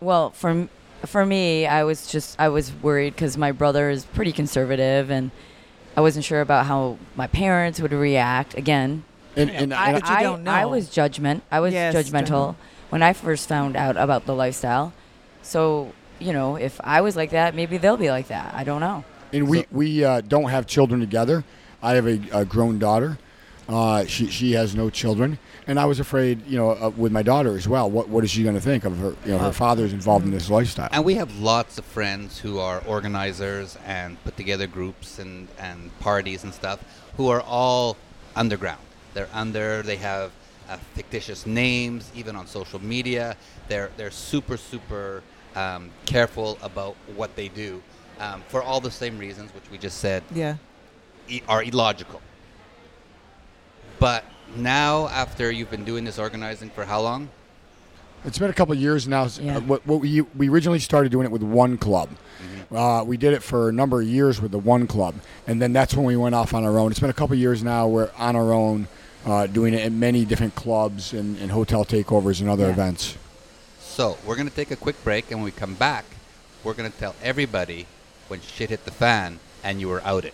Well, 0.00 0.30
for 0.30 0.68
for 1.06 1.24
me, 1.24 1.66
I 1.66 1.84
was 1.84 2.06
just 2.06 2.38
I 2.38 2.48
was 2.48 2.72
worried 2.82 3.14
because 3.14 3.36
my 3.36 3.52
brother 3.52 3.90
is 3.90 4.04
pretty 4.04 4.32
conservative, 4.32 5.10
and 5.10 5.30
I 5.96 6.00
wasn't 6.00 6.24
sure 6.24 6.40
about 6.40 6.66
how 6.66 6.98
my 7.16 7.26
parents 7.26 7.80
would 7.80 7.92
react. 7.92 8.54
Again, 8.56 9.04
And, 9.36 9.50
and, 9.50 9.74
I, 9.74 9.92
and 9.92 10.00
But 10.02 10.08
you 10.08 10.14
I, 10.16 10.22
don't 10.22 10.48
I 10.48 10.66
was 10.66 10.88
judgment. 10.90 11.42
I 11.50 11.60
was 11.60 11.72
Yes, 11.74 11.94
judgmental 11.94 12.12
judgmental. 12.26 12.56
when 12.90 13.02
I 13.02 13.12
first 13.12 13.48
found 13.48 13.76
out 13.76 13.96
about 13.96 14.26
the 14.26 14.34
lifestyle. 14.34 14.92
So 15.42 15.92
you 16.18 16.32
know, 16.32 16.56
if 16.56 16.80
I 16.84 17.00
was 17.00 17.16
like 17.16 17.30
that, 17.30 17.54
maybe 17.54 17.78
they'll 17.78 17.96
be 17.96 18.10
like 18.10 18.28
that. 18.28 18.54
I 18.54 18.64
don't 18.64 18.80
know. 18.80 19.04
And 19.32 19.48
we 19.48 19.64
we 19.70 20.04
uh, 20.04 20.20
don't 20.22 20.50
have 20.50 20.66
children 20.66 21.00
together. 21.00 21.44
I 21.82 21.94
have 21.94 22.06
a, 22.06 22.20
a 22.32 22.44
grown 22.44 22.78
daughter. 22.78 23.18
Uh, 23.70 24.04
she 24.04 24.26
she 24.28 24.52
has 24.52 24.74
no 24.74 24.90
children, 24.90 25.38
and 25.68 25.78
I 25.78 25.84
was 25.84 26.00
afraid, 26.00 26.44
you 26.46 26.58
know, 26.58 26.70
uh, 26.70 26.90
with 26.90 27.12
my 27.12 27.22
daughter 27.22 27.56
as 27.56 27.68
well. 27.68 27.88
What 27.88 28.08
what 28.08 28.24
is 28.24 28.30
she 28.30 28.42
going 28.42 28.56
to 28.56 28.60
think 28.60 28.84
of 28.84 28.98
her? 28.98 29.14
You 29.24 29.32
know, 29.32 29.38
her 29.38 29.52
father's 29.52 29.92
involved 29.92 30.24
in 30.24 30.32
this 30.32 30.50
lifestyle. 30.50 30.88
And 30.90 31.04
we 31.04 31.14
have 31.14 31.38
lots 31.38 31.78
of 31.78 31.84
friends 31.84 32.38
who 32.40 32.58
are 32.58 32.82
organizers 32.86 33.78
and 33.86 34.22
put 34.24 34.36
together 34.36 34.66
groups 34.66 35.18
and, 35.20 35.46
and 35.58 35.96
parties 36.00 36.42
and 36.42 36.52
stuff 36.52 36.82
who 37.16 37.28
are 37.28 37.42
all 37.42 37.96
underground. 38.34 38.80
They're 39.14 39.28
under, 39.32 39.82
they 39.82 39.96
have 39.96 40.32
uh, 40.68 40.76
fictitious 40.94 41.46
names, 41.46 42.10
even 42.14 42.36
on 42.36 42.46
social 42.46 42.80
media. 42.82 43.36
They're, 43.68 43.90
they're 43.96 44.10
super, 44.10 44.56
super 44.56 45.22
um, 45.54 45.90
careful 46.06 46.58
about 46.62 46.96
what 47.16 47.34
they 47.36 47.48
do 47.48 47.82
um, 48.18 48.42
for 48.48 48.62
all 48.62 48.80
the 48.80 48.90
same 48.90 49.18
reasons, 49.18 49.52
which 49.54 49.70
we 49.70 49.78
just 49.78 49.98
said 49.98 50.22
yeah. 50.34 50.56
e- 51.28 51.42
are 51.48 51.62
illogical. 51.62 52.20
But 54.00 54.24
now, 54.56 55.06
after 55.08 55.50
you've 55.52 55.70
been 55.70 55.84
doing 55.84 56.04
this 56.04 56.18
organizing 56.18 56.70
for 56.70 56.84
how 56.84 57.02
long? 57.02 57.28
It's 58.24 58.38
been 58.38 58.50
a 58.50 58.54
couple 58.54 58.72
of 58.74 58.80
years 58.80 59.06
now. 59.06 59.28
Yeah. 59.40 59.58
Uh, 59.58 59.60
what, 59.60 59.86
what 59.86 60.00
we 60.00 60.22
we 60.22 60.48
originally 60.48 60.78
started 60.78 61.12
doing 61.12 61.24
it 61.26 61.30
with 61.30 61.42
one 61.42 61.78
club. 61.78 62.08
Uh, 62.70 63.02
we 63.06 63.16
did 63.16 63.32
it 63.32 63.42
for 63.42 63.68
a 63.68 63.72
number 63.72 64.00
of 64.00 64.06
years 64.06 64.40
with 64.40 64.52
the 64.52 64.58
one 64.58 64.86
club, 64.86 65.14
and 65.46 65.60
then 65.60 65.72
that's 65.72 65.94
when 65.94 66.04
we 66.04 66.16
went 66.16 66.34
off 66.34 66.54
on 66.54 66.64
our 66.64 66.78
own. 66.78 66.90
It's 66.90 67.00
been 67.00 67.10
a 67.10 67.14
couple 67.14 67.34
of 67.34 67.40
years 67.40 67.62
now. 67.64 67.88
We're 67.88 68.10
on 68.16 68.36
our 68.36 68.52
own, 68.52 68.86
uh, 69.26 69.46
doing 69.48 69.74
it 69.74 69.84
in 69.84 69.98
many 69.98 70.24
different 70.24 70.54
clubs 70.54 71.12
and, 71.12 71.36
and 71.38 71.50
hotel 71.50 71.84
takeovers 71.84 72.40
and 72.40 72.48
other 72.48 72.66
Yeah. 72.66 72.70
events. 72.72 73.16
So 73.80 74.16
we're 74.24 74.36
going 74.36 74.48
to 74.48 74.54
take 74.54 74.70
a 74.70 74.76
quick 74.76 75.02
break, 75.02 75.30
and 75.32 75.40
when 75.40 75.44
we 75.46 75.50
come 75.50 75.74
back, 75.74 76.04
we're 76.62 76.74
going 76.74 76.90
to 76.90 76.96
tell 76.96 77.16
everybody 77.22 77.86
when 78.28 78.40
shit 78.40 78.70
hit 78.70 78.84
the 78.84 78.92
fan 78.92 79.40
and 79.64 79.80
you 79.80 79.88
were 79.88 80.00
outed. 80.04 80.32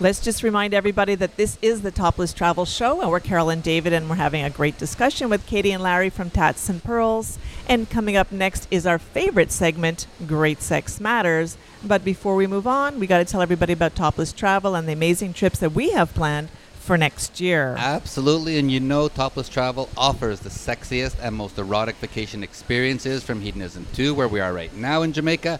Let's 0.00 0.20
just 0.20 0.44
remind 0.44 0.74
everybody 0.74 1.16
that 1.16 1.36
this 1.36 1.58
is 1.60 1.82
the 1.82 1.90
Topless 1.90 2.32
Travel 2.32 2.64
Show, 2.64 3.00
and 3.00 3.10
we're 3.10 3.18
Carol 3.18 3.50
and 3.50 3.60
David, 3.60 3.92
and 3.92 4.08
we're 4.08 4.14
having 4.14 4.44
a 4.44 4.50
great 4.50 4.78
discussion 4.78 5.28
with 5.28 5.44
Katie 5.44 5.72
and 5.72 5.82
Larry 5.82 6.08
from 6.08 6.30
Tats 6.30 6.68
and 6.68 6.84
Pearls. 6.84 7.36
And 7.68 7.90
coming 7.90 8.16
up 8.16 8.30
next 8.30 8.68
is 8.70 8.86
our 8.86 9.00
favorite 9.00 9.50
segment, 9.50 10.06
Great 10.24 10.62
Sex 10.62 11.00
Matters. 11.00 11.58
But 11.84 12.04
before 12.04 12.36
we 12.36 12.46
move 12.46 12.68
on, 12.68 13.00
we 13.00 13.08
got 13.08 13.18
to 13.18 13.24
tell 13.24 13.42
everybody 13.42 13.72
about 13.72 13.96
Topless 13.96 14.32
Travel 14.32 14.76
and 14.76 14.86
the 14.86 14.92
amazing 14.92 15.32
trips 15.32 15.58
that 15.58 15.72
we 15.72 15.90
have 15.90 16.14
planned 16.14 16.50
for 16.78 16.96
next 16.96 17.40
year. 17.40 17.74
Absolutely, 17.76 18.56
and 18.56 18.70
you 18.70 18.78
know 18.78 19.08
Topless 19.08 19.48
Travel 19.48 19.88
offers 19.96 20.38
the 20.38 20.48
sexiest 20.48 21.16
and 21.20 21.34
most 21.34 21.58
erotic 21.58 21.96
vacation 21.96 22.44
experiences 22.44 23.24
from 23.24 23.40
Hedonism 23.40 23.84
2, 23.94 24.14
where 24.14 24.28
we 24.28 24.38
are 24.38 24.52
right 24.52 24.72
now 24.76 25.02
in 25.02 25.12
Jamaica, 25.12 25.58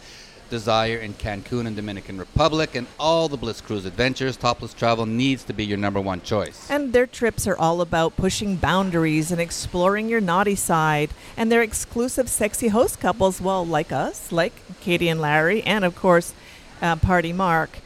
Desire 0.50 0.96
in 0.98 1.14
Cancun 1.14 1.66
and 1.66 1.76
Dominican 1.76 2.18
Republic, 2.18 2.74
and 2.74 2.86
all 2.98 3.28
the 3.28 3.36
Bliss 3.36 3.60
Cruise 3.60 3.84
adventures. 3.84 4.36
Topless 4.36 4.74
Travel 4.74 5.06
needs 5.06 5.44
to 5.44 5.52
be 5.52 5.64
your 5.64 5.78
number 5.78 6.00
one 6.00 6.20
choice. 6.22 6.70
And 6.70 6.92
their 6.92 7.06
trips 7.06 7.46
are 7.46 7.56
all 7.56 7.80
about 7.80 8.16
pushing 8.16 8.56
boundaries 8.56 9.30
and 9.30 9.40
exploring 9.40 10.08
your 10.08 10.20
naughty 10.20 10.54
side. 10.54 11.10
And 11.36 11.50
their 11.50 11.62
exclusive 11.62 12.28
sexy 12.28 12.68
host 12.68 13.00
couples, 13.00 13.40
well, 13.40 13.64
like 13.64 13.92
us, 13.92 14.32
like 14.32 14.52
Katie 14.80 15.08
and 15.08 15.20
Larry, 15.20 15.62
and 15.62 15.84
of 15.84 15.96
course, 15.96 16.32
uh, 16.80 16.96
Party 16.96 17.32
Mark, 17.32 17.78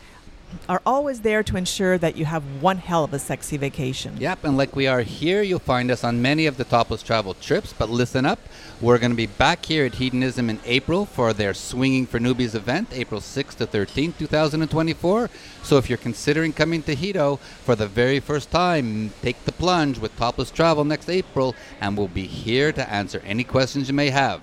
are 0.69 0.83
always 0.87 1.21
there 1.21 1.43
to 1.43 1.57
ensure 1.57 1.99
that 1.99 2.17
you 2.17 2.25
have 2.25 2.43
one 2.63 2.79
hell 2.79 3.05
of 3.05 3.13
a 3.13 3.19
sexy 3.19 3.57
vacation. 3.57 4.17
Yep, 4.19 4.45
and 4.45 4.57
like 4.57 4.75
we 4.77 4.87
are 4.87 5.03
here, 5.03 5.43
you'll 5.43 5.59
find 5.59 5.91
us 5.91 6.05
on 6.05 6.23
many 6.23 6.47
of 6.47 6.57
the 6.57 6.65
Topless 6.65 7.03
Travel 7.03 7.35
trips. 7.35 7.73
But 7.73 7.91
listen 7.91 8.27
up, 8.27 8.39
we're 8.81 8.99
going 8.99 9.13
to 9.13 9.17
be 9.17 9.27
back 9.27 9.65
here 9.67 9.87
at 9.87 9.95
Hedonism 9.95 10.49
in 10.51 10.61
April 10.65 11.07
for 11.07 11.33
their 11.33 11.55
Swinging 11.55 12.07
for 12.07 12.19
Newbies 12.19 12.55
event, 12.55 12.89
April 12.93 13.21
6th 13.21 13.57
to 13.57 13.67
13th, 13.67 14.19
2024. 14.19 15.31
So 15.63 15.77
if 15.77 15.89
you're 15.89 15.99
considering 15.99 16.53
coming 16.53 16.83
to 16.85 16.97
Hedo 16.97 17.39
for 17.39 17.77
the 17.77 17.87
very 17.87 18.21
first 18.21 18.51
time, 18.51 19.13
take 19.23 19.45
the 19.45 19.53
plunge 19.53 19.99
with 19.99 20.17
Topless 20.17 20.51
Travel 20.51 20.85
next 20.85 21.09
April, 21.09 21.55
and 21.81 21.97
we'll 21.97 22.09
be 22.09 22.27
here 22.27 22.73
to 22.73 22.91
answer 22.91 23.23
any 23.25 23.45
questions 23.45 23.89
you 23.89 23.95
may 23.95 24.11
have. 24.11 24.43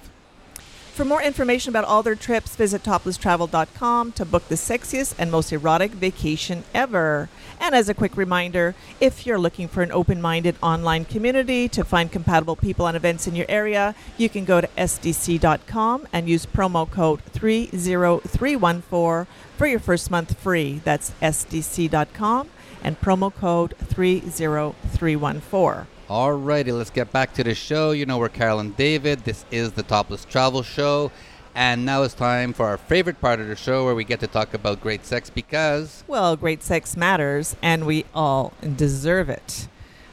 For 0.99 1.05
more 1.05 1.23
information 1.23 1.69
about 1.69 1.85
all 1.85 2.03
their 2.03 2.13
trips, 2.13 2.57
visit 2.57 2.83
toplesstravel.com 2.83 4.11
to 4.11 4.25
book 4.25 4.45
the 4.49 4.55
sexiest 4.55 5.15
and 5.17 5.31
most 5.31 5.53
erotic 5.53 5.91
vacation 5.91 6.65
ever. 6.73 7.29
And 7.57 7.73
as 7.73 7.87
a 7.87 7.93
quick 7.93 8.17
reminder, 8.17 8.75
if 8.99 9.25
you're 9.25 9.39
looking 9.39 9.69
for 9.69 9.81
an 9.81 9.93
open 9.93 10.21
minded 10.21 10.57
online 10.61 11.05
community 11.05 11.69
to 11.69 11.85
find 11.85 12.11
compatible 12.11 12.57
people 12.57 12.85
and 12.85 12.97
events 12.97 13.27
in 13.27 13.35
your 13.37 13.45
area, 13.47 13.95
you 14.17 14.27
can 14.27 14.43
go 14.43 14.59
to 14.59 14.67
sdc.com 14.77 16.05
and 16.11 16.27
use 16.27 16.45
promo 16.45 16.91
code 16.91 17.21
30314 17.31 19.27
for 19.55 19.67
your 19.67 19.79
first 19.79 20.11
month 20.11 20.37
free. 20.37 20.81
That's 20.83 21.11
sdc.com 21.21 22.49
and 22.83 22.99
promo 22.99 23.33
code 23.33 23.73
30314. 23.77 25.87
Alrighty, 26.09 26.75
let's 26.75 26.89
get 26.89 27.11
back 27.11 27.33
to 27.35 27.43
the 27.43 27.53
show. 27.53 27.91
You 27.91 28.07
know, 28.07 28.17
we're 28.17 28.29
Carol 28.29 28.59
and 28.59 28.75
David. 28.75 29.25
This 29.25 29.45
is 29.51 29.73
the 29.73 29.83
Topless 29.83 30.25
Travel 30.25 30.63
Show. 30.63 31.11
And 31.53 31.85
now 31.85 32.01
it's 32.01 32.15
time 32.15 32.51
for 32.51 32.65
our 32.65 32.77
favorite 32.77 33.21
part 33.21 33.39
of 33.39 33.47
the 33.47 33.55
show 33.55 33.85
where 33.85 33.93
we 33.93 34.03
get 34.03 34.19
to 34.21 34.27
talk 34.27 34.55
about 34.55 34.81
great 34.81 35.05
sex 35.05 35.29
because 35.29 36.03
Well, 36.07 36.35
great 36.35 36.63
sex 36.63 36.97
matters, 36.97 37.55
and 37.61 37.85
we 37.85 38.05
all 38.15 38.53
deserve 38.75 39.29
it. 39.29 39.67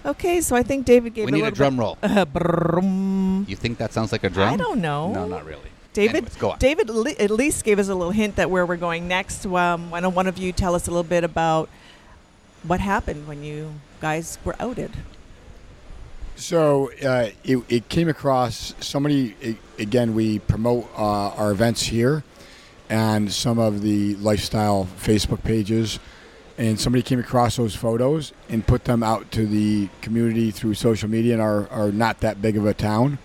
Okay, 0.05 0.43
so 0.43 0.55
I 0.55 0.63
think 0.63 0.85
David 0.85 1.15
gave 1.15 1.25
we 1.27 1.31
a 1.31 1.35
need 1.35 1.41
a 1.41 1.45
little 1.45 1.57
drum 1.57 1.77
bit- 1.77 1.81
roll. 1.83 1.99
Uh, 2.03 2.25
brum. 2.27 3.47
You 3.49 3.57
think 3.57 3.79
that 3.79 3.95
sounds 3.95 4.13
like 4.13 4.23
a 4.25 4.29
drum? 4.29 4.53
I 4.53 4.57
don't 4.59 4.83
know. 4.83 5.13
No, 5.15 5.27
not 5.27 5.47
really. 5.47 5.71
David, 5.95 6.17
Anyways, 6.17 6.37
go 6.37 6.51
on. 6.51 6.59
David 6.59 6.91
le- 6.91 7.13
at 7.13 7.31
least 7.31 7.65
gave 7.65 7.79
us 7.79 7.89
a 7.89 7.95
little 7.95 8.13
hint 8.13 8.37
that 8.37 8.51
where 8.51 8.67
we're 8.67 8.77
going 8.77 9.09
next. 9.09 9.47
Um, 9.47 9.91
why 9.91 10.01
don't 10.01 10.15
one 10.15 10.27
of 10.27 10.37
you 10.37 10.53
tell 10.53 10.75
us 10.75 10.87
a 10.89 10.91
little 10.91 11.03
bit 11.05 11.25
about 11.25 11.71
what 12.65 12.81
happened 12.81 13.27
when 13.27 13.43
you 13.43 13.73
guys 14.03 14.37
were 14.45 14.57
outed? 14.61 14.91
So 16.37 16.91
uh, 17.03 17.31
it, 17.45 17.59
it 17.69 17.89
came 17.89 18.09
across 18.09 18.75
somebody. 18.81 19.35
a- 19.43 19.83
again, 19.83 20.15
we 20.15 20.39
promote 20.39 20.89
uh, 20.97 21.31
our 21.31 21.51
events 21.51 21.83
here, 21.83 22.25
and 22.89 23.33
some 23.33 23.59
of 23.59 23.83
the 23.83 24.15
lifestyle 24.17 24.87
Facebook 24.99 25.43
pages, 25.43 25.99
and 26.59 26.79
somebody 26.79 27.03
came 27.03 27.19
across 27.19 27.57
those 27.57 27.75
photos 27.75 28.33
and 28.49 28.67
put 28.67 28.85
them 28.85 29.03
out 29.03 29.31
to 29.33 29.47
the 29.47 29.89
community 30.03 30.51
through 30.51 30.75
social 30.75 31.09
media 31.09 31.35
in 31.35 31.41
our, 31.41 31.69
our 31.69 31.91
not 31.93 32.21
that 32.21 32.41
big 32.41 32.57
of 32.57 32.65
a 32.67 32.75
town. 32.75 33.19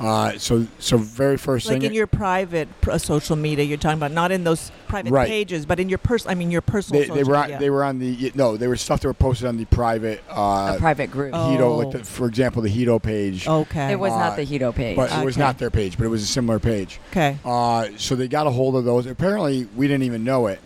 Uh, 0.00 0.36
so 0.38 0.66
so 0.80 0.96
very 0.98 1.36
first 1.36 1.66
Like 1.66 1.74
thing. 1.74 1.82
Like 1.82 1.90
in 1.90 1.94
your 1.94 2.08
private 2.08 2.68
pr- 2.80 2.92
uh, 2.92 2.98
social 2.98 3.36
media, 3.36 3.64
you're 3.64 3.78
talking 3.78 3.96
about 3.98 4.10
not 4.10 4.32
in 4.32 4.42
those 4.42 4.72
private 4.88 5.12
Right. 5.12 5.28
pages, 5.28 5.66
but 5.66 5.78
in 5.78 5.88
your 5.88 5.98
personal. 5.98 6.32
I 6.32 6.34
mean, 6.34 6.50
your 6.50 6.62
personal. 6.62 7.00
they, 7.00 7.06
social 7.06 7.16
they 7.16 7.24
were 7.24 7.36
on, 7.36 7.42
media. 7.42 7.58
they 7.60 7.70
were 7.70 7.84
on 7.84 7.98
the 8.00 8.32
no 8.34 8.56
they 8.56 8.66
were 8.66 8.74
stuff 8.76 9.00
that 9.00 9.06
were 9.06 9.14
posted 9.14 9.46
on 9.46 9.56
the 9.56 9.66
private 9.66 10.20
uh, 10.28 10.74
a 10.74 10.76
private 10.80 11.12
group. 11.12 11.32
Oh. 11.32 11.38
Hedo 11.48 11.84
like 11.84 11.92
the, 11.92 12.04
for 12.04 12.26
example 12.26 12.60
the 12.60 12.70
Hedo 12.70 13.00
page. 13.00 13.46
Okay. 13.46 13.92
It 13.92 13.98
was 14.00 14.12
Uh, 14.12 14.18
not 14.18 14.36
the 14.36 14.44
Hedo 14.44 14.74
page. 14.74 14.96
But 14.96 15.12
it 15.12 15.24
was 15.24 15.38
not 15.38 15.58
their 15.58 15.70
page, 15.70 15.96
but 15.96 16.04
it 16.06 16.10
was 16.10 16.22
a 16.24 16.26
similar 16.26 16.58
page. 16.58 16.98
okay. 17.10 17.38
Uh, 17.44 17.88
so 17.96 18.16
they 18.16 18.26
got 18.26 18.48
a 18.48 18.50
hold 18.50 18.74
of 18.74 18.84
those. 18.84 19.06
Apparently, 19.06 19.68
we 19.76 19.86
didn't 19.86 20.02
even 20.04 20.24
know 20.24 20.48
it. 20.48 20.58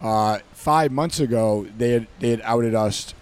Uh, 0.00 0.38
five 0.52 0.92
months 0.92 1.18
ago, 1.18 1.66
they 1.76 1.90
had 1.90 2.06
they 2.20 2.30
had 2.30 2.40
outed 2.44 2.74
us 2.76 3.14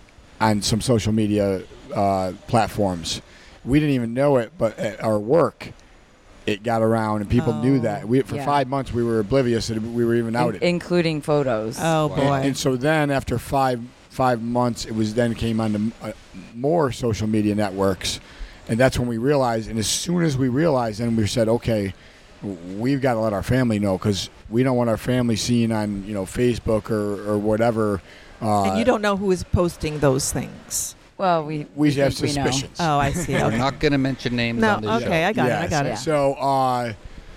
on 0.43 0.61
some 0.61 0.83
social 0.83 1.13
media 1.13 1.63
uh, 1.95 2.33
platforms. 2.49 3.23
We 3.65 3.81
didn't 3.81 3.95
even 3.95 4.15
know 4.15 4.37
it, 4.37 4.53
but 4.59 4.79
at 4.79 5.03
our 5.03 5.19
work, 5.19 5.73
it 6.47 6.63
got 6.63 6.83
around, 6.83 7.23
and 7.23 7.31
people 7.31 7.55
knew 7.55 7.77
Oh. 7.79 7.81
that. 7.81 8.07
We 8.07 8.21
for 8.21 8.37
Yeah. 8.37 8.45
five 8.45 8.69
months 8.69 8.93
we 8.93 9.03
were 9.03 9.19
oblivious 9.21 9.69
that 9.69 9.81
we 9.81 10.05
were 10.05 10.15
even 10.15 10.37
In- 10.37 10.57
including 10.61 11.23
photos. 11.23 11.79
Oh 11.81 12.07
And- 12.09 12.17
boy. 12.17 12.33
And, 12.45 12.57
so 12.57 12.77
then, 12.77 13.11
after 13.11 13.39
five 13.39 13.81
five 14.11 14.41
months, 14.43 14.85
it 14.85 14.95
was 14.95 15.15
then 15.15 15.35
came 15.35 15.59
on 15.61 15.73
to 16.03 16.09
uh, 16.09 16.13
more 16.55 16.93
social 16.93 17.27
media 17.27 17.55
networks, 17.55 18.21
and 18.69 18.79
that's 18.79 18.99
when 18.99 19.09
we 19.09 19.19
realized. 19.19 19.69
And 19.71 19.79
as 19.79 19.87
soon 19.89 20.23
as 20.23 20.37
we 20.37 20.49
realized, 20.49 21.01
then 21.01 21.17
we 21.17 21.27
said, 21.27 21.49
okay, 21.49 21.95
we've 22.77 23.01
got 23.01 23.15
to 23.15 23.21
let 23.21 23.33
our 23.33 23.43
family 23.43 23.79
know 23.79 23.97
because 23.99 24.29
we 24.51 24.63
don't 24.63 24.77
want 24.77 24.91
our 24.91 24.97
family 24.99 25.35
seeing 25.37 25.73
on 25.73 26.05
you 26.07 26.13
know 26.15 26.27
Facebook 26.27 26.91
or 26.91 27.27
or 27.33 27.39
whatever. 27.39 28.03
Uh, 28.43 28.65
and 28.65 28.79
you 28.79 28.85
don't 28.85 29.01
know 29.01 29.17
who 29.17 29.31
is 29.31 29.43
posting 29.45 30.01
those 30.01 30.31
things. 30.31 30.94
Well, 31.17 31.45
we 31.45 31.59
We 31.77 31.89
we 31.91 31.93
have 31.95 32.15
think 32.15 32.35
we 32.35 32.43
know. 32.43 32.51
suspicions. 32.51 32.77
Oh, 32.81 32.99
I 32.99 33.13
see. 33.13 33.33
We're 33.35 33.45
Okay. 33.47 33.59
not 33.59 33.79
going 33.79 33.93
to 33.93 33.99
mention 33.99 34.35
names 34.35 34.61
No, 34.61 34.75
on 34.75 34.83
the 34.83 34.99
show. 35.01 35.07
okay, 35.07 35.25
I 35.25 35.33
got 35.33 35.49
it. 35.49 35.53
I 35.53 35.67
got 35.69 35.87
it. 35.87 35.91
Yeah. 35.91 35.95
So, 35.97 36.35
uh, 36.35 36.93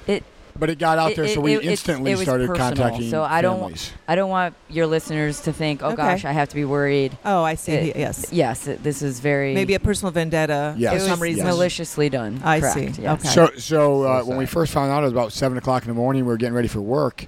It 0.08 0.24
but 0.60 0.72
it 0.72 0.80
got 0.80 0.98
out 0.98 1.16
there, 1.16 1.26
It- 1.26 1.36
so 1.36 1.42
we 1.42 1.54
it- 1.54 1.66
instantly 1.66 2.12
it 2.12 2.16
was 2.16 2.24
started 2.24 2.48
personal, 2.48 2.70
contacting 2.76 3.12
so 3.12 3.22
I 3.22 3.42
don't- 3.44 3.60
families. 3.60 3.92
I 4.08 4.16
don't 4.16 4.32
want 4.32 4.56
your 4.70 4.88
listeners 4.88 5.40
to 5.42 5.54
think, 5.54 5.84
oh 5.84 5.90
Okay. 5.90 5.96
gosh, 5.98 6.26
I 6.26 6.32
have 6.32 6.50
to 6.50 6.56
be 6.56 6.66
worried. 6.66 7.16
Oh, 7.24 7.44
I 7.44 7.54
see. 7.54 7.74
It- 7.74 7.96
yes. 7.96 8.26
Yes, 8.32 8.66
it- 8.68 8.82
this 8.84 9.04
is 9.04 9.20
very 9.20 9.54
Maybe 9.54 9.76
a 9.76 9.80
personal 9.80 10.12
vendetta 10.12 10.74
Yes. 10.76 10.96
it 10.96 11.00
for 11.02 11.06
some 11.10 11.20
reason. 11.20 11.46
yes. 11.46 11.54
maliciously 11.54 12.10
done. 12.10 12.42
I 12.44 12.60
Correct, 12.60 12.74
see. 12.74 13.02
yes. 13.04 13.20
Okay. 13.20 13.28
So, 13.30 13.52
so 13.58 14.02
uh, 14.04 14.22
So 14.22 14.26
when 14.30 14.38
we 14.40 14.48
first 14.48 14.74
found 14.74 14.92
out, 14.92 15.02
it 15.02 15.04
was 15.04 15.12
about 15.12 15.32
seven 15.34 15.60
o'clock 15.60 15.84
in 15.84 15.90
the 15.90 15.94
morning. 15.94 16.24
We 16.26 16.30
were 16.32 16.38
getting 16.38 16.56
ready 16.56 16.68
for 16.70 16.82
work, 16.82 17.28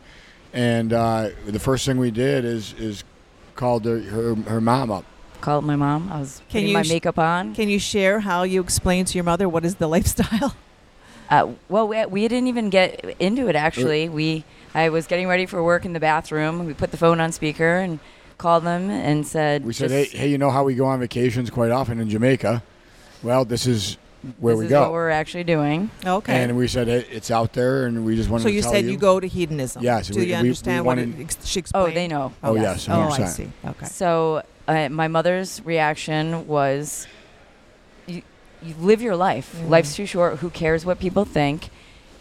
and 0.51 0.91
uh, 0.91 1.27
the 1.45 1.59
first 1.59 1.85
thing 1.85 1.97
we 1.99 2.09
did 2.09 2.43
is 2.45 2.73
is 2.79 3.03
called 3.55 3.85
her 3.85 3.99
her, 3.99 4.35
her 4.47 4.61
mom 4.61 4.89
up. 4.89 5.05
Called 5.41 5.63
my 5.63 5.75
mom. 5.75 6.11
I 6.11 6.19
was 6.19 6.37
Can 6.39 6.45
putting 6.49 6.67
you 6.67 6.73
my 6.73 6.81
sh- 6.83 6.89
makeup 6.89 7.17
on. 7.17 7.55
Can 7.55 7.69
you 7.69 7.79
share 7.79 8.19
how 8.19 8.43
you 8.43 8.59
explain 8.61 9.05
to 9.05 9.15
your 9.17 9.23
mother 9.23 9.47
what 9.47 9.63
is 9.65 9.75
the 9.75 9.87
lifestyle? 9.87 10.55
Uh, 11.31 11.47
well, 11.67 11.87
we, 11.87 12.03
we 12.07 12.27
didn't 12.27 12.47
even 12.47 12.71
get 12.71 13.05
into 13.19 13.47
it 13.49 13.55
actually. 13.55 14.09
We 14.09 14.43
I 14.73 14.89
was 14.89 15.05
getting 15.05 15.27
ready 15.27 15.45
for 15.45 15.63
work 15.63 15.85
in 15.85 15.93
the 15.93 15.99
bathroom. 15.99 16.65
We 16.65 16.73
put 16.73 16.89
the 16.89 16.97
phone 16.97 17.19
on 17.21 17.31
speaker 17.31 17.77
and 17.77 17.99
called 18.39 18.63
them 18.63 18.89
and 18.89 19.27
said, 19.27 19.63
We 19.63 19.73
said, 19.73 19.91
hey, 19.91 20.05
hey, 20.05 20.27
you 20.27 20.39
know 20.39 20.49
how 20.49 20.63
we 20.63 20.73
go 20.73 20.85
on 20.87 20.99
vacations 20.99 21.51
quite 21.51 21.69
often 21.69 21.99
in 21.99 22.09
Jamaica? 22.09 22.63
Well, 23.21 23.45
this 23.45 23.67
is 23.67 23.97
where 24.39 24.55
this 24.55 24.59
we 24.61 24.65
is 24.65 24.69
go. 24.71 24.81
what 24.81 24.91
we're 24.93 25.11
actually 25.11 25.43
doing." 25.43 25.91
Okay. 26.03 26.33
And 26.33 26.57
we 26.57 26.67
said 26.67 26.87
hey, 26.87 27.05
it's 27.11 27.29
out 27.29 27.53
there, 27.53 27.85
and 27.85 28.03
we 28.05 28.15
just 28.15 28.27
wanted 28.31 28.41
so 28.41 28.49
to 28.49 28.55
you 28.55 28.61
tell 28.63 28.71
said 28.71 28.77
you. 28.85 28.87
Said 28.87 28.91
you 28.93 28.97
go 28.97 29.19
to 29.19 29.27
hedonism. 29.27 29.83
Yes, 29.83 30.07
Do 30.07 30.15
we- 30.19 30.21
you 30.21 30.25
we- 30.29 30.31
we 30.31 30.35
understand 30.39 30.83
what 30.83 30.97
wanted- 30.97 31.19
it, 31.19 31.23
ex- 31.25 31.45
she 31.45 31.63
Oh, 31.75 31.91
they 31.91 32.07
know. 32.07 32.33
Oh, 32.41 32.55
yes, 32.55 32.89
Oh, 32.89 33.01
I 33.01 33.19
100%. 33.19 33.27
see. 33.27 33.51
Okay. 33.67 33.85
So 33.85 34.41
uh, 34.69 34.87
my 34.89 35.07
mother's 35.07 35.61
reaction 35.65 36.47
was, 36.47 37.07
"You, 38.05 38.21
you 38.61 38.75
live 38.79 39.01
your 39.01 39.15
life. 39.15 39.55
Mm. 39.57 39.69
Life's 39.69 39.95
too 39.95 40.05
short. 40.05 40.37
Who 40.39 40.49
cares 40.51 40.85
what 40.85 40.99
people 40.99 41.25
think?" 41.25 41.69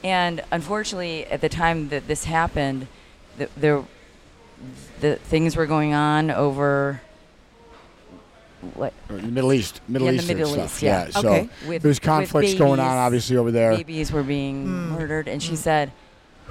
And 0.03 0.43
unfortunately, 0.51 1.27
at 1.27 1.41
the 1.41 1.49
time 1.49 1.89
that 1.91 2.07
this 2.09 2.25
happened, 2.25 2.87
the, 3.37 3.49
there, 3.57 3.85
the 5.01 5.17
things 5.17 5.57
were 5.57 5.67
going 5.67 5.93
on 5.93 6.31
over. 6.31 7.03
What 8.75 8.93
the 9.07 9.15
Middle 9.15 9.53
East, 9.53 9.81
Middle 9.87 10.07
Yeah, 10.09 10.15
Eastern 10.15 10.37
Middle 10.39 10.53
stuff. 10.55 10.73
East, 10.75 10.83
yeah. 10.83 11.11
So 11.11 11.29
Okay. 11.29 11.49
with 11.67 11.83
there's 11.83 11.97
with 11.97 12.03
conflicts 12.03 12.55
going 12.55 12.81
on, 12.81 12.97
obviously, 12.97 13.37
over 13.37 13.53
there. 13.53 13.77
Babies 13.77 14.11
were 14.11 14.25
being 14.25 14.67
Mm. 14.67 14.89
murdered, 14.99 15.29
and 15.29 15.41
she 15.43 15.53
Mm. 15.53 15.59
said, 15.59 15.93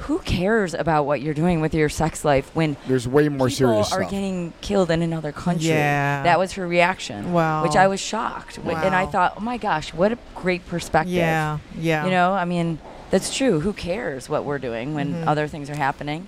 "Who 0.02 0.20
cares 0.20 0.74
about 0.74 1.06
what 1.06 1.22
you're 1.22 1.34
doing 1.34 1.60
with 1.62 1.74
your 1.74 1.90
sex 1.90 2.24
life 2.24 2.50
when 2.54 2.78
There's 2.88 3.08
way 3.08 3.30
more 3.30 3.50
serious 3.50 3.58
people 3.60 3.74
serious 3.74 3.92
are 3.94 4.02
stuff. 4.02 4.12
getting 4.12 4.54
killed 4.62 4.92
in 4.92 5.02
another 5.02 5.32
country?" 5.32 5.70
Yeah. 5.70 6.24
That 6.24 6.38
was 6.40 6.54
her 6.54 6.68
reaction. 6.68 7.34
Wow. 7.34 7.64
Which 7.64 7.76
I 7.76 7.88
was 7.88 8.00
shocked, 8.00 8.58
Wh- 8.58 8.70
and 8.86 8.94
I 8.96 9.06
thought, 9.06 9.34
"Oh 9.38 9.42
my 9.42 9.58
gosh, 9.58 9.94
what 9.94 10.12
a 10.12 10.18
great 10.36 10.68
perspective!" 10.68 11.14
Yeah. 11.14 11.58
Yeah. 11.78 12.06
You 12.06 12.12
know, 12.12 12.34
I 12.34 12.46
mean, 12.46 12.80
that's 13.10 13.36
true. 13.36 13.60
Who 13.62 13.74
cares 13.74 14.30
what 14.30 14.46
we're 14.46 14.60
doing 14.60 14.94
when 14.94 15.14
Mhm. 15.14 15.28
other 15.28 15.48
things 15.48 15.70
are 15.70 15.76
happening? 15.76 16.28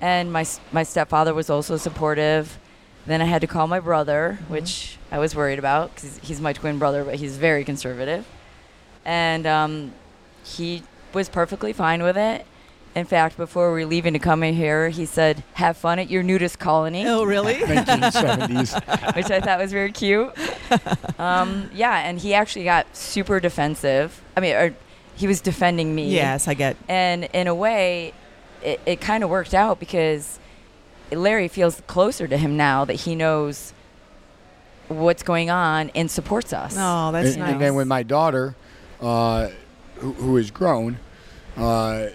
And 0.00 0.32
my 0.32 0.44
my 0.72 0.82
stepfather 0.82 1.32
was 1.32 1.48
also 1.48 1.76
supportive. 1.76 2.58
Then 3.06 3.22
I 3.22 3.26
had 3.26 3.40
to 3.42 3.46
call 3.46 3.68
my 3.68 3.78
brother, 3.78 4.38
Mm-hmm. 4.42 4.52
which 4.52 4.98
I 5.12 5.18
was 5.20 5.34
worried 5.36 5.60
about 5.60 5.94
because 5.94 6.18
he's 6.22 6.40
my 6.40 6.52
twin 6.52 6.78
brother, 6.78 7.04
but 7.04 7.14
he's 7.14 7.36
very 7.36 7.62
conservative. 7.64 8.24
And 9.04 9.46
um, 9.46 9.92
he 10.42 10.82
was 11.12 11.28
perfectly 11.28 11.72
fine 11.72 12.02
with 12.02 12.16
it. 12.16 12.44
In 12.96 13.04
fact, 13.04 13.36
before 13.36 13.74
we 13.74 13.82
were 13.82 13.86
leaving 13.86 14.14
to 14.14 14.18
come 14.18 14.42
in 14.42 14.54
here, 14.54 14.88
he 14.88 15.04
said, 15.04 15.44
"Have 15.52 15.76
fun 15.76 15.98
at 15.98 16.08
your 16.08 16.22
nudist 16.22 16.58
colony," 16.58 17.06
Oh, 17.06 17.24
really? 17.24 17.56
1970s. 17.56 18.72
which 19.16 19.30
I 19.30 19.38
thought 19.38 19.58
was 19.58 19.70
very 19.70 19.92
cute. 19.92 20.32
Um, 21.18 21.68
yeah, 21.74 21.98
and 21.98 22.18
he 22.18 22.32
actually 22.32 22.64
got 22.64 22.86
super 22.96 23.38
defensive. 23.38 24.22
I 24.34 24.40
mean, 24.40 24.56
or 24.56 24.74
he 25.14 25.26
was 25.26 25.42
defending 25.42 25.94
me. 25.94 26.08
yes, 26.08 26.48
I 26.48 26.54
get. 26.54 26.78
And 26.88 27.24
in 27.34 27.48
a 27.48 27.54
way, 27.54 28.14
it, 28.62 28.80
it 28.86 29.00
kind 29.02 29.22
of 29.22 29.28
worked 29.28 29.52
out 29.52 29.78
because 29.78 30.38
Larry 31.12 31.48
feels 31.48 31.82
closer 31.86 32.26
to 32.26 32.38
him 32.38 32.56
now 32.56 32.86
that 32.86 32.94
he 32.94 33.14
knows 33.14 33.74
what's 34.88 35.22
going 35.22 35.50
on 35.50 35.90
and 35.94 36.10
supports 36.10 36.54
us. 36.54 36.74
Oh, 36.78 37.12
that's 37.12 37.30
and, 37.30 37.40
nice. 37.40 37.52
and 37.52 37.60
then 37.60 37.74
when 37.74 37.88
my 37.88 38.02
daughter, 38.02 38.56
uh, 39.02 39.48
who, 39.96 40.12
who 40.14 40.36
is 40.38 40.50
grown, 40.50 40.98
uh, 41.58 42.06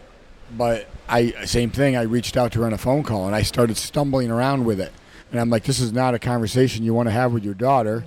but 0.57 0.87
I 1.09 1.31
same 1.45 1.69
thing. 1.71 1.95
I 1.95 2.03
reached 2.03 2.37
out 2.37 2.51
to 2.53 2.59
her 2.59 2.65
on 2.65 2.73
a 2.73 2.77
phone 2.77 3.03
call 3.03 3.25
and 3.27 3.35
I 3.35 3.41
started 3.41 3.77
stumbling 3.77 4.31
around 4.31 4.65
with 4.65 4.79
it, 4.79 4.91
and 5.31 5.39
I'm 5.39 5.49
like, 5.49 5.63
this 5.63 5.79
is 5.79 5.91
not 5.91 6.13
a 6.13 6.19
conversation 6.19 6.83
you 6.83 6.93
want 6.93 7.07
to 7.07 7.11
have 7.11 7.33
with 7.33 7.43
your 7.43 7.53
daughter, 7.53 8.03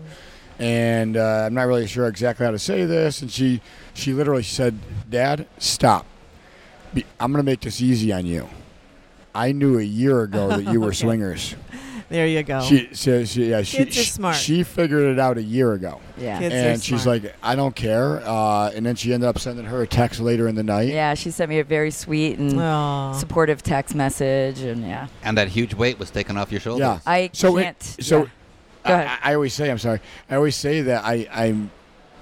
and 0.58 1.16
uh, 1.16 1.44
I'm 1.46 1.54
not 1.54 1.64
really 1.66 1.86
sure 1.86 2.06
exactly 2.06 2.44
how 2.46 2.52
to 2.52 2.58
say 2.58 2.84
this. 2.84 3.22
And 3.22 3.30
she 3.30 3.60
she 3.94 4.12
literally 4.12 4.42
said, 4.42 4.78
"Dad, 5.10 5.46
stop. 5.58 6.06
Be- 6.92 7.04
I'm 7.20 7.32
going 7.32 7.44
to 7.44 7.50
make 7.50 7.60
this 7.60 7.80
easy 7.80 8.12
on 8.12 8.26
you." 8.26 8.48
I 9.34 9.50
knew 9.50 9.78
a 9.80 9.82
year 9.82 10.22
ago 10.22 10.48
that 10.48 10.72
you 10.72 10.80
were 10.80 10.86
Okay. 10.94 10.96
swingers. 10.96 11.56
There 12.14 12.26
you 12.26 12.42
go. 12.42 12.60
She, 12.62 12.88
she, 12.92 13.26
she, 13.26 13.50
yeah, 13.50 13.62
she, 13.62 13.78
Kids 13.78 13.90
are 13.98 14.00
she- 14.02 14.10
smart. 14.10 14.36
She 14.36 14.62
figured 14.62 15.02
it 15.12 15.18
out 15.18 15.36
a 15.36 15.42
year 15.42 15.72
ago 15.72 16.00
Yeah. 16.16 16.38
Kids 16.38 16.54
are 16.54 16.58
and 16.58 16.82
she's 16.82 17.02
smart. 17.02 17.22
like, 17.24 17.34
I 17.42 17.54
don't 17.56 17.74
care. 17.74 18.22
Uh, 18.24 18.70
and 18.74 18.86
then 18.86 18.94
she 18.96 19.12
ended 19.12 19.28
up 19.28 19.38
sending 19.38 19.64
her 19.66 19.82
a 19.82 19.86
text 19.86 20.20
later 20.20 20.46
in 20.48 20.54
the 20.54 20.62
night. 20.62 20.88
Yeah, 20.88 21.14
she 21.14 21.30
sent 21.30 21.48
me 21.48 21.58
a 21.58 21.64
very 21.64 21.90
sweet 21.90 22.38
and 22.38 22.58
Aw. 22.60 23.12
supportive 23.14 23.62
text 23.62 23.94
message, 23.94 24.60
and 24.60 24.82
yeah, 24.82 25.08
And 25.22 25.36
that 25.38 25.48
huge 25.48 25.74
weight 25.74 25.98
was 25.98 26.10
taken 26.10 26.36
off 26.36 26.50
your 26.52 26.60
shoulders. 26.60 26.80
Yeah. 26.84 26.98
I 27.04 27.30
So 27.32 27.56
it- 27.58 27.62
can't. 27.64 27.82
so 27.82 28.18
yeah. 28.18 28.24
Go 28.86 28.92
ahead. 28.94 29.18
I, 29.22 29.30
I 29.30 29.34
always 29.34 29.54
say, 29.54 29.70
I'm 29.70 29.78
sorry. 29.78 30.00
I 30.30 30.36
always 30.36 30.56
say 30.56 30.82
that 30.82 31.04
I, 31.04 31.26
I'm. 31.32 31.70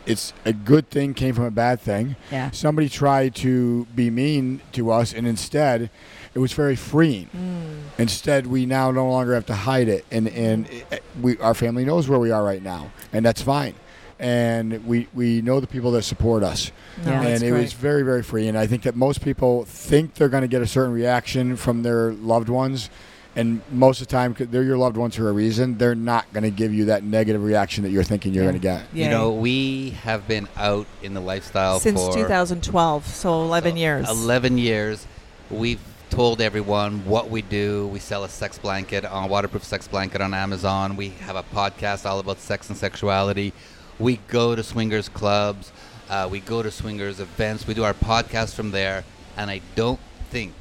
It's 0.07 0.33
a 0.45 0.53
good 0.53 0.91
thing 0.91 1.15
came 1.15 1.33
from 1.35 1.45
a 1.45 1.51
bad 1.53 1.81
thing. 1.81 2.17
yeah, 2.33 2.51
Somebody 2.51 2.89
tried 2.89 3.37
to 3.37 3.85
be 3.95 4.11
mean 4.11 4.61
to 4.73 4.91
us, 4.91 5.13
and 5.15 5.27
instead, 5.29 5.91
it 6.35 6.39
was 6.39 6.53
very 6.53 6.77
freeing. 6.77 7.27
Hmm. 7.27 7.81
Instead, 7.99 8.47
we 8.47 8.67
now 8.67 8.91
no 8.91 9.09
longer 9.09 9.35
have 9.35 9.47
to 9.47 9.55
hide 9.55 9.89
it, 9.89 10.05
and 10.11 10.29
and 10.29 10.67
hmm. 10.67 10.95
it, 10.95 11.03
we 11.21 11.39
our 11.39 11.55
family 11.55 11.85
knows 11.85 12.09
where 12.09 12.19
we 12.19 12.31
are 12.31 12.45
right 12.45 12.63
now, 12.63 12.91
and 13.13 13.25
that's 13.25 13.43
fine. 13.43 13.75
And 14.19 14.87
we 14.87 15.09
we 15.13 15.43
know 15.43 15.61
the 15.61 15.67
people 15.67 15.91
that 15.93 16.03
support 16.03 16.43
us. 16.43 16.71
Yeah. 17.05 17.23
and 17.23 17.43
it 17.43 17.51
great. 17.51 17.63
was 17.63 17.73
very 17.73 18.03
very 18.03 18.23
free 18.23 18.49
and 18.49 18.59
i 18.59 18.67
think 18.67 18.83
that 18.83 18.95
most 18.95 19.25
people 19.25 19.65
think 19.65 20.15
they're 20.15 20.29
going 20.29 20.43
to 20.43 20.49
get 20.49 20.61
a 20.61 20.67
certain 20.67 20.93
reaction 20.93 21.57
from 21.57 21.83
their 21.83 22.13
loved 22.13 22.51
ones 22.51 22.91
and 23.35 23.63
most 23.71 24.03
of 24.03 24.09
the 24.09 24.13
time 24.13 24.37
they're 24.39 24.63
your 24.63 24.77
loved 24.77 24.97
ones 24.97 25.17
for 25.17 25.29
a 25.29 25.33
reason 25.33 25.79
they're 25.79 25.95
not 25.95 26.31
going 26.35 26.45
to 26.45 26.51
give 26.51 26.73
you 26.73 26.85
that 26.87 27.03
negative 27.03 27.43
reaction 27.43 27.83
that 27.85 27.91
you're 27.91 28.05
thinking 28.05 28.35
you're 28.35 28.45
Yeah. 28.45 28.51
going 28.51 28.61
to 28.61 28.69
get 28.69 28.83
Yay. 28.93 29.05
You 29.05 29.11
know, 29.11 29.33
we 29.33 29.91
have 30.03 30.29
been 30.29 30.49
out 30.57 30.87
in 31.03 31.15
the 31.15 31.21
lifestyle 31.21 31.81
since 31.81 31.99
for 31.99 32.13
2012, 32.13 33.07
so 33.07 33.43
11 33.43 33.73
so 33.73 33.77
years. 33.79 34.09
11 34.11 34.59
years. 34.59 35.07
We've 35.51 35.81
told 36.13 36.43
everyone 36.43 37.07
what 37.07 37.31
we 37.31 37.41
do. 37.41 37.87
We 37.87 37.99
sell 37.99 38.23
a 38.25 38.29
sex 38.29 38.59
blanket, 38.59 39.03
a 39.09 39.27
waterproof 39.27 39.65
sex 39.65 39.89
blanket 39.89 40.21
on 40.21 40.35
Amazon. 40.35 40.95
We 40.95 41.09
have 41.09 41.37
a 41.37 41.43
podcast 41.43 42.05
all 42.05 42.19
about 42.19 42.39
sex 42.39 42.69
and 42.69 42.77
sexuality. 42.77 43.55
We 43.99 44.17
go 44.29 44.55
to 44.55 44.63
swingers 44.63 45.09
clubs. 45.09 45.73
Uh, 46.11 46.29
we 46.31 46.41
go 46.41 46.63
to 46.63 46.71
swingers 46.71 47.19
events. 47.19 47.67
We 47.67 47.73
do 47.73 47.83
our 47.83 47.95
podcast 47.95 48.55
from 48.55 48.73
there. 48.73 49.05
And 49.39 49.51
I 49.51 49.63
don't 49.75 49.99
think 50.29 50.53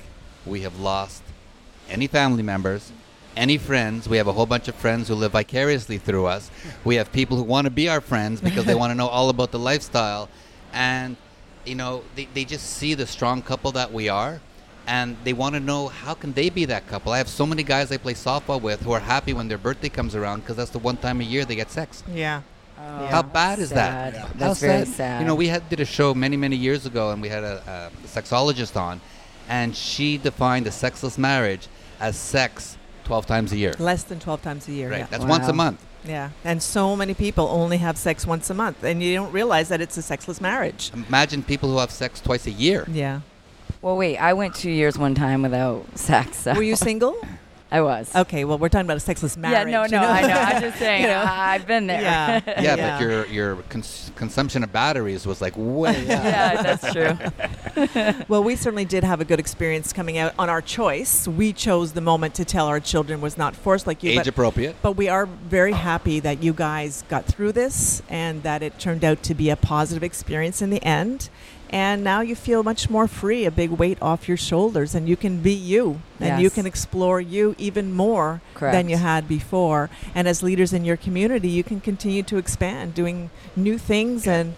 we 0.45 0.61
have 0.61 0.79
lost 0.79 1.21
any 1.89 2.07
family 2.07 2.43
members, 2.43 2.93
any 3.35 3.57
friends. 3.57 4.07
We 4.07 4.15
have 4.15 4.27
a 4.27 4.33
whole 4.33 4.45
bunch 4.45 4.69
of 4.69 4.75
friends 4.75 5.09
who 5.09 5.15
live 5.15 5.33
vicariously 5.33 5.97
through 5.97 6.27
us. 6.27 6.49
We 6.85 6.95
have 6.95 7.11
people 7.11 7.35
who 7.35 7.43
want 7.43 7.65
to 7.65 7.71
be 7.71 7.89
our 7.89 7.99
friends 7.99 8.39
because 8.39 8.63
they 8.63 8.75
want 8.81 8.91
to 8.91 8.95
know 8.95 9.07
all 9.07 9.27
about 9.27 9.51
the 9.51 9.59
lifestyle. 9.59 10.29
And, 10.71 11.17
you 11.65 11.75
know, 11.75 12.03
they, 12.15 12.29
they 12.33 12.45
just 12.45 12.67
see 12.77 12.93
the 12.93 13.05
strong 13.05 13.41
couple 13.41 13.73
that 13.73 13.91
we 13.91 14.07
are. 14.07 14.39
And 14.97 15.15
they 15.25 15.33
want 15.33 15.53
to 15.55 15.61
know 15.71 15.81
how 16.03 16.13
can 16.21 16.31
they 16.33 16.49
be 16.49 16.65
that 16.65 16.83
couple. 16.91 17.09
I 17.13 17.17
have 17.23 17.29
so 17.29 17.45
many 17.45 17.63
guys 17.63 17.85
I 17.95 17.97
play 18.05 18.13
softball 18.13 18.61
with 18.61 18.79
who 18.85 18.91
are 18.97 18.99
happy 19.15 19.31
when 19.33 19.47
their 19.47 19.57
birthday 19.67 19.87
comes 19.89 20.13
around 20.19 20.37
because 20.41 20.57
that's 20.59 20.71
the 20.77 20.79
one 20.89 20.97
time 21.05 21.17
a 21.21 21.23
year 21.33 21.45
they 21.45 21.55
get 21.55 21.71
sex. 21.71 22.03
yeah. 22.25 22.41
Oh, 22.83 23.05
How 23.15 23.21
bad 23.21 23.59
is 23.59 23.69
sad. 23.69 23.77
that? 23.77 24.13
Yeah. 24.19 24.27
That's 24.41 24.59
How 24.61 24.67
very 24.67 24.85
sad. 24.85 25.21
You 25.21 25.27
know, 25.27 25.35
we 25.43 25.47
had 25.47 25.61
did 25.69 25.79
a 25.79 25.85
show 25.85 26.13
many 26.25 26.35
many 26.45 26.55
years 26.67 26.81
ago, 26.87 27.11
and 27.11 27.21
we 27.21 27.29
had 27.29 27.43
a, 27.43 27.55
a 28.05 28.07
sexologist 28.07 28.75
on, 28.75 28.99
and 29.47 29.75
she 29.75 30.17
defined 30.17 30.65
a 30.67 30.71
sexless 30.71 31.15
marriage 31.29 31.67
as 31.99 32.13
sex 32.17 32.77
twelve 33.03 33.25
times 33.27 33.51
a 33.53 33.57
year. 33.63 33.73
Less 33.91 34.03
than 34.03 34.19
12 34.19 34.41
times 34.41 34.67
a 34.67 34.71
year. 34.71 34.89
Right, 34.89 34.99
Yeah. 35.03 35.07
that's 35.11 35.25
once 35.25 35.47
a 35.47 35.53
month. 35.53 35.79
yeah. 36.03 36.29
And 36.43 36.57
so 36.63 36.95
many 36.95 37.13
people 37.13 37.45
only 37.61 37.77
have 37.77 37.95
sex 37.97 38.25
once 38.25 38.49
a 38.49 38.53
month, 38.63 38.83
and 38.83 38.95
you 39.03 39.13
don't 39.19 39.31
realize 39.31 39.67
that 39.69 39.79
it's 39.79 39.97
a 39.97 40.01
sexless 40.01 40.41
marriage. 40.41 40.91
Imagine 41.07 41.43
people 41.43 41.69
who 41.71 41.77
have 41.77 41.91
sex 41.91 42.19
twice 42.19 42.45
a 42.47 42.51
year. 42.67 42.81
Yeah. 42.91 43.21
Well, 43.81 43.97
wait. 43.97 44.17
I 44.17 44.33
went 44.33 44.55
two 44.55 44.69
years 44.69 44.97
one 44.97 45.15
time 45.15 45.41
without 45.41 45.97
sex. 45.97 46.37
So 46.37 46.53
Were 46.53 46.61
you 46.63 46.75
single? 46.75 47.15
I 47.73 47.79
was. 47.79 48.13
Okay, 48.13 48.43
well, 48.43 48.57
we're 48.57 48.67
talking 48.67 48.85
about 48.85 48.97
a 48.97 48.99
sexless 48.99 49.37
marriage. 49.37 49.57
yeah, 49.57 49.63
marriage. 49.63 49.91
no, 49.91 50.01
you 50.01 50.05
no, 50.05 50.07
know? 50.13 50.13
I 50.13 50.21
know. 50.27 50.39
I'm 50.41 50.61
just 50.67 50.77
saying. 50.77 51.03
You 51.03 51.07
know? 51.07 51.21
I- 51.25 51.53
I've 51.53 51.65
been 51.65 51.87
there. 51.87 52.01
Yeah. 52.01 52.41
Yeah, 52.45 52.61
Yeah. 52.75 52.99
but 52.99 53.01
your 53.01 53.25
your 53.27 53.55
cons- 53.69 54.11
consumption 54.15 54.61
of 54.65 54.73
batteries 54.73 55.25
was 55.25 55.39
like 55.41 55.53
way 55.55 56.01
up. 56.01 56.05
yeah, 56.09 56.61
that's 56.75 56.91
true. 56.91 58.23
Well, 58.27 58.43
we 58.43 58.57
certainly 58.57 58.83
did 58.83 59.05
have 59.05 59.21
a 59.21 59.25
good 59.25 59.39
experience 59.39 59.93
coming 59.93 60.17
out 60.17 60.33
on 60.37 60.49
our 60.49 60.61
choice. 60.61 61.29
We 61.29 61.53
chose 61.53 61.93
the 61.93 62.01
moment 62.01 62.35
to 62.35 62.45
tell 62.45 62.67
our 62.67 62.81
children 62.81 63.21
was 63.21 63.37
not 63.37 63.55
forced 63.55 63.87
like 63.87 64.03
you. 64.03 64.11
Age 64.11 64.17
but, 64.17 64.27
appropriate. 64.27 64.75
but 64.81 64.97
we 64.97 65.07
are 65.07 65.25
very 65.25 65.71
happy 65.71 66.19
that 66.19 66.43
you 66.43 66.51
guys 66.51 67.05
got 67.07 67.23
through 67.25 67.53
this 67.53 68.03
and 68.09 68.43
that 68.43 68.61
it 68.61 68.79
turned 68.79 69.05
out 69.05 69.23
to 69.23 69.33
be 69.33 69.49
a 69.49 69.55
positive 69.55 70.03
experience 70.03 70.61
in 70.61 70.71
the 70.71 70.83
end. 70.83 71.29
And 71.71 72.03
now 72.03 72.19
you 72.19 72.35
feel 72.35 72.63
much 72.63 72.89
more 72.89 73.07
free, 73.07 73.45
a 73.45 73.51
big 73.51 73.71
weight 73.71 73.97
off 74.01 74.27
your 74.27 74.35
shoulders, 74.35 74.93
and 74.93 75.07
you 75.07 75.15
can 75.15 75.41
be 75.41 75.53
you, 75.53 76.01
and 76.19 76.41
you 76.41 76.49
can 76.49 76.65
explore 76.65 77.21
you 77.21 77.55
even 77.57 77.93
more 77.93 78.41
than 78.59 78.89
you 78.89 78.97
had 78.97 79.25
before. 79.27 79.89
And 80.13 80.27
as 80.27 80.43
leaders 80.43 80.73
in 80.73 80.83
your 80.83 80.97
community, 80.97 81.47
you 81.47 81.63
can 81.63 81.79
continue 81.79 82.23
to 82.23 82.35
expand, 82.37 82.93
doing 82.93 83.29
new 83.55 83.77
things 83.77 84.27
and 84.27 84.55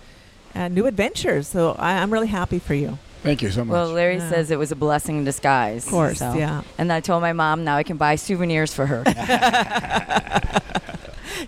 uh, 0.56 0.70
new 0.70 0.88
adventures. 0.88 1.48
So 1.48 1.76
I, 1.78 2.00
I'm 2.02 2.12
really 2.12 2.28
happy 2.28 2.58
for 2.60 2.74
you. 2.74 2.98
thank 3.22 3.42
you 3.44 3.50
so 3.52 3.64
much 3.64 3.72
Well, 3.74 3.90
Larry 3.94 4.18
Yeah. 4.18 4.30
says 4.30 4.50
it 4.52 4.58
was 4.60 4.72
a 4.72 4.76
blessing 4.76 5.18
in 5.20 5.24
disguise. 5.24 5.86
Of 5.86 5.92
course, 5.92 6.18
so- 6.20 6.34
yeah. 6.34 6.64
And 6.80 6.92
I 6.92 7.00
told 7.00 7.22
my 7.22 7.32
mom 7.34 7.64
now 7.64 7.78
I 7.78 7.84
can 7.84 7.98
buy 7.98 8.16
souvenirs 8.18 8.74
for 8.74 8.86
her. 8.88 9.04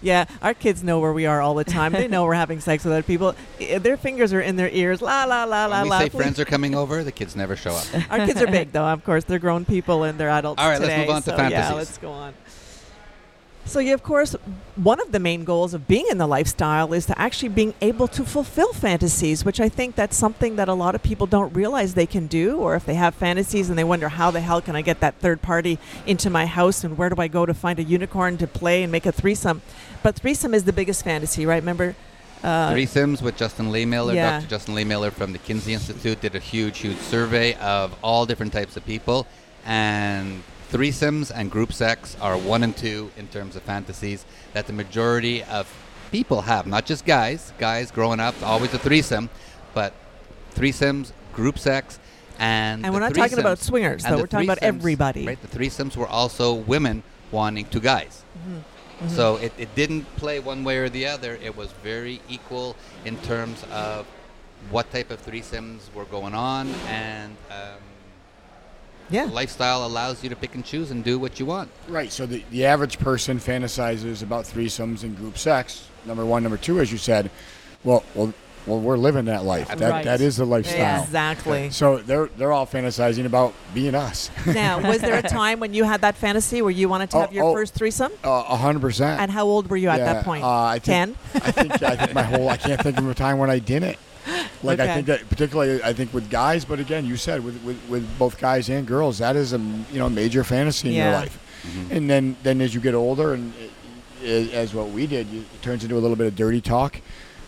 Yeah, 0.01 0.26
our 0.41 0.53
kids 0.53 0.84
know 0.84 0.99
where 0.99 1.13
we 1.13 1.26
are 1.26 1.41
all 1.41 1.55
the 1.55 1.63
time. 1.63 1.91
They 1.93 2.07
know 2.07 2.23
we're 2.26 2.34
having 2.34 2.59
sex 2.59 2.84
with 2.84 2.93
other 2.93 3.03
people. 3.03 3.36
Their 3.59 3.97
fingers 3.97 4.34
are 4.34 4.41
in 4.41 4.55
their 4.55 4.69
ears. 4.69 5.01
La 5.01 5.23
la 5.26 5.43
la 5.45 5.65
la 5.65 5.78
When 5.82 5.84
we 5.84 5.89
la. 5.89 5.99
say 5.99 6.09
friends 6.09 6.39
are 6.39 6.45
coming 6.45 6.76
over, 6.76 7.03
the 7.03 7.11
kids 7.11 7.36
never 7.36 7.55
show 7.55 7.71
up. 7.71 7.86
Our 8.11 8.26
kids 8.26 8.41
are 8.41 8.47
big, 8.47 8.71
though. 8.71 8.86
Of 8.86 9.03
course, 9.03 9.23
they're 9.23 9.39
grown 9.39 9.65
people 9.65 10.03
and 10.03 10.19
they're 10.19 10.30
adults. 10.30 10.61
All 10.61 10.69
right, 10.69 10.80
let's 10.82 10.97
move 10.97 11.09
on 11.09 11.21
to 11.23 11.30
so, 11.32 11.47
Yeah, 11.47 11.73
let's 11.73 11.97
go 11.97 12.11
on. 12.11 12.34
So, 13.68 13.80
yeah, 13.80 13.93
of 13.93 14.03
course, 14.03 14.36
one 14.76 15.01
of 15.01 15.11
the 15.11 15.20
main 15.20 15.43
goals 15.43 15.74
of 15.74 15.88
being 15.88 16.05
in 16.11 16.20
the 16.20 16.28
lifestyle 16.28 16.93
is 16.93 17.07
to 17.07 17.20
actually 17.20 17.49
being 17.49 17.74
able 17.82 18.07
to 18.09 18.24
fulfill 18.24 18.74
fantasies, 18.74 19.43
which 19.43 19.59
I 19.59 19.70
think 19.70 19.95
that's 19.95 20.16
something 20.16 20.55
that 20.57 20.70
a 20.70 20.74
lot 20.74 20.93
of 20.93 21.01
people 21.01 21.26
don't 21.26 21.51
realize 21.53 21.95
they 21.95 22.05
can 22.05 22.28
do, 22.28 22.57
or 22.57 22.76
if 22.76 22.86
they 22.86 22.93
have 22.93 23.16
fantasies 23.16 23.70
and 23.70 23.78
they 23.78 23.84
wonder 23.84 24.09
how 24.09 24.30
the 24.30 24.39
hell 24.39 24.61
can 24.61 24.76
I 24.76 24.84
get 24.84 24.99
that 24.99 25.16
third 25.16 25.41
party 25.41 25.80
into 26.05 26.30
my 26.30 26.45
house 26.45 26.84
and 26.84 26.95
where 26.95 27.09
do 27.09 27.20
I 27.20 27.28
go 27.28 27.45
to 27.45 27.55
find 27.55 27.80
a 27.80 27.84
unicorn 27.84 28.38
to 28.38 28.47
play 28.47 28.84
and 28.84 28.91
make 28.91 29.07
a 29.07 29.11
threesome. 29.11 29.63
But 30.03 30.16
threesome 30.16 30.53
is 30.53 30.66
the 30.66 30.74
biggest 30.74 31.03
fantasy, 31.03 31.47
right? 31.47 31.61
Remember? 31.61 31.95
Uh, 32.43 32.72
Threesomes 32.72 33.24
with 33.24 33.36
Justin 33.36 33.72
Lehmiller. 33.72 34.13
Yeah. 34.13 34.39
Dr. 34.39 34.49
Justin 34.49 34.76
Lehmiller 34.76 35.11
from 35.11 35.34
the 35.34 35.39
Kinsey 35.39 35.74
Institute 35.74 36.22
did 36.22 36.36
a 36.36 36.39
huge, 36.39 36.78
huge 36.78 36.97
survey 36.97 37.55
of 37.55 37.95
all 38.03 38.28
different 38.28 38.53
types 38.53 38.78
of 38.78 38.86
people. 38.86 39.26
And 39.66 40.43
threesomes 40.72 41.32
and 41.34 41.51
group 41.51 41.74
sex 41.74 42.16
are 42.22 42.38
one 42.38 42.63
and 42.63 42.76
two 42.76 43.11
in 43.18 43.28
terms 43.28 43.55
of 43.55 43.63
fantasies 43.63 44.26
that 44.53 44.68
the 44.68 44.74
majority 44.74 45.43
of 45.43 45.72
people 46.11 46.41
have. 46.41 46.68
Not 46.68 46.86
just 46.86 47.05
guys. 47.05 47.53
Guys 47.57 47.91
growing 47.91 48.20
up, 48.20 48.36
always 48.43 48.74
a 48.74 48.80
threesome. 48.80 49.30
But 49.74 49.93
threesomes, 50.55 51.11
group 51.34 51.59
sex, 51.59 51.99
and 52.39 52.86
And 52.86 52.93
we're 52.93 52.99
not 52.99 53.13
talking 53.13 53.39
about 53.39 53.59
swingers, 53.59 54.03
though. 54.03 54.18
We're 54.18 54.28
talking 54.28 54.47
about 54.47 54.59
everybody. 54.61 55.26
Right, 55.26 55.41
the 55.41 55.47
threesomes 55.47 55.95
were 55.95 56.07
also 56.07 56.53
women 56.53 57.03
wanting 57.32 57.66
two 57.66 57.80
guys. 57.80 58.24
Mm-hmm. 58.38 59.09
So 59.09 59.36
it, 59.38 59.51
it 59.57 59.76
didn't 59.76 60.03
play 60.16 60.39
one 60.39 60.63
way 60.63 60.78
or 60.78 60.89
the 60.89 61.05
other. 61.05 61.38
It 61.43 61.55
was 61.55 61.72
very 61.84 62.22
equal 62.30 62.76
in 63.03 63.18
terms 63.18 63.63
of 63.72 64.07
what 64.70 64.89
type 64.91 65.11
of 65.11 65.24
threesomes 65.26 65.93
were 65.93 66.05
going 66.05 66.34
on, 66.34 66.70
and 66.88 67.36
um, 67.51 67.82
yeah. 69.10 69.26
lifestyle 69.26 69.86
allows 69.86 70.24
you 70.24 70.30
to 70.30 70.36
pick 70.36 70.56
and 70.56 70.66
choose 70.66 70.91
and 70.91 71.03
do 71.03 71.18
what 71.20 71.39
you 71.39 71.45
want. 71.45 71.70
right 71.88 72.12
so 72.12 72.26
the, 72.26 72.43
the 72.51 72.66
average 72.66 72.97
person 72.99 73.38
fantasizes 73.39 74.24
about 74.24 74.45
threesomes 74.45 75.03
and 75.03 75.16
group 75.18 75.38
sex 75.38 75.88
number 76.06 76.26
one 76.26 76.43
number 76.43 76.58
two 76.58 76.80
as 76.80 76.91
you 76.91 76.97
said 76.97 77.30
well 77.84 78.03
well 78.16 78.34
well, 78.68 78.80
we're 78.80 78.97
living 78.97 79.26
that 79.26 79.43
life. 79.43 79.68
That 79.68 79.80
Right. 79.91 80.06
that 80.06 80.22
is 80.22 80.38
the 80.38 80.45
lifestyle. 80.45 81.03
Exactly. 81.03 81.70
So 81.70 81.97
they're 81.97 82.26
they're 82.36 82.51
all 82.51 82.66
fantasizing 82.66 83.28
about 83.28 83.53
being 83.76 83.93
us. 83.93 84.32
now, 84.47 84.80
was 84.82 85.01
there 85.01 85.18
a 85.18 85.22
time 85.41 85.60
when 85.60 85.76
you 85.76 85.84
had 85.84 86.01
that 86.01 86.16
fantasy 86.16 86.64
where 86.64 86.72
you 86.72 86.89
wanted 86.89 87.12
to 87.12 87.18
Oh, 87.18 87.22
have 87.22 87.32
your 87.32 87.43
oh. 87.43 87.53
first 87.53 87.76
threesome? 87.76 88.12
Uh, 88.24 88.43
A 88.49 88.58
hundred 88.58 88.80
percent. 88.80 89.22
And 89.22 89.30
how 89.30 89.45
old 89.45 89.70
were 89.70 89.78
you 89.78 89.89
at 89.89 89.99
that 89.99 90.26
point? 90.26 90.43
uh, 90.43 90.64
I 90.64 90.80
think- 90.80 90.84
Ten. 90.84 91.16
I 91.36 91.51
think 91.51 91.84
I 91.84 91.95
think 91.95 92.14
my 92.16 92.24
whole 92.24 92.49
I 92.49 92.58
can't 92.58 92.82
think 92.82 92.97
of 92.97 93.08
a 93.08 93.14
time 93.14 93.38
when 93.38 93.51
I 93.51 93.60
didn't. 93.60 93.97
Like 94.66 94.80
Okay. 94.80 94.91
I 94.91 94.95
think 94.95 95.07
that 95.07 95.30
particularly 95.30 95.82
I 95.84 95.93
think 95.93 96.13
with 96.13 96.30
guys, 96.30 96.66
but 96.66 96.80
again, 96.80 97.05
you 97.05 97.18
said 97.18 97.43
with, 97.43 97.61
with, 97.63 97.80
with 97.89 98.20
both 98.20 98.38
guys 98.38 98.70
and 98.70 98.86
girls, 98.88 99.20
that 99.20 99.36
is 99.36 99.53
a 99.53 99.57
you 99.59 99.99
know 99.99 100.09
major 100.09 100.43
fantasy 100.43 100.89
in 100.89 100.95
your 100.95 101.05
Yeah. 101.05 101.20
life. 101.20 101.39
And 101.91 102.09
then 102.09 102.36
then 102.43 102.61
as 102.61 102.74
you 102.76 102.82
get 102.82 102.93
older 102.93 103.34
and 103.34 103.53
it, 104.24 104.53
as 104.53 104.74
what 104.74 104.89
we 104.89 105.07
did, 105.07 105.28
you, 105.28 105.41
it 105.41 105.61
turns 105.61 105.84
into 105.84 105.95
a 105.97 106.01
little 106.01 106.16
bit 106.16 106.28
of 106.28 106.36
dirty 106.36 106.61
talk, 106.61 106.99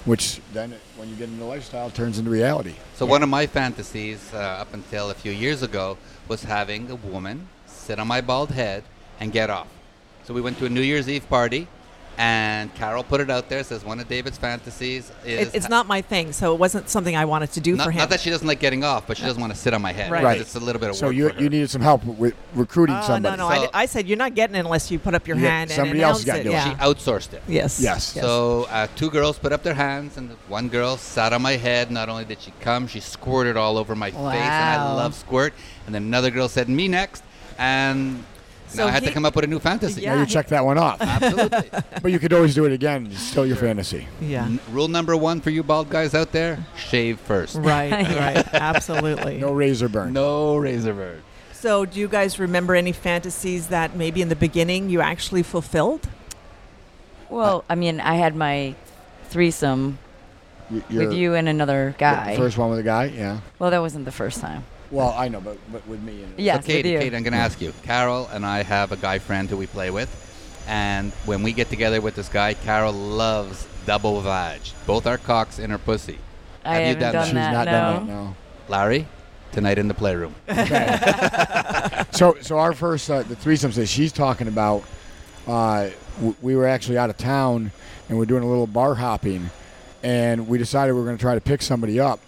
which 0.06 0.42
then 0.54 0.74
when 0.98 1.10
you 1.10 1.16
get 1.16 1.30
into 1.30 1.46
lifestyle 1.46 1.90
turns 1.92 2.18
into 2.20 2.30
reality. 2.32 2.74
So 2.96 3.06
one 3.06 3.22
of 3.24 3.30
my 3.30 3.46
fantasies 3.48 4.32
uh, 4.34 4.38
up 4.62 4.74
until 4.74 5.10
a 5.10 5.14
few 5.14 5.32
years 5.32 5.62
ago 5.64 5.98
was 6.28 6.44
having 6.44 6.90
a 6.92 6.96
woman 6.96 7.48
sit 7.68 8.00
on 8.00 8.08
my 8.08 8.22
bald 8.22 8.52
head 8.52 8.84
and 9.20 9.32
get 9.32 9.50
off. 9.50 9.68
So 10.26 10.34
we 10.34 10.42
went 10.42 10.58
to 10.60 10.66
a 10.66 10.70
New 10.70 10.82
Year's 10.82 11.08
Eve 11.08 11.28
party, 11.30 11.68
and 12.20 12.74
Carol 12.76 13.04
put 13.04 13.22
it 13.22 13.30
out 13.30 13.48
there. 13.50 13.64
Says 13.64 13.86
one 13.86 14.00
of 14.00 14.08
David's 14.08 14.38
fantasies 14.38 15.12
is 15.24 15.50
It, 15.50 15.56
it's 15.56 15.70
not 15.70 15.88
my 15.88 16.02
thing, 16.02 16.32
so 16.32 16.54
it 16.54 16.60
wasn't 16.60 16.90
something 16.90 17.16
I 17.16 17.26
wanted 17.26 17.52
to 17.54 17.60
do 17.60 17.76
not, 17.76 17.86
for 17.86 17.92
him. 17.92 18.00
not 18.00 18.10
that 18.10 18.20
she 18.20 18.30
doesn't 18.30 18.48
like 18.48 18.60
getting 18.60 18.84
off, 18.84 19.06
but 19.08 19.18
she 19.18 19.24
doesn't 19.24 19.40
want 19.40 19.54
to 19.54 19.60
sit 19.60 19.74
on 19.74 19.82
my 19.82 19.92
head. 19.94 20.12
Right. 20.12 20.24
Right. 20.24 20.42
It's 20.42 20.56
a 20.56 20.60
little 20.60 20.80
bit 20.80 20.90
of 20.90 20.96
So 20.96 21.08
work 21.08 21.16
you 21.16 21.32
you 21.38 21.50
needed 21.50 21.70
some 21.70 21.82
help 21.82 22.04
with 22.04 22.34
recruiting 22.56 22.96
Oh, 22.96 23.02
somebody. 23.06 23.38
no, 23.38 23.44
no. 23.46 23.50
I, 23.50 23.58
So- 23.58 23.64
di- 23.66 23.72
I 23.74 23.86
said 23.86 24.08
you're 24.08 24.18
not 24.18 24.34
getting 24.36 24.56
it 24.56 24.60
unless 24.60 24.90
you 24.90 24.98
put 25.00 25.14
up 25.14 25.28
your 25.28 25.38
Yeah, 25.38 25.50
hand 25.50 25.70
and 25.70 25.76
somebody 25.76 26.02
else 26.02 26.24
got 26.24 26.34
to 26.36 26.40
it. 26.40 26.44
do 26.44 26.50
it. 26.50 26.54
yeah. 26.54 26.70
She 26.72 26.76
outsourced 26.82 27.34
it. 27.34 27.44
yes. 27.48 27.80
Yes. 27.80 28.04
So 28.14 28.66
uh, 28.72 28.88
two 28.96 29.10
girls 29.12 29.38
put 29.38 29.52
up 29.54 29.62
their 29.64 29.76
hands, 29.76 30.18
and 30.18 30.32
one 30.48 30.70
girl 30.70 30.98
sat 30.98 31.34
on 31.34 31.42
my 31.42 31.56
head. 31.58 31.92
Not 31.92 32.10
only 32.10 32.26
did 32.26 32.42
she 32.42 32.52
come, 32.62 32.88
she 32.88 33.00
squirted 33.00 33.58
all 33.58 33.78
over 33.78 33.96
my 33.96 34.10
face, 34.12 34.20
and 34.20 34.82
I 34.82 34.94
love 34.94 35.14
squirt. 35.14 35.54
And 35.86 35.94
then 35.94 36.04
another 36.04 36.32
girl 36.32 36.50
said, 36.50 36.68
"Me 36.68 36.88
next," 36.88 37.24
and 37.58 38.24
So 38.68 38.82
now 38.84 38.88
I 38.88 38.92
had 38.92 39.04
to 39.04 39.12
come 39.12 39.24
up 39.26 39.36
with 39.36 39.46
a 39.46 39.48
new 39.48 39.60
fantasy. 39.60 40.02
Yeah. 40.02 40.16
now 40.16 40.20
you 40.22 40.26
check 40.28 40.48
that 40.50 40.64
one 40.66 40.78
off. 40.78 41.02
Absolutely. 41.02 41.70
but 42.02 42.12
you 42.12 42.20
could 42.20 42.34
always 42.34 42.54
do 42.54 42.66
it 42.66 42.74
again. 42.74 43.08
It's 43.08 43.20
still 43.22 43.46
your 43.46 43.56
fantasy. 43.56 44.08
yeah. 44.22 44.46
N- 44.46 44.60
rule 44.72 44.88
number 44.90 45.16
one 45.16 45.40
for 45.42 45.50
you 45.52 45.64
bald 45.64 45.90
guys 45.90 46.14
out 46.14 46.32
there: 46.34 46.66
shave 46.76 47.20
first. 47.22 47.56
Right. 47.56 47.92
Right. 47.92 48.48
Absolutely. 48.54 49.38
No 49.38 49.52
razor 49.54 49.88
burn. 49.90 50.12
No 50.14 50.58
razor 50.58 50.94
burn. 50.94 51.24
So, 51.54 51.86
do 51.86 52.00
you 52.00 52.08
guys 52.08 52.38
remember 52.40 52.76
any 52.76 52.92
fantasies 52.92 53.68
that 53.70 53.96
maybe 53.96 54.22
in 54.22 54.30
the 54.30 54.36
beginning 54.36 54.90
you 54.90 55.02
actually 55.02 55.42
fulfilled? 55.44 56.08
Well, 57.30 57.64
I 57.70 57.76
mean, 57.76 58.00
I 58.00 58.16
had 58.16 58.36
my 58.36 58.76
threesome 59.30 59.98
Y- 60.70 60.76
with 60.78 60.92
you're- 60.92 61.16
you 61.16 61.34
and 61.34 61.50
another 61.50 61.92
the 61.92 61.98
guy. 61.98 62.36
first 62.38 62.58
one 62.58 62.70
with 62.70 62.80
a 62.80 62.84
guy, 62.84 63.06
yeah. 63.06 63.40
well, 63.60 63.72
that 63.72 63.80
wasn't 63.80 64.06
the 64.06 64.12
first 64.12 64.40
time. 64.40 64.66
Well, 64.92 65.14
I 65.18 65.28
know, 65.28 65.42
but, 65.42 65.58
but 65.72 65.86
with 65.88 66.02
me. 66.02 66.24
And 66.24 66.34
Yes, 66.38 66.64
so 66.64 66.68
Kate, 66.68 66.86
with 66.86 66.94
you. 66.94 67.00
Kate, 67.00 67.14
I'm 67.14 67.24
going 67.24 67.34
to 67.34 67.40
ask 67.40 67.60
you. 67.62 67.74
Carol 67.84 68.28
and 68.32 68.46
I 68.46 68.64
have 68.64 68.92
a 68.92 68.98
guy 68.98 69.20
friend 69.20 69.50
who 69.50 69.58
we 69.58 69.68
play 69.68 69.92
with, 69.92 70.10
and 70.68 71.12
when 71.26 71.44
we 71.44 71.54
get 71.54 71.70
together 71.70 72.00
with 72.02 72.16
this 72.16 72.30
guy, 72.30 72.54
Carol 72.54 72.94
loves 72.94 73.68
double 73.86 74.20
vag, 74.22 74.62
both 74.86 75.06
our 75.08 75.18
cocks 75.18 75.60
in 75.60 75.70
her 75.70 75.78
pussy. 75.78 76.18
I 76.66 76.80
Have 76.80 76.88
you 76.96 77.02
done 77.02 77.14
done 77.14 77.14
that? 77.14 77.26
She's 77.26 77.34
not 77.34 77.66
no. 77.66 77.72
done 77.72 78.08
that. 78.08 78.14
No. 78.14 78.36
Larry, 78.68 79.08
tonight 79.54 79.78
in 79.78 79.88
the 79.88 79.94
playroom. 79.94 80.36
So, 82.12 82.36
so 82.42 82.58
our 82.58 82.74
first 82.74 83.10
uh, 83.12 83.22
the 83.24 83.36
threesomes 83.36 83.76
that 83.76 83.86
she's 83.88 84.12
talking 84.12 84.48
about, 84.48 84.84
uh, 85.46 85.90
w- 86.16 86.36
we 86.42 86.56
were 86.56 86.66
actually 86.68 86.98
out 86.98 87.10
of 87.12 87.18
town 87.18 87.72
and 88.10 88.18
we're 88.18 88.26
doing 88.26 88.42
a 88.44 88.48
little 88.48 88.66
bar 88.66 88.96
hopping, 88.96 89.50
and 90.02 90.48
we 90.48 90.58
decided 90.58 90.94
we 90.94 91.00
were 91.00 91.06
going 91.06 91.18
to 91.18 91.22
try 91.22 91.36
to 91.36 91.42
pick 91.42 91.62
somebody 91.62 92.00
up, 92.00 92.20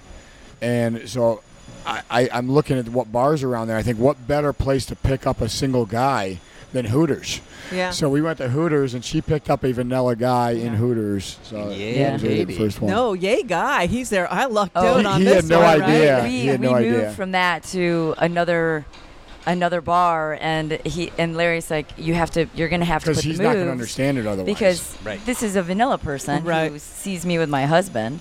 and 0.62 1.10
so 1.10 1.42
I, 1.86 2.02
I, 2.10 2.30
I'm 2.32 2.52
looking 2.52 2.78
at 2.78 2.90
what 2.90 3.12
bars 3.12 3.44
around 3.44 3.68
there. 3.68 3.78
I 3.78 3.84
think 3.84 3.98
what 4.00 4.28
better 4.28 4.54
place 4.54 4.86
to 4.88 4.96
pick 4.96 5.26
up 5.28 5.42
a 5.42 5.50
single 5.50 5.86
guy 5.86 6.40
than 6.72 6.86
Hooters. 6.86 7.42
Yeah. 7.74 7.90
So 7.90 8.10
we 8.10 8.22
went 8.22 8.38
to 8.38 8.50
Hooters 8.50 8.94
and 8.94 9.04
she 9.04 9.22
picked 9.22 9.50
up 9.50 9.64
a 9.64 9.72
vanilla 9.72 10.16
guy 10.16 10.52
in 10.52 10.74
Hooters. 10.76 11.40
So 11.44 11.70
Yeah, 11.72 12.12
that 12.12 12.22
the 12.22 12.28
baby. 12.28 12.56
first 12.58 12.80
one. 12.82 12.92
no, 12.92 13.14
yay, 13.14 13.42
guy. 13.44 13.88
He's 13.88 14.10
there. 14.10 14.32
I 14.32 14.46
lucked 14.46 14.74
Oh, 14.76 15.00
out 15.00 15.06
on 15.06 15.20
he 15.20 15.26
this 15.26 15.36
had 15.36 15.46
no 15.50 15.60
one, 15.62 15.82
idea. 15.82 16.16
Right? 16.20 16.24
we 16.24 16.30
he 16.30 16.46
had 16.48 16.60
we 16.60 16.66
no 16.68 16.74
moved 16.74 16.86
idea. 16.96 17.12
from 17.14 17.32
that 17.32 17.64
to 17.66 18.14
another 18.20 18.86
another 19.46 19.82
bar 19.82 20.38
and 20.42 20.74
he 20.86 21.12
and 21.18 21.36
Larry's 21.36 21.72
like 21.72 21.88
you 21.98 22.14
have 22.14 22.30
to 22.32 22.46
you're 22.54 22.68
going 22.70 22.82
to 22.82 22.86
have 22.86 23.04
to 23.04 23.10
Because 23.12 23.24
he's 23.24 23.38
the 23.38 23.44
not 23.46 23.54
going 23.54 23.66
to 23.66 23.72
understand 23.72 24.18
it 24.20 24.28
otherwise. 24.28 24.46
because 24.54 24.98
Right. 25.04 25.26
this 25.26 25.42
is 25.42 25.56
a 25.56 25.64
vanilla 25.64 25.98
person 25.98 26.44
Right. 26.44 26.72
who 26.72 26.78
sees 26.78 27.26
me 27.26 27.40
with 27.40 27.50
my 27.50 27.66
husband. 27.66 28.20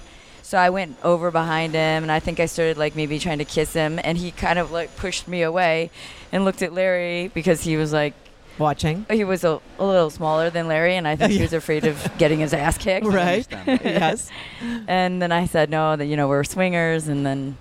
So 0.48 0.56
I 0.56 0.70
went 0.70 0.96
over 1.04 1.30
behind 1.30 1.74
him 1.74 2.02
and 2.04 2.10
I 2.10 2.20
think 2.20 2.40
I 2.40 2.46
started 2.46 2.78
like 2.78 2.96
maybe 2.96 3.18
trying 3.18 3.36
to 3.36 3.44
kiss 3.44 3.74
him 3.74 4.00
and 4.02 4.16
he 4.16 4.30
kind 4.30 4.58
of 4.58 4.70
like 4.70 4.96
pushed 4.96 5.28
me 5.28 5.42
away 5.42 5.90
and 6.32 6.46
looked 6.46 6.62
at 6.62 6.72
Larry 6.72 7.28
because 7.34 7.60
he 7.60 7.76
was 7.76 7.92
like 7.92 8.14
Watching. 8.56 9.04
he 9.10 9.24
was 9.24 9.44
a, 9.44 9.60
a 9.78 9.84
little 9.84 10.08
smaller 10.08 10.48
than 10.48 10.66
Larry 10.66 10.96
and 10.96 11.06
I 11.06 11.16
think 11.16 11.32
he 11.32 11.42
was 11.42 11.52
afraid 11.62 11.84
of 11.84 11.96
getting 12.16 12.38
his 12.38 12.54
ass 12.54 12.78
kicked. 12.78 13.04
Right. 13.06 13.46
yes. 13.66 14.30
And 14.86 15.20
then 15.20 15.32
I 15.32 15.44
said 15.44 15.68
no 15.68 15.96
that 15.96 16.06
you 16.06 16.16
know 16.16 16.28
we're 16.28 16.44
swingers 16.44 17.08
and 17.08 17.26
then 17.26 17.58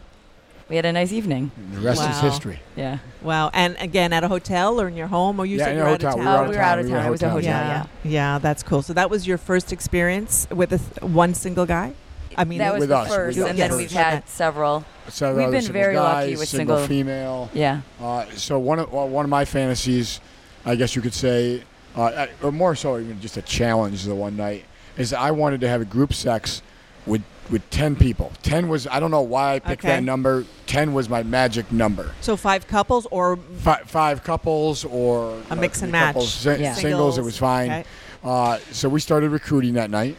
we 0.69 0.77
had 0.77 0.85
a 0.85 0.93
nice 0.93 1.11
evening. 1.11 1.51
the 1.73 1.81
rest 1.81 2.09
is 2.09 2.19
history. 2.21 2.61
Yeah. 2.77 2.99
Wow. 3.21 3.51
And 3.53 3.75
again, 3.81 4.13
at 4.13 4.23
a 4.23 4.29
hotel 4.29 4.79
or 4.79 4.87
in 4.87 4.95
your 4.95 5.07
home, 5.07 5.41
or 5.41 5.45
you 5.45 5.57
Yeah, 5.57 5.65
said 5.65 5.71
in 5.73 5.77
you 5.79 5.83
a 5.83 5.85
were 5.87 5.91
out 5.95 6.01
hotel. 6.03 6.13
of 6.13 6.19
We 6.19 6.23
town? 6.23 6.25
were 6.25 6.31
out 6.31 6.39
Oh, 6.39 6.43
of 6.43 6.49
we 6.49 6.55
were 6.55 6.61
out 6.61 6.69
town. 6.75 6.79
of 6.79 6.85
We 6.85 6.91
were 6.91 6.97
town. 6.99 7.07
It 7.07 7.11
was 7.11 7.21
a 7.21 7.29
hotel. 7.29 7.63
hotel. 7.63 7.89
yeah. 8.05 8.11
Yeah, 8.33 8.39
that's 8.39 8.63
cool. 8.63 8.81
So 8.81 8.93
that 8.93 9.09
was 9.09 9.27
your 9.27 9.37
first 9.37 9.73
experience 9.73 10.47
with 10.49 10.71
a 10.71 10.77
th- 10.77 11.01
one 11.01 11.33
single 11.33 11.65
guy? 11.65 11.93
I 12.37 12.43
mean, 12.43 12.59
that 12.59 12.73
was 12.73 12.81
With 12.81 12.89
the 12.89 12.97
us, 12.97 13.07
first, 13.07 13.37
with 13.37 13.47
and 13.47 13.53
us. 13.55 13.59
then 13.59 13.71
Yes. 13.71 13.77
we've 13.77 13.91
had 13.91 14.29
several. 14.29 14.85
So 15.09 15.35
We've 15.35 15.49
been 15.49 15.61
single 15.61 15.81
very 15.81 15.95
lucky 15.97 16.35
with 16.35 16.47
single, 16.49 16.77
single- 16.77 16.87
female. 16.87 17.49
Yeah. 17.53 17.81
Uh, 18.01 18.25
so 18.35 18.59
one 18.59 18.79
of 18.79 18.91
well, 18.91 19.07
one 19.09 19.25
of 19.25 19.29
my 19.29 19.45
fantasies, 19.45 20.19
I 20.65 20.75
guess 20.75 20.95
you 20.95 21.01
could 21.01 21.13
say, 21.13 21.63
uh, 21.95 22.27
or 22.43 22.51
more 22.51 22.75
so 22.75 22.99
even 22.99 23.19
just 23.21 23.37
a 23.37 23.41
challenge 23.41 24.03
the 24.03 24.13
one 24.15 24.37
night, 24.37 24.65
is 24.97 25.13
I 25.13 25.31
wanted 25.31 25.61
to 25.61 25.67
have 25.69 25.81
a 25.81 25.85
group 25.85 26.13
sex 26.13 26.61
with 27.05 27.23
with 27.49 27.67
ten 27.69 27.95
people. 27.95 28.31
Ten 28.43 28.67
was 28.67 28.85
I 28.87 28.99
don't 28.99 29.09
know 29.11 29.21
why 29.21 29.55
I 29.55 29.59
picked 29.59 29.83
Okay. 29.85 29.95
that 29.95 30.03
number. 30.03 30.43
Ten 30.67 30.93
was 30.93 31.07
my 31.09 31.23
magic 31.23 31.71
number. 31.71 32.11
so 32.21 32.35
five 32.35 32.67
couples 32.67 33.07
or 33.09 33.37
Fi 33.59 33.79
five 33.85 34.23
couples 34.23 34.83
or 34.85 35.39
A 35.49 35.53
uh, 35.53 35.55
mix 35.55 35.81
and 35.81 35.91
three 35.91 35.99
couples, 35.99 36.45
match. 36.45 36.57
si- 36.57 36.63
Yeah. 36.63 36.73
Singles, 36.73 37.17
it 37.17 37.23
was 37.23 37.37
fine. 37.37 37.71
Okay. 37.71 37.85
Uh, 38.23 38.57
so 38.71 38.89
we 38.89 38.99
started 38.99 39.29
recruiting 39.31 39.75
that 39.75 39.89
night. 39.89 40.17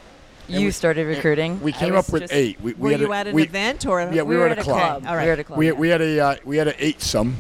And 0.49 0.57
You 0.61 0.67
we- 0.69 0.71
started 0.73 1.07
recruiting. 1.07 1.61
We 1.63 1.73
came 1.73 1.95
up 1.95 2.11
with 2.11 2.23
just- 2.23 2.33
eight. 2.33 2.61
We, 2.61 2.73
we 2.75 2.81
Were 2.81 2.91
had 2.93 3.01
you 3.01 3.13
a, 3.13 3.17
at 3.17 3.27
an 3.29 3.35
we, 3.35 3.43
event 3.43 3.87
or? 3.87 4.01
A, 4.01 4.15
Yeah, 4.15 4.23
We, 4.23 4.37
were, 4.37 4.49
at 4.49 4.59
a 4.59 4.63
club. 4.63 5.03
club. 5.03 5.07
All 5.07 5.15
right. 5.17 5.23
We 5.23 5.27
were 5.29 5.33
at 5.33 5.39
a 5.39 5.45
club. 5.45 5.59
We, 5.59 5.67
yeah. 5.67 5.73
we 5.73 5.89
had 5.91 6.01
a 6.01 6.21
uh, 6.21 6.37
we 6.45 6.57
had 6.57 6.69
an 6.69 6.75
eight 6.79 7.03
some 7.03 7.37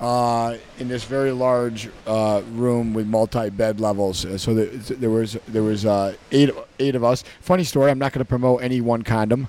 uh, 0.00 0.56
in 0.78 0.88
this 0.88 1.04
very 1.04 1.32
large 1.32 1.88
uh, 2.06 2.42
room 2.52 2.94
with 2.94 3.06
multi 3.06 3.50
bed 3.50 3.80
levels. 3.80 4.24
Uh, 4.24 4.38
So 4.38 4.54
there, 4.54 4.66
there 4.66 5.10
was 5.10 5.36
there 5.48 5.62
was 5.62 5.84
uh, 5.86 6.14
eight 6.30 6.50
eight 6.78 6.94
of 6.94 7.02
us. 7.02 7.24
Funny 7.40 7.64
story. 7.64 7.90
I'm 7.90 7.98
not 7.98 8.12
going 8.12 8.24
to 8.24 8.28
promote 8.28 8.62
any 8.62 8.80
one 8.80 9.02
condom, 9.02 9.48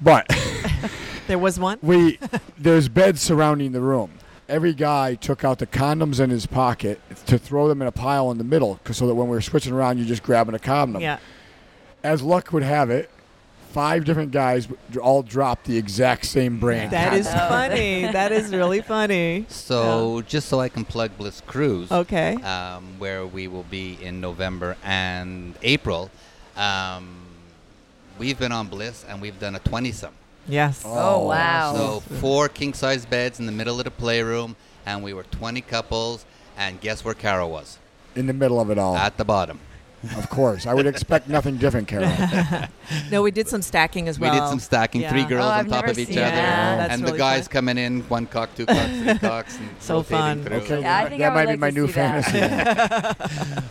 but 0.00 0.26
There 1.26 1.38
was 1.38 1.60
one. 1.60 1.78
we 1.82 2.18
there's 2.58 2.88
beds 2.88 3.20
surrounding 3.20 3.72
the 3.72 3.80
room. 3.82 4.10
Every 4.48 4.72
guy 4.72 5.14
took 5.16 5.44
out 5.44 5.58
the 5.58 5.66
condoms 5.66 6.20
in 6.20 6.30
his 6.30 6.46
pocket 6.46 6.98
to 7.26 7.36
throw 7.38 7.68
them 7.68 7.82
in 7.82 7.88
a 7.88 7.92
pile 7.92 8.30
in 8.30 8.38
the 8.38 8.44
middle 8.44 8.80
so 8.90 9.06
that 9.06 9.14
when 9.14 9.26
we 9.28 9.32
were 9.36 9.42
switching 9.42 9.74
around, 9.74 9.98
you're 9.98 10.06
just 10.06 10.22
grabbing 10.22 10.54
a 10.54 10.58
condom. 10.58 11.02
Yeah. 11.02 11.18
As 12.02 12.22
luck 12.22 12.52
would 12.52 12.62
have 12.62 12.90
it, 12.90 13.10
five 13.72 14.04
different 14.04 14.30
guys 14.32 14.68
all 15.00 15.22
dropped 15.22 15.64
the 15.66 15.76
exact 15.76 16.24
same 16.26 16.58
brand. 16.58 16.90
That 16.92 17.12
is 17.14 17.26
Oh. 17.26 17.30
funny. 17.48 18.06
that 18.12 18.32
is 18.32 18.50
really 18.54 18.80
funny. 18.80 19.46
So 19.48 20.22
just 20.26 20.48
so 20.48 20.60
I 20.60 20.68
can 20.68 20.84
plug 20.84 21.16
Bliss 21.18 21.42
Cruise, 21.46 21.90
Okay. 21.92 22.34
um, 22.42 22.84
where 22.98 23.26
we 23.26 23.46
will 23.48 23.64
be 23.64 23.98
in 24.00 24.20
November 24.20 24.76
and 24.84 25.54
April, 25.62 26.10
um, 26.56 27.08
we've 28.18 28.38
been 28.38 28.52
on 28.52 28.68
Bliss 28.68 29.04
and 29.08 29.20
we've 29.20 29.38
done 29.38 29.54
a 29.54 29.60
20 29.60 29.92
some. 29.92 30.14
Yes. 30.48 30.82
Oh, 30.86 31.26
wow. 31.26 31.74
So 31.74 32.00
four 32.20 32.48
king 32.48 32.72
size 32.72 33.04
beds 33.04 33.38
in 33.38 33.44
the 33.46 33.52
middle 33.52 33.78
of 33.78 33.84
the 33.84 33.90
playroom, 33.90 34.56
and 34.86 35.02
we 35.02 35.12
were 35.12 35.24
20 35.24 35.60
couples. 35.60 36.24
And 36.56 36.80
guess 36.80 37.04
where 37.04 37.14
Carol 37.14 37.50
was? 37.50 37.78
in 38.16 38.26
the 38.26 38.32
middle 38.32 38.58
of 38.58 38.68
it 38.70 38.78
all. 38.78 38.96
At 38.96 39.16
the 39.16 39.24
bottom. 39.24 39.60
Of 40.16 40.30
course, 40.30 40.64
I 40.66 40.74
would 40.74 40.86
expect 40.86 41.28
nothing 41.28 41.56
different, 41.56 41.88
Carol. 41.88 42.08
No, 43.10 43.20
we 43.22 43.30
did 43.30 43.48
some 43.48 43.60
stacking 43.60 44.08
as 44.08 44.18
well. 44.18 44.32
we 44.32 44.38
did 44.40 44.48
some 44.48 44.60
stacking, 44.60 45.06
three 45.08 45.24
girls 45.24 45.44
Oh, 45.44 45.48
on 45.48 45.60
I've 45.60 45.68
top 45.68 45.86
of 45.88 45.98
each 45.98 46.08
seen 46.08 46.18
other, 46.18 46.30
that. 46.30 46.76
That's 46.78 46.92
and 46.94 47.02
really 47.02 47.12
the 47.12 47.18
guys 47.18 47.46
fun. 47.46 47.52
coming 47.52 47.76
in 47.78 48.00
one 48.02 48.24
cock, 48.26 48.54
two 48.54 48.64
cocks, 48.64 48.90
three 48.98 49.18
cocks, 49.28 49.58
and 49.58 49.68
So 49.78 50.02
fun. 50.02 50.42
through. 50.44 50.56
Okay, 50.58 50.80
Yeah, 50.80 50.96
I 50.96 51.02
that, 51.02 51.08
think 51.10 51.20
that 51.20 51.32
I 51.32 51.34
might 51.34 51.46
would 51.48 51.52
be 51.52 51.58
my 51.58 51.70
new 51.70 51.86
see 51.86 51.92
fantasy. 51.92 52.38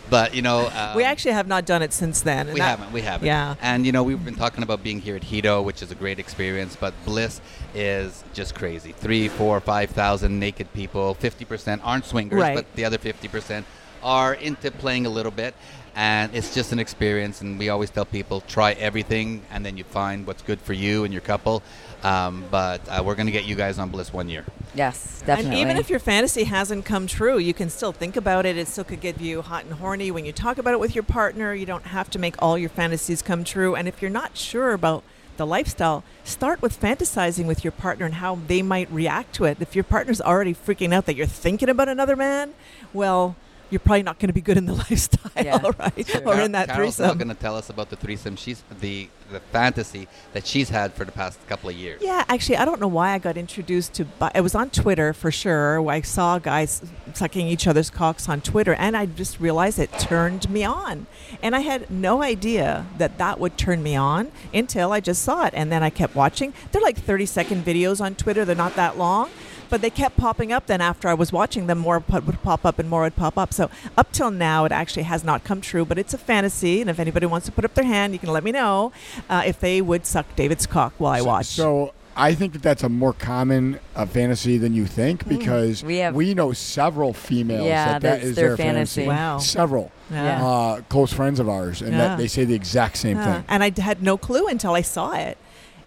But 0.10 0.34
you 0.34 0.42
know, 0.42 0.68
um, 0.74 0.96
we 0.96 1.02
actually 1.04 1.32
have 1.32 1.48
not 1.48 1.66
done 1.66 1.82
it 1.82 1.92
since 1.92 2.20
then. 2.22 2.48
we 2.48 2.60
that- 2.60 2.78
haven't. 2.78 2.92
We 2.92 3.00
haven't. 3.02 3.26
Yeah. 3.26 3.56
And 3.60 3.84
you 3.84 3.92
know, 3.92 4.02
we've 4.02 4.24
been 4.24 4.36
talking 4.36 4.62
about 4.62 4.82
being 4.82 5.00
here 5.00 5.16
at 5.16 5.22
Hedo, 5.22 5.64
which 5.64 5.82
is 5.82 5.90
a 5.90 5.94
great 5.94 6.18
experience. 6.18 6.76
But 6.78 6.94
Bliss 7.04 7.40
is 7.74 8.22
just 8.34 8.54
crazy. 8.54 8.92
Three, 8.92 9.28
four, 9.28 9.60
five 9.60 9.90
thousand 9.90 10.38
naked 10.38 10.72
people. 10.72 11.14
Fifty 11.14 11.44
percent 11.44 11.82
aren't 11.84 12.04
swingers, 12.06 12.40
Right. 12.40 12.54
but 12.54 12.66
the 12.76 12.84
other 12.84 12.98
fifty 12.98 13.26
percent 13.28 13.66
are 14.02 14.34
into 14.34 14.70
playing 14.70 15.06
a 15.06 15.10
little 15.10 15.32
bit, 15.32 15.54
and 15.94 16.34
it's 16.34 16.54
just 16.54 16.72
an 16.72 16.78
experience. 16.78 17.40
And 17.40 17.58
we 17.58 17.68
always 17.68 17.90
tell 17.90 18.04
people 18.04 18.42
try 18.42 18.72
everything, 18.72 19.42
and 19.50 19.64
then 19.64 19.76
you 19.76 19.84
find 19.84 20.26
what's 20.26 20.42
good 20.42 20.60
for 20.60 20.72
you 20.72 21.04
and 21.04 21.12
your 21.12 21.22
couple. 21.22 21.62
Um, 22.02 22.44
but 22.50 22.80
uh, 22.88 23.02
we're 23.04 23.16
going 23.16 23.26
to 23.26 23.32
get 23.32 23.44
you 23.44 23.56
guys 23.56 23.78
on 23.78 23.88
Bliss 23.90 24.12
one 24.12 24.28
year. 24.28 24.44
Yes, 24.74 25.22
definitely. 25.26 25.60
And 25.60 25.60
even 25.60 25.76
if 25.76 25.90
your 25.90 25.98
fantasy 25.98 26.44
hasn't 26.44 26.84
come 26.84 27.06
true, 27.06 27.38
you 27.38 27.52
can 27.52 27.70
still 27.70 27.92
think 27.92 28.16
about 28.16 28.46
it. 28.46 28.56
It 28.56 28.68
still 28.68 28.84
could 28.84 29.00
get 29.00 29.20
you 29.20 29.42
hot 29.42 29.64
and 29.64 29.74
horny 29.74 30.10
when 30.10 30.24
you 30.24 30.32
talk 30.32 30.58
about 30.58 30.74
it 30.74 30.80
with 30.80 30.94
your 30.94 31.02
partner. 31.02 31.54
You 31.54 31.66
don't 31.66 31.86
have 31.86 32.08
to 32.10 32.18
make 32.18 32.40
all 32.40 32.56
your 32.56 32.70
fantasies 32.70 33.20
come 33.20 33.42
true. 33.42 33.74
And 33.74 33.88
if 33.88 34.00
you're 34.00 34.10
not 34.10 34.36
sure 34.36 34.72
about 34.72 35.02
the 35.38 35.46
lifestyle, 35.46 36.04
start 36.24 36.62
with 36.62 36.78
fantasizing 36.78 37.46
with 37.46 37.64
your 37.64 37.72
partner 37.72 38.04
and 38.06 38.16
how 38.16 38.36
they 38.46 38.62
might 38.62 38.90
react 38.92 39.34
to 39.36 39.44
it. 39.44 39.58
If 39.60 39.74
your 39.74 39.84
partner's 39.84 40.20
already 40.20 40.54
freaking 40.54 40.92
out 40.92 41.06
that 41.06 41.16
you're 41.16 41.26
thinking 41.26 41.68
about 41.68 41.88
another 41.88 42.16
man, 42.16 42.54
well, 42.92 43.36
you're 43.70 43.80
probably 43.80 44.02
not 44.02 44.18
going 44.18 44.28
to 44.28 44.32
be 44.32 44.40
good 44.40 44.56
in 44.56 44.66
the 44.66 44.72
lifestyle, 44.90 45.30
Yeah, 45.44 45.60
right? 45.78 46.06
true. 46.06 46.20
Or 46.22 46.40
in 46.40 46.52
that 46.52 46.66
threesome. 46.66 46.74
Carol's 46.76 46.98
now 46.98 47.04
threesome. 47.06 47.18
going 47.18 47.28
to 47.28 47.34
tell 47.42 47.56
us 47.56 47.70
about 47.70 47.90
the 47.90 47.96
threesome. 47.96 48.36
She's 48.36 48.62
the 48.80 49.08
the 49.30 49.40
fantasy 49.40 50.08
that 50.32 50.46
she's 50.46 50.70
had 50.70 50.94
for 50.94 51.04
the 51.04 51.12
past 51.12 51.38
couple 51.48 51.68
of 51.68 51.76
years. 51.76 52.00
Yeah, 52.02 52.24
actually, 52.30 52.56
I 52.56 52.64
don't 52.64 52.80
know 52.80 52.88
why 52.88 53.10
I 53.12 53.18
got 53.18 53.36
introduced 53.36 53.92
to. 53.94 54.06
Bi- 54.06 54.32
it 54.34 54.40
was 54.40 54.54
on 54.54 54.70
Twitter 54.70 55.12
for 55.12 55.30
sure. 55.30 55.82
where 55.82 55.96
I 55.96 56.00
saw 56.00 56.38
guys 56.38 56.80
sucking 57.12 57.46
each 57.46 57.66
other's 57.66 57.90
cocks 57.90 58.26
on 58.28 58.40
Twitter, 58.40 58.72
and 58.74 58.96
I 58.96 59.04
just 59.04 59.38
realized 59.38 59.78
it 59.78 59.92
turned 59.98 60.48
me 60.48 60.64
on. 60.64 61.06
And 61.42 61.54
I 61.54 61.60
had 61.60 61.90
no 61.90 62.22
idea 62.22 62.86
that 62.96 63.18
that 63.18 63.38
would 63.38 63.58
turn 63.58 63.82
me 63.82 63.96
on 63.96 64.32
until 64.54 64.92
I 64.92 65.00
just 65.00 65.20
saw 65.22 65.44
it, 65.44 65.52
and 65.54 65.70
then 65.70 65.82
I 65.82 65.90
kept 65.90 66.14
watching. 66.14 66.54
They're 66.72 66.80
like 66.80 66.96
thirty-second 66.98 67.66
videos 67.66 68.00
on 68.00 68.14
Twitter. 68.14 68.46
They're 68.46 68.56
not 68.56 68.76
that 68.76 68.96
long. 68.96 69.28
But 69.70 69.80
they 69.82 69.90
kept 69.90 70.16
popping 70.16 70.52
up. 70.52 70.66
Then 70.66 70.80
after 70.80 71.08
I 71.08 71.14
was 71.14 71.32
watching 71.32 71.66
them, 71.66 71.78
more 71.78 72.00
po- 72.00 72.20
would 72.20 72.42
pop 72.42 72.64
up 72.64 72.78
and 72.78 72.88
more 72.88 73.02
would 73.02 73.16
pop 73.16 73.36
up. 73.38 73.52
So 73.52 73.70
up 73.96 74.12
till 74.12 74.30
now, 74.30 74.64
it 74.64 74.72
actually 74.72 75.04
has 75.04 75.24
not 75.24 75.44
come 75.44 75.60
true. 75.60 75.84
But 75.84 75.98
it's 75.98 76.14
a 76.14 76.18
fantasy, 76.18 76.80
and 76.80 76.88
if 76.90 76.98
anybody 76.98 77.26
wants 77.26 77.46
to 77.46 77.52
put 77.52 77.64
up 77.64 77.74
their 77.74 77.84
hand, 77.84 78.12
you 78.12 78.18
can 78.18 78.30
let 78.32 78.44
me 78.44 78.52
know 78.52 78.92
uh, 79.28 79.42
if 79.46 79.60
they 79.60 79.80
would 79.82 80.06
suck 80.06 80.26
David's 80.36 80.66
cock 80.66 80.94
while 80.98 81.12
I 81.12 81.20
watch. 81.20 81.46
So 81.46 81.92
I 82.16 82.34
think 82.34 82.52
that 82.54 82.62
that's 82.62 82.82
a 82.82 82.88
more 82.88 83.12
common 83.12 83.78
uh, 83.94 84.04
fantasy 84.06 84.58
than 84.58 84.74
you 84.74 84.86
think 84.86 85.28
because 85.28 85.84
We 85.84 85.98
have- 85.98 86.14
we 86.16 86.34
know 86.34 86.52
several 86.52 87.12
females 87.12 87.66
Yeah, 87.66 87.84
that 87.86 87.92
that 87.92 88.00
that's 88.02 88.24
is 88.24 88.36
their 88.36 88.48
their 88.48 88.56
fantasy. 88.56 89.04
fantasy. 89.04 89.08
Wow. 89.08 89.38
Several 89.38 89.92
Yeah. 90.10 90.44
uh, 90.44 90.80
close 90.88 91.12
friends 91.12 91.38
of 91.38 91.48
ours, 91.48 91.80
and 91.80 91.92
Yeah. 91.92 91.98
that 91.98 92.18
they 92.18 92.26
say 92.26 92.44
the 92.44 92.54
exact 92.54 92.96
same 92.96 93.18
Yeah. 93.18 93.34
thing. 93.34 93.44
And 93.48 93.62
I 93.62 93.70
had 93.80 94.02
no 94.02 94.16
clue 94.16 94.48
until 94.48 94.72
I 94.74 94.80
saw 94.82 95.12
it. 95.12 95.38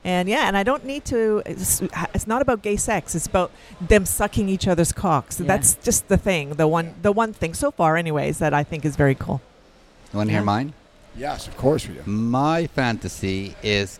And 0.03 0.27
yeah, 0.27 0.47
and 0.47 0.57
I 0.57 0.63
don't 0.63 0.83
need 0.83 1.05
to. 1.05 1.43
It's, 1.45 1.81
it's 2.15 2.25
not 2.25 2.41
about 2.41 2.61
gay 2.63 2.75
sex. 2.75 3.13
It's 3.13 3.27
about 3.27 3.51
them 3.79 4.05
sucking 4.05 4.49
each 4.49 4.67
other's 4.67 4.91
cocks. 4.91 5.39
Yeah. 5.39 5.45
That's 5.47 5.75
just 5.75 6.07
the 6.07 6.17
thing. 6.17 6.51
The 6.55 6.67
one, 6.67 6.95
the 7.01 7.11
one 7.11 7.33
thing 7.33 7.53
so 7.53 7.69
far, 7.69 7.97
anyways, 7.97 8.39
that 8.39 8.53
I 8.53 8.63
think 8.63 8.83
is 8.83 8.95
very 8.95 9.13
cool. 9.15 9.41
You 10.11 10.17
want 10.17 10.29
to 10.29 10.33
Yeah. 10.33 10.39
hear 10.39 10.45
mine? 10.45 10.73
Yes, 11.15 11.47
of 11.47 11.55
course 11.57 11.87
we 11.87 11.95
do. 11.95 12.01
My 12.09 12.67
fantasy 12.67 13.55
is 13.61 13.99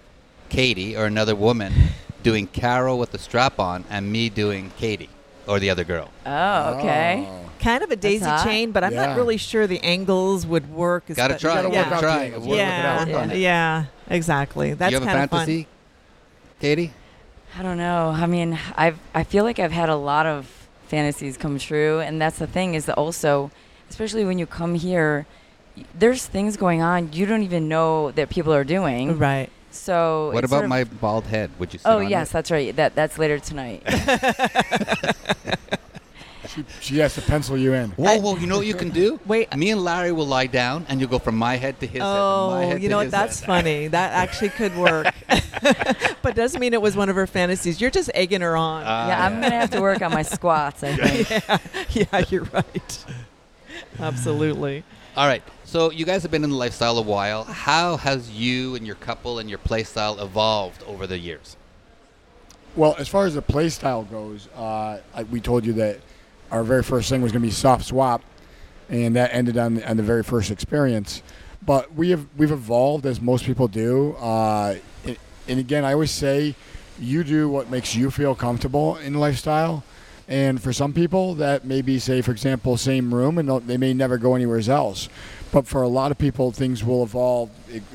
Katie 0.50 0.96
or 0.98 1.06
another 1.06 1.36
woman 1.36 1.72
doing 2.24 2.48
Carol 2.48 2.98
with 2.98 3.12
the 3.12 3.18
strap 3.20 3.60
on, 3.60 3.84
and 3.90 4.12
me 4.12 4.30
doing 4.30 4.72
Katie 4.78 5.10
or 5.48 5.60
the 5.60 5.70
other 5.70 5.84
girl. 5.84 6.10
oh, 6.26 6.74
okay. 6.80 7.28
Oh. 7.28 7.38
Kind 7.60 7.84
of 7.84 7.92
a 7.92 7.96
daisy 7.96 8.26
chain, 8.44 8.72
but 8.72 8.84
I'm 8.84 8.94
Yeah. 8.94 9.06
not 9.08 9.18
really 9.18 9.38
sure 9.38 9.68
the 9.68 9.84
angles 9.84 10.48
would 10.48 10.74
work. 10.74 11.04
Gotta 11.14 11.38
try. 11.38 11.56
gotta 11.62 11.68
it. 11.68 11.74
yeah. 11.74 11.94
out 11.94 12.00
try. 12.00 12.30
the 12.32 12.40
Work 12.40 12.58
Yeah, 12.58 12.98
out. 13.02 13.08
Yeah. 13.08 13.34
yeah, 13.34 13.86
exactly. 14.10 14.74
That's 14.74 14.92
you 14.92 15.00
have 15.00 15.08
a 15.08 15.12
kind 15.12 15.24
of 15.26 15.30
fantasy, 15.30 15.68
Katie? 16.62 16.94
I 17.58 17.64
don't 17.64 17.80
know. 17.80 18.10
I 18.16 18.28
mean, 18.28 18.58
I've 18.76 19.00
I 19.16 19.24
feel 19.24 19.44
like 19.44 19.58
I've 19.58 19.72
had 19.72 19.90
a 19.90 19.96
lot 19.96 20.28
of 20.28 20.46
fantasies 20.88 21.36
come 21.36 21.58
true, 21.58 22.00
and 22.00 22.22
that's 22.22 22.38
the 22.38 22.46
thing 22.46 22.76
is 22.76 22.86
that 22.86 22.96
also, 22.98 23.50
especially 23.90 24.24
when 24.26 24.38
you 24.38 24.46
come 24.46 24.76
here, 24.76 25.26
there's 25.98 26.24
things 26.28 26.58
going 26.58 26.84
on 26.84 27.12
you 27.14 27.26
don't 27.26 27.42
even 27.42 27.68
know 27.68 28.12
that 28.12 28.30
people 28.30 28.54
are 28.54 28.64
doing. 28.64 29.18
Right. 29.18 29.50
So 29.72 30.30
What 30.34 30.44
about 30.44 30.50
sort 30.58 30.64
of- 30.66 30.70
my 30.70 30.84
bald 30.84 31.24
head? 31.26 31.50
Would 31.58 31.74
you? 31.74 31.80
Sit 31.80 31.88
Oh 31.90 31.98
on 32.00 32.10
yes, 32.10 32.30
it? 32.30 32.34
that's 32.34 32.52
right. 32.52 32.76
That 32.76 32.94
that's 32.94 33.18
later 33.18 33.40
tonight. 33.40 33.82
She, 36.54 36.66
she 36.82 36.98
has 37.00 37.16
to 37.16 37.22
pencil 37.22 37.58
you 37.58 37.74
in. 37.74 37.92
Whoa, 37.92 38.18
whoa! 38.20 38.36
You 38.36 38.48
know 38.48 38.58
what 38.58 38.66
you 38.66 38.74
can 38.74 38.90
do? 38.90 39.20
Wait. 39.26 39.56
Me 39.56 39.72
and 39.72 39.82
Larry 39.84 40.12
will 40.12 40.28
lie 40.28 40.48
down, 40.48 40.86
and 40.90 41.00
you'll 41.00 41.10
go 41.10 41.20
from 41.20 41.38
my 41.38 41.56
head 41.56 41.80
to 41.80 41.86
his 41.86 42.02
head. 42.02 42.08
and 42.08 42.10
my 42.12 42.74
Oh, 42.74 42.76
you 42.76 42.90
know 42.90 42.98
what? 42.98 43.12
That's 43.12 43.40
head. 43.40 43.48
funny. 43.48 43.88
That 43.88 44.12
actually 44.14 44.50
could 44.50 44.76
work. 44.78 45.14
but 46.22 46.36
doesn't 46.36 46.60
mean 46.60 46.74
it 46.74 46.82
was 46.82 46.96
one 46.96 47.10
of 47.10 47.16
her 47.16 47.28
fantasies. 47.28 47.80
You're 47.80 47.92
just 47.92 48.10
egging 48.14 48.42
her 48.42 48.58
on. 48.58 48.84
Ah, 48.86 49.08
yeah, 49.08 49.26
I'm 49.26 49.42
gonna 49.42 49.52
have 49.52 49.70
to 49.72 49.82
work 49.82 50.02
on 50.02 50.12
my 50.12 50.24
squats. 50.24 50.84
I 50.84 50.96
think. 50.96 51.30
yeah, 51.96 52.06
yeah, 52.12 52.26
you're 52.30 52.44
right. 52.46 53.06
Absolutely. 54.00 54.84
All 55.16 55.28
right. 55.28 55.44
So 55.66 55.92
you 55.92 56.06
guys 56.06 56.22
have 56.24 56.32
been 56.32 56.44
in 56.44 56.50
the 56.50 56.56
lifestyle 56.56 56.98
a 56.98 57.02
while. 57.02 57.44
How 57.44 57.98
has 57.98 58.30
you 58.32 58.76
and 58.76 58.86
your 58.86 58.96
couple 58.96 59.40
and 59.40 59.50
your 59.50 59.60
play 59.60 59.84
style 59.84 60.20
evolved 60.20 60.84
over 60.84 61.08
the 61.08 61.18
years? 61.18 61.56
Well, 62.76 62.96
as 62.98 63.08
far 63.08 63.26
as 63.26 63.36
the 63.36 63.42
play 63.42 63.70
style 63.70 64.04
goes, 64.04 64.48
uh, 64.56 65.00
I, 65.14 65.24
we 65.24 65.42
told 65.42 65.66
you 65.66 65.74
that 65.74 66.00
our 66.52 66.64
very 66.64 66.84
first 66.84 67.10
thing 67.10 67.22
was 67.22 67.32
going 67.32 67.42
to 67.42 67.48
be 67.48 67.52
soft 67.52 67.86
swap, 67.86 68.22
and 68.90 69.16
that 69.16 69.34
ended 69.34 69.58
on 69.58 69.76
the, 69.76 69.90
on 69.90 69.98
the 69.98 70.04
very 70.04 70.24
first 70.24 70.52
experience. 70.52 71.24
But 71.66 71.94
we 71.94 72.10
have 72.10 72.26
we've 72.38 72.52
evolved 72.52 73.06
as 73.06 73.22
most 73.22 73.46
people 73.46 73.68
do. 73.68 74.16
Uh, 74.20 74.76
and, 75.06 75.18
and 75.48 75.60
again, 75.60 75.86
I 75.86 75.94
always 75.94 76.12
say, 76.12 76.56
you 77.00 77.24
do 77.24 77.50
what 77.50 77.70
makes 77.70 77.96
you 77.96 78.12
feel 78.12 78.36
comfortable 78.36 78.98
in 78.98 79.14
lifestyle. 79.14 79.84
And 80.28 80.62
for 80.62 80.72
some 80.72 80.94
people, 80.94 81.36
that 81.36 81.66
may 81.66 81.82
be, 81.82 82.00
say, 82.00 82.22
for 82.22 82.32
example, 82.32 82.78
same 82.78 83.14
room, 83.14 83.38
and 83.38 83.50
they'll- 83.50 83.78
may 83.78 83.94
never 83.94 84.18
go 84.18 84.36
anywhere 84.36 84.62
else. 84.70 85.10
But 85.52 85.68
for 85.68 85.82
a 85.82 85.90
lot 85.90 86.12
of 86.12 86.18
people, 86.18 86.52
things 86.52 86.84
will 86.84 87.04
evolve 87.04 87.50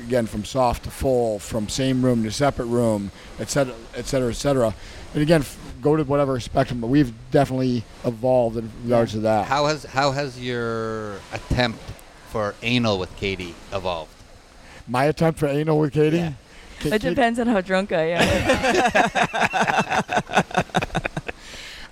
again 0.05 0.27
from 0.27 0.45
soft 0.45 0.83
to 0.83 0.91
full, 0.91 1.39
from 1.39 1.67
same 1.67 2.05
room 2.05 2.23
to 2.23 2.31
separate 2.31 2.67
room, 2.67 3.11
et 3.39 3.49
cetera, 3.49 3.73
et 3.95 4.05
cetera, 4.05 4.29
et 4.29 4.35
cetera. 4.35 4.75
And 5.13 5.23
again, 5.23 5.43
go 5.87 5.95
to 5.95 6.03
whatever 6.03 6.39
spectrum. 6.39 6.81
But 6.81 6.87
we've 6.87 7.13
definitely 7.31 7.83
evolved 8.05 8.57
in 8.57 8.69
regards 8.83 9.13
to 9.13 9.19
that. 9.21 9.45
How 9.47 9.65
has 9.67 9.83
how 9.85 10.11
has 10.11 10.39
your 10.39 11.15
attempt 11.33 11.79
for 12.29 12.55
anal 12.61 12.99
with 12.99 13.15
Katie 13.17 13.55
evolved? 13.73 14.11
My 14.87 15.05
attempt 15.05 15.39
for 15.39 15.47
anal 15.47 15.79
with 15.79 15.93
Katie. 15.93 16.17
Yeah. 16.17 16.33
Ka- 16.79 16.89
It 16.89 17.01
Ka- 17.01 17.09
depends 17.09 17.39
on 17.39 17.47
how 17.47 17.61
drunk 17.61 17.91
I 17.91 18.11
am. 18.17 18.21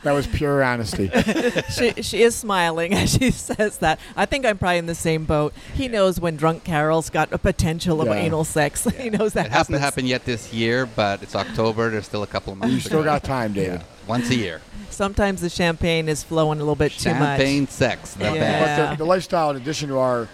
That 0.05 0.13
was 0.13 0.27
pure 0.27 0.63
honesty. 0.63 1.09
she, 1.75 2.01
she 2.03 2.21
is 2.21 2.35
smiling 2.35 2.93
as 2.93 3.11
she 3.13 3.31
says 3.31 3.79
that. 3.79 3.99
I 4.15 4.27
think 4.27 4.45
I'm 4.45 4.59
probably 4.59 4.77
in 4.77 4.85
the 4.85 4.93
same 4.93 5.25
boat. 5.25 5.51
He 5.73 5.87
knows 5.87 6.19
when 6.19 6.35
drunk 6.35 6.63
Carol's 6.63 7.09
got 7.09 7.33
a 7.33 7.39
potential 7.39 8.01
of 8.01 8.07
Yeah. 8.07 8.13
anal 8.13 8.43
sex. 8.43 8.83
he 8.99 9.09
knows 9.09 9.33
that 9.33 9.47
It 9.47 9.51
hasn't 9.51 9.79
happened 9.79 10.07
yet 10.07 10.23
this 10.23 10.53
year, 10.53 10.85
but 10.85 11.23
it's 11.23 11.35
October. 11.35 11.89
There's 11.89 12.05
still 12.05 12.21
a 12.21 12.27
couple 12.27 12.53
of 12.53 12.59
months. 12.59 12.75
you 12.75 12.81
to 12.81 12.85
still 12.85 13.03
got 13.03 13.23
time, 13.23 13.53
David. 13.53 13.81
once 14.07 14.29
a 14.29 14.35
year. 14.35 14.61
Sometimes 14.91 15.41
the 15.41 15.49
champagne 15.49 16.07
is 16.07 16.21
flowing 16.23 16.59
a 16.59 16.61
little 16.61 16.75
bit 16.75 16.91
too 16.91 17.09
much. 17.09 17.17
Champagne 17.39 17.67
sex. 17.67 18.13
The 18.13 18.25
Yeah. 18.35 18.85
But 18.85 18.91
the, 18.91 18.97
the 18.97 19.05
lifestyle, 19.05 19.49
in 19.49 19.55
addition 19.57 19.89
to 19.89 19.97
our 19.97 20.29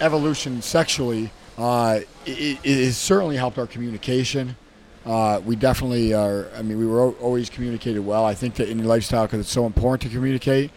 evolution 0.00 0.62
sexually, 0.62 1.30
uh, 1.56 2.00
it, 2.26 2.58
it 2.64 2.84
has 2.86 2.96
certainly 2.98 3.36
helped 3.36 3.56
our 3.56 3.68
communication. 3.68 4.56
Uh, 5.06 5.40
we 5.44 5.54
definitely 5.56 6.12
are. 6.12 6.48
I 6.56 6.62
mean, 6.62 6.78
we 6.78 6.86
were 6.86 7.00
al- 7.00 7.16
always 7.20 7.48
communicated 7.48 8.00
well. 8.00 8.24
I 8.24 8.34
think 8.34 8.56
that 8.56 8.68
in 8.68 8.78
the 8.78 8.88
lifestyle, 8.88 9.24
because 9.26 9.40
it's 9.40 9.52
so 9.52 9.64
important 9.66 10.02
to 10.02 10.08
communicate, 10.16 10.70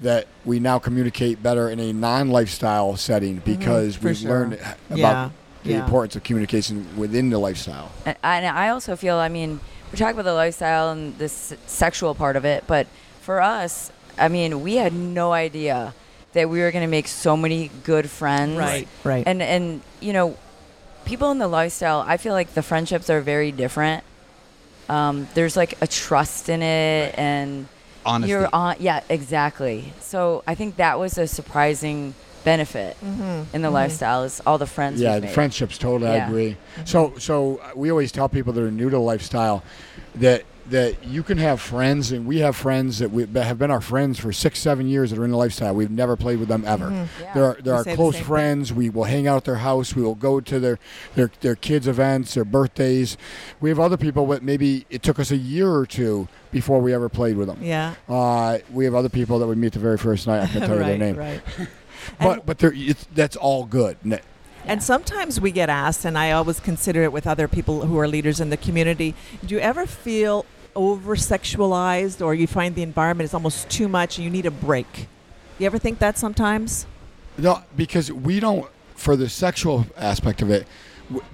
that 0.00 0.26
we 0.44 0.58
now 0.58 0.78
communicate 0.78 1.42
better 1.42 1.68
in 1.68 1.78
a 1.78 1.92
non-lifestyle 1.92 2.96
setting 2.96 3.36
because 3.44 3.96
Mm-hmm. 3.96 4.06
we've 4.06 4.16
sure. 4.16 4.30
learned 4.30 4.54
about 4.54 4.98
Yeah, 4.98 5.30
the 5.64 5.70
yeah. 5.70 5.84
importance 5.84 6.16
of 6.16 6.24
communication 6.24 6.86
within 6.96 7.30
the 7.30 7.38
lifestyle. 7.38 7.90
And, 8.06 8.16
and 8.22 8.46
I 8.46 8.70
also 8.70 8.96
feel, 8.96 9.16
I 9.16 9.28
mean, 9.28 9.60
we 9.92 9.98
talk 9.98 10.12
about 10.12 10.24
the 10.24 10.32
lifestyle 10.34 10.90
and 10.90 11.16
the 11.18 11.26
s- 11.26 11.52
sexual 11.66 12.14
part 12.14 12.36
of 12.36 12.44
it, 12.44 12.64
but 12.66 12.86
for 13.20 13.40
us, 13.40 13.92
I 14.18 14.28
mean, 14.28 14.62
we 14.62 14.76
had 14.76 14.92
no 14.92 15.32
idea 15.32 15.94
that 16.32 16.48
we 16.48 16.60
were 16.60 16.70
going 16.72 16.84
to 16.84 16.90
make 16.90 17.06
so 17.06 17.36
many 17.36 17.70
good 17.84 18.10
friends. 18.10 18.56
Right, 18.58 18.88
right. 19.04 19.22
And 19.26 19.40
and 19.40 19.80
you 20.00 20.12
know, 20.12 20.36
people 21.04 21.30
in 21.30 21.38
the 21.38 21.48
lifestyle, 21.48 22.04
I 22.06 22.16
feel 22.16 22.32
like 22.32 22.54
the 22.54 22.62
friendships 22.62 23.10
are 23.10 23.20
very 23.20 23.52
different. 23.52 24.04
Um, 24.88 25.28
there's 25.34 25.56
like 25.56 25.80
a 25.80 25.86
trust 25.86 26.48
in 26.48 26.62
it, 26.62 27.14
and 27.18 27.66
Honesty. 28.04 28.30
you're 28.30 28.48
on. 28.52 28.76
Yeah, 28.80 29.00
exactly. 29.08 29.92
So 30.00 30.42
I 30.46 30.54
think 30.54 30.76
that 30.76 30.98
was 30.98 31.16
a 31.18 31.26
surprising 31.26 32.14
benefit 32.44 32.94
in 33.54 33.62
the 33.62 33.70
lifestyle 33.70 34.24
is 34.24 34.42
all 34.46 34.58
the 34.58 34.66
friends. 34.66 35.00
Yeah, 35.00 35.14
the 35.14 35.22
made. 35.22 35.30
friendships 35.30 35.78
totally. 35.78 36.10
I 36.10 36.16
Yeah. 36.16 36.28
agree. 36.28 36.56
So, 36.84 37.14
so 37.18 37.56
uh, 37.56 37.70
we 37.74 37.90
always 37.90 38.12
tell 38.12 38.28
people 38.28 38.52
that 38.52 38.62
are 38.62 38.70
new 38.70 38.90
to 38.90 38.98
lifestyle 38.98 39.62
that 40.16 40.42
that 40.70 41.04
you 41.04 41.22
can 41.22 41.36
have 41.38 41.60
friends, 41.60 42.10
and 42.10 42.26
we 42.26 42.38
have 42.38 42.56
friends 42.56 42.98
that, 43.00 43.10
we, 43.10 43.26
have 43.26 43.58
been 43.58 43.70
our 43.70 43.80
friends 43.82 44.18
for 44.18 44.32
six, 44.32 44.58
seven 44.58 44.88
years 44.88 45.10
that 45.10 45.18
are 45.18 45.24
in 45.24 45.30
the 45.30 45.36
lifestyle. 45.36 45.74
We've 45.74 45.90
never 45.90 46.16
played 46.16 46.38
with 46.38 46.48
them 46.48 46.64
ever. 46.66 46.90
Yeah. 47.20 47.34
They're, 47.34 47.54
they're 47.62 47.74
We 47.74 47.78
our 47.78 47.84
the 47.84 47.94
close 47.94 48.14
thing. 48.14 48.24
friends. 48.24 48.72
We 48.72 48.88
will 48.88 49.04
hang 49.04 49.26
out 49.26 49.36
at 49.38 49.44
their 49.44 49.56
house. 49.56 49.94
We 49.94 50.02
will 50.02 50.14
go 50.14 50.40
to 50.40 50.58
their, 50.58 50.78
their 51.16 51.30
their 51.42 51.54
kids' 51.54 51.86
events, 51.86 52.34
their 52.34 52.44
birthdays. 52.46 53.16
We 53.60 53.68
have 53.68 53.78
other 53.78 53.96
people 53.98 54.26
that 54.28 54.42
maybe 54.42 54.86
it 54.88 55.02
took 55.02 55.18
us 55.18 55.30
a 55.30 55.36
year 55.36 55.70
or 55.70 55.84
two 55.86 56.28
before 56.50 56.80
we 56.80 56.94
ever 56.94 57.08
played 57.08 57.36
with 57.36 57.48
them. 57.48 57.58
yeah. 57.62 57.94
Uh, 58.08 58.58
we 58.72 58.84
have 58.86 58.94
other 58.94 59.08
people 59.10 59.38
that 59.40 59.46
we 59.46 59.56
meet 59.56 59.72
the 59.74 59.78
very 59.80 59.98
first 59.98 60.26
night. 60.26 60.42
I 60.42 60.46
can 60.46 60.60
tell 60.62 60.78
you 60.78 60.84
their 60.84 60.98
name. 61.06 61.16
right. 61.16 61.40
but 62.18 62.46
but 62.46 62.58
there, 62.58 62.72
it's, 62.74 63.06
that's 63.14 63.36
all 63.36 63.64
good. 63.64 63.96
N- 64.04 64.20
And 64.66 64.82
sometimes 64.82 65.40
we 65.40 65.50
get 65.50 65.68
asked, 65.68 66.06
and 66.06 66.16
I 66.16 66.32
always 66.32 66.58
consider 66.60 67.02
it 67.02 67.12
with 67.12 67.26
other 67.26 67.48
people 67.48 67.84
who 67.86 67.98
are 67.98 68.08
leaders 68.08 68.40
in 68.40 68.48
the 68.50 68.56
community. 68.56 69.14
Do 69.44 69.54
you 69.54 69.60
ever 69.60 69.84
feel 69.86 70.46
over 70.74 71.16
sexualized, 71.16 72.24
or 72.24 72.34
you 72.34 72.46
find 72.46 72.74
the 72.74 72.82
environment 72.82 73.24
is 73.24 73.34
almost 73.34 73.68
too 73.68 73.88
much, 73.88 74.18
and 74.18 74.24
you 74.24 74.30
need 74.30 74.46
a 74.46 74.50
break? 74.50 75.08
You 75.58 75.66
ever 75.66 75.78
think 75.78 75.98
that 76.00 76.18
sometimes? 76.18 76.86
No, 77.38 77.62
because 77.76 78.12
we 78.12 78.40
don't 78.40 78.68
for 78.94 79.16
the 79.16 79.28
sexual 79.28 79.86
aspect 79.96 80.42
of 80.42 80.50
it. 80.50 80.66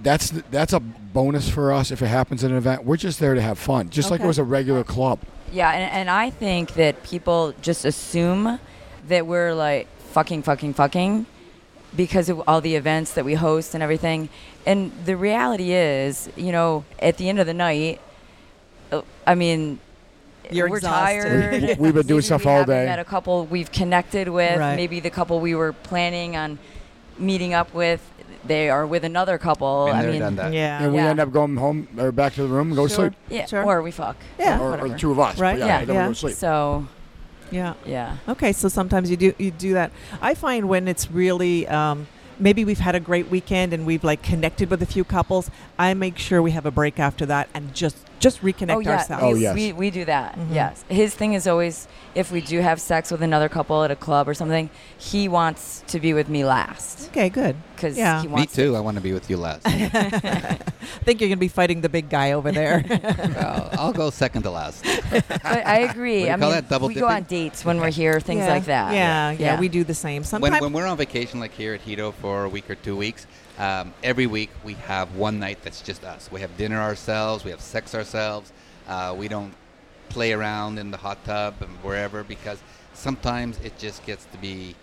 That's 0.03 0.31
that's 0.51 0.73
a 0.73 0.81
bonus 0.81 1.49
for 1.49 1.73
us 1.73 1.91
if 1.91 2.03
it 2.03 2.09
happens 2.09 2.43
at 2.43 2.51
an 2.51 2.57
event. 2.57 2.85
We're 2.85 2.97
just 2.97 3.21
there 3.21 3.35
to 3.35 3.41
have 3.41 3.59
fun, 3.59 3.91
just 3.91 4.11
like 4.11 4.21
it 4.21 4.27
was 4.27 4.39
a 4.39 4.45
regular 4.45 4.83
club. 4.83 5.21
Yeah, 5.53 5.71
and, 5.71 5.93
and 5.93 6.11
I 6.11 6.31
think 6.31 6.75
that 6.75 7.03
people 7.03 7.55
just 7.61 7.85
assume 7.85 8.59
that 9.09 9.27
we're 9.27 9.55
like 9.55 9.89
fucking, 10.11 10.43
fucking, 10.43 10.75
fucking 10.75 11.27
because 11.97 12.29
of 12.29 12.41
all 12.47 12.61
the 12.61 12.77
events 12.77 13.15
that 13.15 13.25
we 13.25 13.35
host 13.35 13.75
and 13.75 13.83
everything. 13.83 14.29
And 14.67 14.93
the 15.05 15.17
reality 15.17 15.73
is, 15.73 16.29
you 16.37 16.53
know, 16.53 16.85
at 17.01 17.17
the 17.17 17.29
end 17.29 17.41
of 17.41 17.47
the 17.47 17.55
night, 17.55 18.01
I 19.27 19.35
mean, 19.35 19.79
You're 20.51 20.69
we're 20.69 20.79
exhausted. 20.79 21.23
tired. 21.23 21.63
We- 21.79 21.85
we've 21.85 21.95
been 21.95 22.07
doing 22.07 22.23
stuff 22.23 22.45
we 22.45 22.51
all 22.51 22.59
haven't 22.59 22.75
day. 22.75 22.87
Met 22.87 22.99
a 22.99 23.05
couple 23.05 23.47
we've 23.47 23.71
connected 23.71 24.29
with. 24.29 24.59
Right. 24.59 24.77
Maybe 24.77 25.01
the 25.01 25.11
couple 25.11 25.39
we 25.41 25.55
were 25.55 25.73
planning 25.73 26.37
on 26.37 26.59
meeting 27.19 27.55
up 27.55 27.73
with, 27.75 28.01
they 28.45 28.71
are 28.71 28.87
with 28.87 29.05
another 29.05 29.37
couple. 29.39 29.87
Been 29.87 29.97
I 29.97 30.03
there, 30.03 30.11
mean, 30.13 30.21
done 30.21 30.37
that. 30.37 30.53
Yeah. 30.53 30.83
and 30.83 30.93
we 30.93 30.99
Yeah. 30.99 31.11
end 31.11 31.21
up 31.21 31.31
going 31.33 31.57
home 31.57 31.87
or 31.99 32.11
back 32.11 32.35
to 32.35 32.43
the 32.43 32.49
room 32.49 32.69
and 32.69 32.77
go 32.77 32.87
to 32.89 32.95
Sure. 32.95 33.05
sleep, 33.09 33.13
yeah, 33.29 33.47
Sure. 33.47 33.63
or 33.65 33.83
we 33.83 33.91
fuck. 33.91 34.17
Yeah. 34.39 34.59
or, 34.59 34.63
or 34.63 34.71
Whatever. 34.71 34.89
the 34.89 34.99
two 34.99 35.11
of 35.13 35.21
us. 35.21 35.35
but 35.37 35.43
Right, 35.43 35.59
Yeah, 35.59 35.67
yeah, 35.67 35.85
then 35.85 35.97
we 35.97 36.03
go 36.03 36.09
to 36.09 36.15
sleep. 36.15 36.35
So, 36.37 36.87
Yeah. 37.51 37.75
yeah. 37.85 38.17
Okay, 38.29 38.53
so 38.53 38.69
sometimes 38.69 39.11
you 39.11 39.17
do 39.17 39.35
you 39.39 39.51
do 39.51 39.75
that. 39.75 39.91
I 40.23 40.35
find 40.35 40.69
when 40.69 40.89
it's 40.89 41.11
really 41.11 41.69
um, 41.69 42.07
maybe 42.39 42.65
we've 42.65 42.79
had 42.81 42.95
a 42.95 43.01
great 43.01 43.29
weekend 43.31 43.75
and 43.75 43.85
we've 43.85 44.03
like 44.03 44.23
connected 44.23 44.71
with 44.71 44.83
a 44.83 44.87
few 44.87 45.05
couples. 45.05 45.51
I 45.79 45.93
make 45.95 46.17
sure 46.17 46.41
we 46.41 46.53
have 46.53 46.65
a 46.65 46.71
break 46.71 46.99
after 46.99 47.27
that 47.27 47.49
and 47.53 47.75
just 47.75 47.97
just 48.21 48.41
reconnect 48.43 48.77
oh 48.77 48.79
yeah, 48.81 48.99
ourselves. 48.99 49.25
Oh, 49.25 49.33
we, 49.33 49.41
yes. 49.41 49.55
we, 49.55 49.73
we 49.73 49.91
do 49.91 50.05
that. 50.05 50.37
Mhm. 50.39 50.55
Yes, 50.55 50.85
his 50.89 51.15
thing 51.15 51.33
is 51.33 51.47
always 51.49 51.89
if 52.15 52.31
we 52.31 52.41
do 52.41 52.61
have 52.61 52.81
sex 52.81 53.11
with 53.11 53.23
another 53.23 53.49
couple 53.49 53.83
at 53.83 53.91
a 53.91 53.97
club 53.97 54.29
or 54.29 54.35
something, 54.35 54.69
he 54.99 55.27
wants 55.29 55.83
to 55.89 55.99
be 55.99 56.13
with 56.13 56.29
me 56.29 56.45
last 56.45 57.09
Okay, 57.09 57.29
good. 57.31 57.57
because 57.75 57.97
Yeah. 57.97 58.21
he 58.21 58.29
Me 58.29 58.35
wants. 58.35 58.55
too. 58.55 58.77
I 58.77 58.81
want 58.81 58.97
to 58.97 59.01
be 59.01 59.13
with 59.13 59.29
you 59.31 59.37
last. 59.39 59.63
I 59.65 59.89
think 61.05 61.21
you're 61.21 61.29
gonna 61.31 61.39
be 61.39 61.49
fighting 61.49 61.81
the 61.81 61.89
big 61.89 62.09
guy 62.11 62.33
over 62.33 62.53
there. 62.53 62.85
well, 62.89 63.71
I'll 63.73 63.93
go 63.93 64.11
second 64.11 64.43
to 64.43 64.51
last. 64.51 64.85
But 65.11 65.45
I 65.45 65.81
agree. 65.91 66.21
What 66.21 66.25
do 66.25 66.27
you 66.27 66.33
I 66.35 66.37
call 66.39 66.39
mean, 66.39 66.51
that, 66.51 66.69
double 66.69 66.89
we 66.89 66.95
go 66.95 67.09
on 67.09 67.23
dates 67.25 67.65
when 67.65 67.81
we're 67.81 67.91
here, 67.91 68.21
things 68.21 68.41
yeah. 68.41 68.49
like 68.53 68.67
that. 68.67 68.93
Yeah, 68.95 69.31
yeah, 69.31 69.37
Yeah. 69.55 69.61
we 69.61 69.69
do 69.69 69.83
the 69.83 69.95
same. 69.95 70.23
when, 70.23 70.25
Sometimes 70.25 70.61
when 70.61 70.73
we're 70.73 70.87
on 70.87 70.97
vacation, 70.99 71.41
like 71.41 71.53
here 71.55 71.73
at 71.75 71.85
Hedo 71.87 72.13
for 72.15 72.45
a 72.45 72.49
week 72.49 72.69
or 72.69 72.75
two 72.75 72.97
weeks, 72.97 73.27
um, 73.61 73.93
every 74.03 74.27
week 74.27 74.51
we 74.65 74.75
have 74.75 75.15
one 75.15 75.39
night 75.39 75.59
that's 75.63 75.83
just 75.83 76.03
us. 76.05 76.33
We 76.33 76.41
have 76.41 76.57
dinner 76.57 76.81
ourselves, 76.81 77.45
we 77.45 77.51
have 77.51 77.61
sex 77.61 77.95
ourselves. 77.95 78.53
Uh, 78.89 79.15
we 79.17 79.29
don't 79.29 79.53
play 80.09 80.33
around 80.33 80.79
in 80.79 80.91
the 80.91 80.97
hot 80.97 81.23
tub 81.25 81.55
and 81.61 81.71
wherever 81.85 82.25
because 82.25 82.59
sometimes 82.95 83.59
it 83.61 83.79
just 83.79 84.05
gets 84.07 84.25
to 84.33 84.39
be 84.39 84.75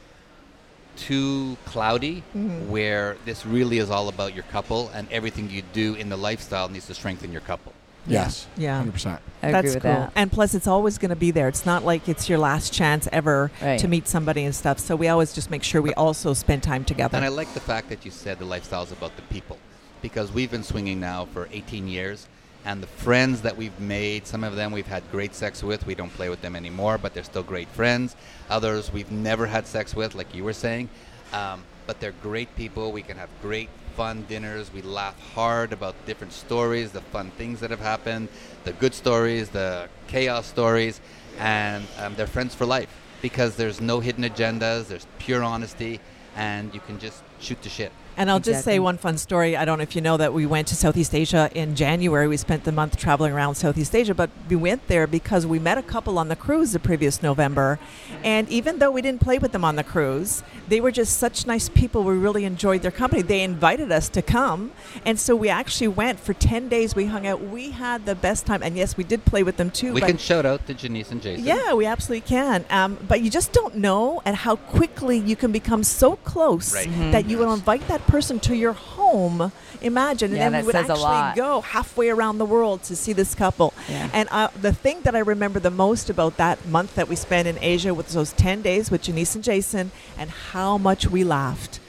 too 0.96 1.58
cloudy 1.66 2.24
Mhm. 2.36 2.68
where 2.68 3.18
this 3.26 3.46
really 3.46 3.78
is 3.78 3.90
all 3.90 4.08
about 4.10 4.34
your 4.34 4.44
couple 4.46 4.90
and 4.94 5.08
everything 5.12 5.50
you 5.50 5.62
do 5.74 5.94
in 5.96 6.10
the 6.10 6.18
lifestyle 6.18 6.70
needs 6.70 6.88
to 6.88 6.94
strengthen 6.94 7.32
your 7.32 7.42
couple. 7.42 7.74
Yes, 8.08 8.48
Yeah. 8.58 8.78
hundred 8.78 8.94
percent. 8.94 9.22
I 9.44 9.52
That's 9.52 9.66
agree 9.66 9.74
with 9.76 9.84
cool. 9.84 9.92
that. 9.92 10.12
And 10.16 10.32
plus, 10.32 10.56
it's 10.56 10.68
always 10.68 10.98
going 10.98 11.10
to 11.10 11.16
be 11.16 11.32
there. 11.32 11.48
It's 11.48 11.66
not 11.66 11.86
like 11.86 12.10
it's 12.10 12.28
your 12.28 12.40
last 12.40 12.74
chance 12.74 13.08
ever 13.12 13.52
Right. 13.62 13.80
to 13.80 13.88
meet 13.88 14.08
somebody 14.08 14.44
and 14.44 14.56
stuff. 14.56 14.80
So 14.80 14.96
we 14.96 15.08
always 15.08 15.34
just 15.34 15.52
make 15.52 15.64
sure 15.64 15.82
we 15.82 15.94
also 15.94 16.34
spend 16.34 16.64
time 16.64 16.84
together. 16.86 17.16
And 17.18 17.26
I 17.26 17.30
like 17.30 17.54
the 17.54 17.60
fact 17.60 17.90
that 17.90 18.04
you 18.06 18.12
said 18.12 18.40
the 18.40 18.46
lifestyle 18.46 18.84
is 18.84 18.92
about 18.92 19.16
the 19.16 19.22
people 19.24 19.58
because 20.02 20.32
we've 20.32 20.50
been 20.52 20.64
swinging 20.64 21.00
now 21.00 21.26
for 21.34 21.48
18 21.52 21.88
years. 21.88 22.28
And 22.66 22.84
the 22.84 22.88
friends 22.88 23.42
that 23.42 23.56
we've 23.56 23.80
made, 23.80 24.28
some 24.28 24.44
of 24.44 24.56
them 24.56 24.72
we've 24.74 24.88
had 24.88 25.04
great 25.12 25.34
sex 25.36 25.64
with. 25.64 25.86
We 25.86 25.96
don't 25.96 26.12
play 26.14 26.28
with 26.30 26.42
them 26.42 26.56
anymore, 26.56 26.98
but 26.98 27.14
they're 27.14 27.24
still 27.24 27.44
great 27.44 27.70
friends. 27.70 28.16
Others 28.50 28.92
we've 28.92 29.12
never 29.12 29.46
had 29.48 29.68
sex 29.68 29.96
with, 29.96 30.16
like 30.16 30.34
you 30.36 30.44
were 30.44 30.54
saying. 30.54 30.90
Um, 31.32 31.64
but 31.86 32.00
they're 32.02 32.14
great 32.24 32.54
people. 32.58 32.92
We 32.92 33.04
can 33.04 33.18
have 33.18 33.30
great, 33.42 33.70
fun 33.98 34.24
dinners. 34.30 34.72
We 34.72 34.84
laugh 34.84 35.20
hard 35.34 35.74
about 35.74 35.96
different 36.06 36.32
stories, 36.32 36.92
the 36.92 37.02
fun 37.02 37.32
things 37.32 37.60
that 37.62 37.72
have 37.72 37.80
happened, 37.80 38.30
the 38.64 38.74
good 38.74 38.94
stories, 38.94 39.50
the 39.50 39.90
chaos 40.08 40.46
stories. 40.46 41.02
And 41.40 41.84
um, 41.98 42.14
they're 42.16 42.28
friends 42.28 42.54
for 42.54 42.68
life 42.68 42.90
because 43.24 43.56
there's 43.56 43.82
no 43.82 44.00
hidden 44.00 44.24
agendas, 44.24 44.88
there's 44.88 45.08
pure 45.18 45.42
honesty, 45.42 46.00
and 46.36 46.72
you 46.76 46.80
can 46.82 47.00
just 47.00 47.24
shoot 47.40 47.60
the 47.64 47.70
shit. 47.70 47.92
And 48.18 48.32
I'll 48.32 48.40
just 48.40 48.64
say 48.64 48.80
one 48.80 48.98
fun 48.98 49.18
story. 49.18 49.56
I 49.56 49.64
don't 49.64 49.78
know 49.78 49.84
if 49.84 49.96
you 49.96 50.02
know 50.02 50.18
that 50.18 50.34
we 50.34 50.46
went 50.48 50.68
to 50.70 50.76
Southeast 50.76 51.14
Asia 51.14 51.50
in 51.54 51.76
January. 51.76 52.28
We 52.28 52.38
spent 52.38 52.64
the 52.64 52.72
month 52.72 52.98
traveling 52.98 53.32
around 53.32 53.56
Southeast 53.56 53.94
Asia, 53.96 54.16
but 54.16 54.32
we 54.50 54.56
went 54.56 54.88
there 54.88 55.06
because 55.06 55.46
we 55.46 55.60
met 55.60 55.78
a 55.78 55.84
couple 55.84 56.18
on 56.18 56.28
the 56.28 56.36
cruise 56.36 56.72
the 56.72 56.80
previous 56.80 57.22
November. 57.22 57.78
And 58.24 58.50
even 58.50 58.80
though 58.80 58.90
we 58.90 59.04
didn't 59.04 59.22
play 59.22 59.38
with 59.38 59.52
them 59.52 59.64
on 59.64 59.76
the 59.76 59.84
cruise, 59.84 60.42
they 60.68 60.82
were 60.82 60.90
just 60.92 61.18
such 61.18 61.46
nice 61.46 61.70
people. 61.70 62.04
We 62.04 62.16
really 62.18 62.44
enjoyed 62.44 62.82
their 62.82 62.92
company. 62.92 63.22
They 63.22 63.44
invited 63.44 63.92
us 63.92 64.10
to 64.10 64.24
come. 64.24 64.72
And 65.06 65.20
so 65.20 65.36
we 65.36 65.50
actually 65.50 65.90
went 65.90 66.20
for 66.20 66.34
10 66.34 66.70
days. 66.70 66.96
We 66.96 67.06
hung 67.06 67.28
out. 67.28 67.42
We 67.44 67.70
had 67.72 68.08
the 68.08 68.16
best 68.16 68.48
time. 68.48 68.64
And 68.64 68.76
yes, 68.76 68.98
we 68.98 69.04
did 69.04 69.26
play 69.26 69.44
with 69.44 69.58
them 69.58 69.70
too. 69.70 69.94
We 69.94 70.02
can 70.02 70.18
shout 70.18 70.46
out 70.46 70.66
to 70.66 70.74
Janice 70.74 71.12
and 71.12 71.22
Jason. 71.22 71.46
yeah, 71.46 71.74
we 71.76 71.86
absolutely 71.86 72.28
can. 72.28 72.66
Um, 72.72 72.98
but 73.08 73.22
you 73.22 73.30
just 73.30 73.54
don't 73.54 73.76
know 73.76 74.24
and 74.26 74.36
how 74.36 74.56
quickly 74.56 75.20
you 75.20 75.36
can 75.36 75.52
become 75.52 75.84
so 75.84 76.16
close 76.18 76.74
Right. 76.74 76.90
that 77.12 77.30
you 77.30 77.38
will 77.38 77.54
invite 77.54 77.88
that 77.88 78.07
person 78.08 78.40
to 78.42 78.56
your 78.56 78.74
home. 78.74 79.52
Imagine, 79.82 80.34
Yeah, 80.36 80.46
and 80.46 80.56
then 80.56 80.62
we 80.64 80.68
would 80.68 80.76
actually 80.76 81.36
go 81.36 81.62
halfway 81.62 82.10
around 82.10 82.38
the 82.40 82.46
world 82.46 82.84
to 82.84 82.96
see 82.96 83.14
this 83.14 83.36
couple. 83.36 83.74
Yeah. 83.90 84.10
And 84.14 84.28
uh, 84.32 84.50
the 84.60 84.74
thing 84.74 85.02
that 85.04 85.16
I 85.16 85.20
remember 85.20 85.60
the 85.60 85.70
most 85.72 86.10
about 86.10 86.38
that 86.38 86.66
month 86.68 86.96
that 86.96 87.08
we 87.08 87.16
spent 87.16 87.48
in 87.48 87.58
Asia 87.62 87.94
with 87.94 88.10
those 88.10 88.34
ten 88.34 88.62
days 88.62 88.90
with 88.90 89.04
Janice 89.04 89.36
and 89.36 89.44
Jason, 89.44 89.92
and 90.18 90.30
how 90.30 90.78
much 90.78 91.08
we 91.08 91.24
laughed. 91.24 91.80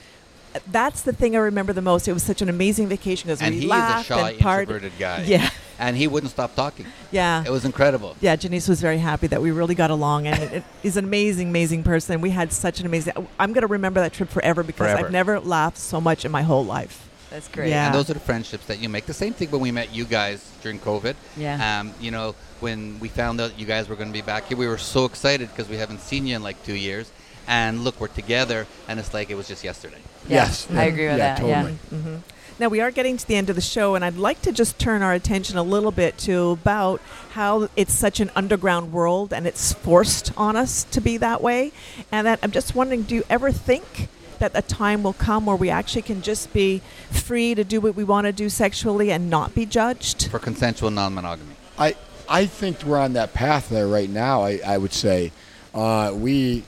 That's 0.70 1.02
the 1.02 1.12
thing 1.12 1.36
I 1.36 1.40
remember 1.40 1.72
the 1.72 1.82
most. 1.82 2.08
It 2.08 2.12
was 2.12 2.22
such 2.22 2.42
an 2.42 2.48
amazing 2.48 2.88
vacation 2.88 3.28
because 3.28 3.40
And 3.42 3.54
we 3.54 3.60
he's 3.62 3.70
a 3.70 3.74
laughed 3.74 4.06
shy, 4.08 4.30
and 4.30 4.38
partied. 4.40 4.60
introverted 4.62 4.92
guy. 4.98 5.22
Yeah, 5.24 5.50
And 5.78 5.96
he 5.96 6.08
wouldn't 6.08 6.32
stop 6.32 6.54
talking. 6.56 6.86
yeah. 7.12 7.44
It 7.46 7.50
was 7.50 7.64
incredible. 7.64 8.16
Yeah, 8.20 8.34
Janice 8.36 8.66
was 8.68 8.80
very 8.80 8.98
happy 8.98 9.28
that 9.28 9.40
we 9.40 9.50
really 9.52 9.74
got 9.76 9.90
along, 9.90 10.26
and 10.26 10.42
it, 10.54 10.64
he's 10.82 10.96
an 10.96 11.04
amazing, 11.04 11.48
amazing 11.48 11.84
person. 11.84 12.20
We 12.20 12.30
had 12.30 12.52
such 12.52 12.80
an 12.80 12.86
amazing. 12.86 13.12
I'm 13.38 13.52
going 13.52 13.62
to 13.62 13.68
remember 13.68 14.00
that 14.00 14.12
trip 14.12 14.28
forever 14.28 14.62
because 14.64 14.90
Forever. 14.90 15.06
I've 15.06 15.12
never 15.12 15.38
laughed 15.38 15.78
so 15.78 16.00
much 16.00 16.24
in 16.24 16.32
my 16.32 16.42
whole 16.42 16.64
life. 16.64 17.08
That's 17.30 17.46
great. 17.48 17.68
Yeah. 17.68 17.86
And 17.86 17.94
those 17.94 18.08
are 18.10 18.14
the 18.14 18.20
friendships 18.20 18.64
that 18.66 18.78
you 18.80 18.88
make. 18.88 19.04
The 19.06 19.12
same 19.12 19.34
thing 19.34 19.50
when 19.50 19.60
we 19.60 19.70
met 19.70 19.94
you 19.94 20.04
guys 20.04 20.50
during 20.62 20.80
COVID. 20.80 21.14
Yeah. 21.36 21.80
Um, 21.80 21.94
you 22.00 22.10
know, 22.10 22.34
when 22.60 22.98
we 23.00 23.08
found 23.08 23.40
out 23.40 23.58
you 23.58 23.66
guys 23.66 23.88
were 23.88 23.96
going 23.96 24.08
to 24.08 24.12
be 24.14 24.22
back 24.22 24.46
here, 24.46 24.56
we 24.56 24.66
were 24.66 24.78
so 24.78 25.04
excited 25.04 25.48
because 25.50 25.68
we 25.68 25.76
haven't 25.76 26.00
seen 26.00 26.26
you 26.26 26.36
in 26.36 26.42
like 26.42 26.62
two 26.64 26.74
years. 26.74 27.12
And 27.46 27.84
look, 27.84 28.00
we're 28.00 28.08
together, 28.08 28.66
and 28.88 28.98
it's 28.98 29.14
like 29.14 29.30
it 29.30 29.34
was 29.34 29.46
just 29.48 29.62
yesterday. 29.62 30.00
Yeah, 30.26 30.44
Yes, 30.44 30.68
I 30.70 30.84
agree 30.84 31.06
with 31.08 31.18
yeah, 31.18 31.34
that. 31.38 31.46
Yeah. 31.46 31.62
totally. 31.62 32.22
Now 32.60 32.68
we 32.68 32.80
are 32.80 32.90
getting 32.90 33.16
to 33.16 33.26
the 33.26 33.36
end 33.36 33.50
of 33.50 33.54
the 33.54 33.62
show, 33.62 33.94
and 33.94 34.04
I'd 34.04 34.16
like 34.16 34.42
to 34.42 34.50
just 34.50 34.80
turn 34.80 35.00
our 35.00 35.12
attention 35.12 35.56
a 35.56 35.62
little 35.62 35.92
bit 35.92 36.18
to 36.18 36.50
about 36.50 37.00
how 37.30 37.68
it's 37.76 37.92
such 37.92 38.18
an 38.18 38.32
underground 38.34 38.92
world, 38.92 39.32
and 39.32 39.46
it's 39.46 39.72
forced 39.72 40.32
on 40.36 40.56
us 40.56 40.82
to 40.84 41.00
be 41.00 41.18
that 41.18 41.40
way. 41.40 41.70
And 42.10 42.26
that 42.26 42.40
I'm 42.42 42.50
just 42.50 42.74
wondering, 42.74 43.02
do 43.02 43.14
you 43.14 43.24
ever 43.30 43.52
think? 43.52 44.08
That 44.40 44.52
a 44.54 44.62
time 44.62 45.02
will 45.02 45.14
come 45.14 45.46
where 45.46 45.56
we 45.56 45.68
actually 45.68 46.02
can 46.02 46.22
just 46.22 46.52
be 46.52 46.80
free 47.10 47.56
to 47.56 47.64
do 47.64 47.80
what 47.80 47.96
we 47.96 48.04
want 48.04 48.26
to 48.26 48.32
do 48.32 48.48
sexually 48.48 49.10
and 49.10 49.28
not 49.28 49.52
be 49.52 49.66
judged. 49.66 50.28
For 50.28 50.38
consensual 50.38 50.92
non-monogamy. 50.92 51.56
I 51.76 51.96
I 52.28 52.46
think 52.46 52.84
we're 52.84 53.00
on 53.00 53.14
that 53.14 53.34
path 53.34 53.68
there 53.68 53.88
right 53.88 54.08
now. 54.08 54.42
I, 54.42 54.60
I 54.64 54.78
would 54.78 54.92
say 54.92 55.32
uh, 55.74 56.12
we 56.14 56.62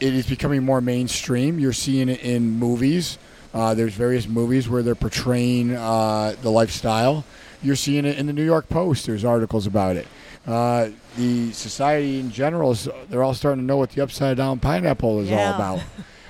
it 0.00 0.14
is 0.14 0.26
becoming 0.26 0.64
more 0.64 0.80
mainstream. 0.80 1.58
You're 1.58 1.74
seeing 1.74 2.08
it 2.08 2.22
in 2.22 2.52
movies. 2.52 3.18
Uh, 3.56 3.72
there's 3.72 3.94
various 3.94 4.28
movies 4.28 4.68
where 4.68 4.82
they're 4.82 4.94
portraying 4.94 5.74
uh, 5.74 6.34
the 6.42 6.50
lifestyle. 6.50 7.24
You're 7.62 7.74
seeing 7.74 8.04
it 8.04 8.18
in 8.18 8.26
the 8.26 8.34
New 8.34 8.44
York 8.44 8.68
Post. 8.68 9.06
There's 9.06 9.24
articles 9.24 9.66
about 9.66 9.96
it. 9.96 10.06
Uh, 10.46 10.90
the 11.16 11.50
society 11.52 12.20
in 12.20 12.30
general 12.30 12.72
is 12.72 12.86
they're 13.08 13.22
all 13.22 13.32
starting 13.32 13.62
to 13.62 13.66
know 13.66 13.78
what 13.78 13.90
the 13.92 14.02
upside 14.02 14.36
down 14.36 14.58
pineapple 14.60 15.20
is 15.20 15.30
Yeah. 15.30 15.48
all 15.48 15.54
about. 15.54 15.80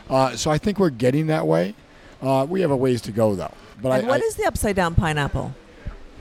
Uh, 0.09 0.37
so 0.37 0.53
I 0.53 0.59
think 0.59 0.79
we're 0.79 0.91
getting 0.91 1.27
that 1.27 1.49
way. 1.49 1.75
Uh, 2.23 2.47
we 2.49 2.61
have 2.61 2.71
a 2.71 2.77
ways 2.77 3.01
to 3.03 3.11
go 3.13 3.35
though. 3.35 3.53
But 3.83 3.91
and 3.91 4.07
I, 4.07 4.09
what 4.09 4.23
I, 4.23 4.25
is 4.25 4.37
the 4.37 4.45
upside 4.47 4.77
down 4.77 4.95
pineapple? 4.95 5.53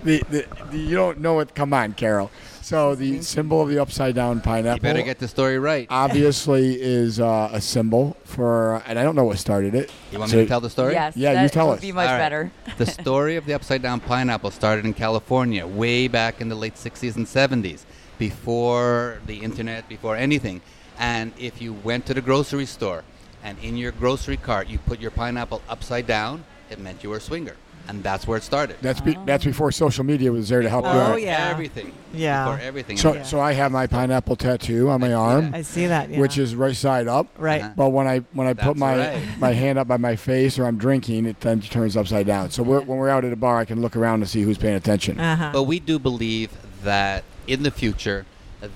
The, 0.05 0.23
the, 0.29 0.45
the 0.71 0.77
you 0.77 0.95
don't 0.95 1.19
know 1.19 1.39
it. 1.41 1.53
Come 1.55 1.73
on, 1.73 1.93
Carol. 1.93 2.31
So 2.61 2.95
the 2.95 3.21
symbol 3.21 3.61
of 3.61 3.69
the 3.69 3.77
upside 3.79 4.15
down 4.15 4.41
pineapple 4.41 4.77
You 4.77 4.81
better 4.93 5.01
get 5.03 5.19
the 5.19 5.27
story 5.27 5.59
right. 5.59 5.85
obviously 5.89 6.81
is 6.81 7.19
uh, 7.19 7.49
a 7.53 7.61
symbol 7.61 8.17
for, 8.23 8.81
and 8.87 8.97
I 8.97 9.03
don't 9.03 9.15
know 9.15 9.23
what 9.25 9.37
started 9.37 9.75
it. 9.75 9.91
You 10.11 10.17
want 10.17 10.31
So- 10.31 10.37
me 10.37 10.43
to 10.43 10.49
tell 10.49 10.61
the 10.61 10.69
story? 10.71 10.93
Yes. 10.93 11.15
Yeah, 11.15 11.31
you 11.33 11.35
that 11.47 11.53
tell 11.53 11.67
would 11.67 11.75
us. 11.75 11.81
be 11.81 11.91
much 11.91 12.07
All 12.07 12.13
right. 12.13 12.19
better. 12.19 12.51
the 12.77 12.87
story 12.87 13.35
of 13.35 13.45
the 13.45 13.53
upside 13.53 13.83
down 13.83 13.99
pineapple 13.99 14.49
started 14.49 14.83
in 14.85 14.93
California 14.95 15.67
way 15.67 16.07
back 16.07 16.41
in 16.41 16.49
the 16.49 16.55
late 16.55 16.73
60s 16.75 17.15
and 17.17 17.27
70s, 17.27 17.85
before 18.17 19.19
the 19.27 19.37
internet, 19.41 19.87
before 19.87 20.15
anything. 20.15 20.61
And 20.97 21.33
if 21.37 21.61
you 21.61 21.73
went 21.73 22.05
to 22.07 22.13
the 22.13 22.21
grocery 22.21 22.65
store 22.65 23.03
and 23.43 23.57
in 23.59 23.77
your 23.77 23.91
grocery 23.91 24.37
cart 24.37 24.67
you 24.67 24.79
put 24.79 24.99
your 24.99 25.11
pineapple 25.11 25.61
upside 25.69 26.07
down, 26.07 26.45
it 26.71 26.79
meant 26.79 27.03
you 27.03 27.11
were 27.11 27.17
a 27.17 27.21
swinger. 27.21 27.55
And 27.87 28.03
that's 28.03 28.27
where 28.27 28.37
it 28.37 28.43
started. 28.43 28.77
That's 28.81 28.99
be, 28.99 29.17
that's 29.25 29.45
before 29.45 29.71
social 29.71 30.03
media 30.03 30.31
was 30.31 30.49
there 30.49 30.61
to 30.61 30.69
help 30.69 30.85
you 30.85 30.91
out. 30.91 31.11
Oh, 31.13 31.15
yeah. 31.17 31.49
Everything. 31.51 31.91
Yeah. 32.13 32.45
Before 32.45 32.59
everything. 32.65 32.97
So, 32.97 33.13
And 33.13 33.25
so 33.25 33.39
I 33.39 33.53
have 33.53 33.71
my 33.71 33.85
pineapple 33.87 34.35
tattoo 34.35 34.89
on 34.89 35.01
my 35.01 35.13
arm, 35.13 35.51
I 35.53 35.61
see 35.61 35.87
that. 35.87 36.09
Yeah. 36.09 36.19
which 36.19 36.37
is 36.37 36.55
right 36.55 36.75
side 36.75 37.07
up. 37.07 37.27
right. 37.37 37.61
Uh-huh. 37.61 37.73
But 37.75 37.89
when 37.89 38.07
I 38.07 38.19
when 38.33 38.47
I 38.47 38.53
put 38.53 38.65
That's 38.65 38.79
my 38.79 38.97
right. 38.97 39.39
my 39.39 39.51
hand 39.51 39.77
up 39.77 39.87
by 39.87 39.97
my 39.97 40.15
face 40.15 40.57
or 40.57 40.65
I'm 40.65 40.77
drinking, 40.77 41.25
it 41.25 41.39
then 41.41 41.61
turns 41.61 41.95
upside 41.95 42.25
down. 42.25 42.49
So 42.51 42.63
we're, 42.63 42.81
when 42.81 42.97
we're 42.97 43.09
out 43.09 43.23
at 43.25 43.31
a 43.33 43.35
bar, 43.35 43.57
I 43.57 43.65
can 43.65 43.81
look 43.81 43.95
around 43.95 44.21
and 44.21 44.29
see 44.29 44.41
who's 44.41 44.57
paying 44.57 44.75
attention. 44.75 45.19
Uh-huh. 45.19 45.51
But 45.53 45.63
we 45.63 45.79
do 45.79 45.99
believe 45.99 46.51
that 46.83 47.23
in 47.47 47.63
the 47.63 47.71
future, 47.71 48.25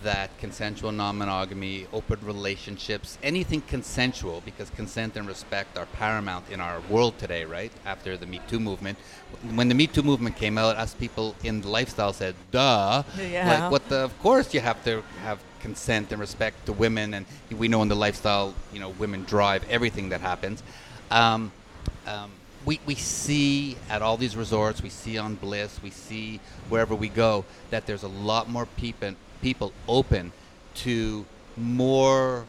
that 0.04 0.38
consensual 0.38 0.92
non-monogamy, 0.92 1.88
open 1.94 2.20
relationships, 2.22 3.18
anything 3.24 3.62
consensual, 3.62 4.42
because 4.46 4.70
consent 4.72 5.16
and 5.16 5.28
respect 5.28 5.78
are 5.78 5.86
paramount 5.88 6.50
in 6.50 6.60
our 6.60 6.80
world 6.90 7.18
today, 7.18 7.46
right? 7.46 7.72
After 7.86 8.18
the 8.18 8.26
Me 8.26 8.40
Too 8.48 8.60
movement, 8.60 8.98
when 9.56 9.68
the 9.68 9.76
Me 9.76 9.88
Too 9.88 10.04
movement 10.04 10.36
came 10.36 10.58
out, 10.58 10.76
us 10.76 10.94
people 10.94 11.36
in 11.44 11.62
the 11.62 11.70
lifestyle 11.70 12.14
said, 12.14 12.36
"Duh!" 12.52 13.04
Yeah. 13.18 13.62
Like, 13.64 13.72
what 13.72 13.90
the? 13.90 13.98
Of 13.98 14.18
course, 14.20 14.54
you 14.54 14.60
have 14.60 14.84
to 14.86 15.04
have 15.24 15.40
consent 15.62 16.12
and 16.12 16.20
respect 16.20 16.66
to 16.66 16.74
women, 16.74 17.14
and 17.14 17.26
we 17.52 17.68
know 17.68 17.82
in 17.82 17.90
the 17.90 17.96
lifestyle, 17.96 18.54
you 18.74 18.80
know, 18.80 18.90
women 18.90 19.24
drive 19.24 19.64
everything 19.70 20.10
that 20.10 20.22
happens. 20.22 20.64
Um, 21.12 21.52
um, 22.08 22.32
we, 22.66 22.80
we 22.86 22.96
see 22.96 23.78
at 23.90 24.02
all 24.02 24.18
these 24.18 24.36
resorts, 24.36 24.84
we 24.84 24.90
see 24.90 25.18
on 25.18 25.36
Bliss, 25.36 25.80
we 25.82 25.90
see 25.90 26.40
wherever 26.68 26.94
we 26.94 27.10
go 27.10 27.46
that 27.70 27.86
there's 27.86 28.04
a 28.04 28.08
lot 28.08 28.50
more 28.50 28.66
people 28.66 29.16
people 29.42 29.74
open 29.88 30.32
to 30.76 31.26
more 31.58 32.46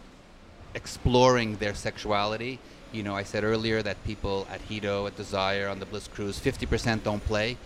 exploring 0.75 1.57
their 1.57 1.75
sexuality. 1.75 2.59
You 2.93 3.03
know, 3.03 3.15
I 3.15 3.23
said 3.23 3.45
earlier 3.45 3.83
that 3.83 4.03
people 4.05 4.47
at 4.51 4.67
Hedo, 4.69 5.07
at 5.07 5.17
Desire, 5.17 5.69
on 5.69 5.81
the 5.81 5.87
Bliss 5.87 6.09
Cruise, 6.09 6.39
50% 6.41 7.03
don't 7.03 7.25
play, 7.25 7.57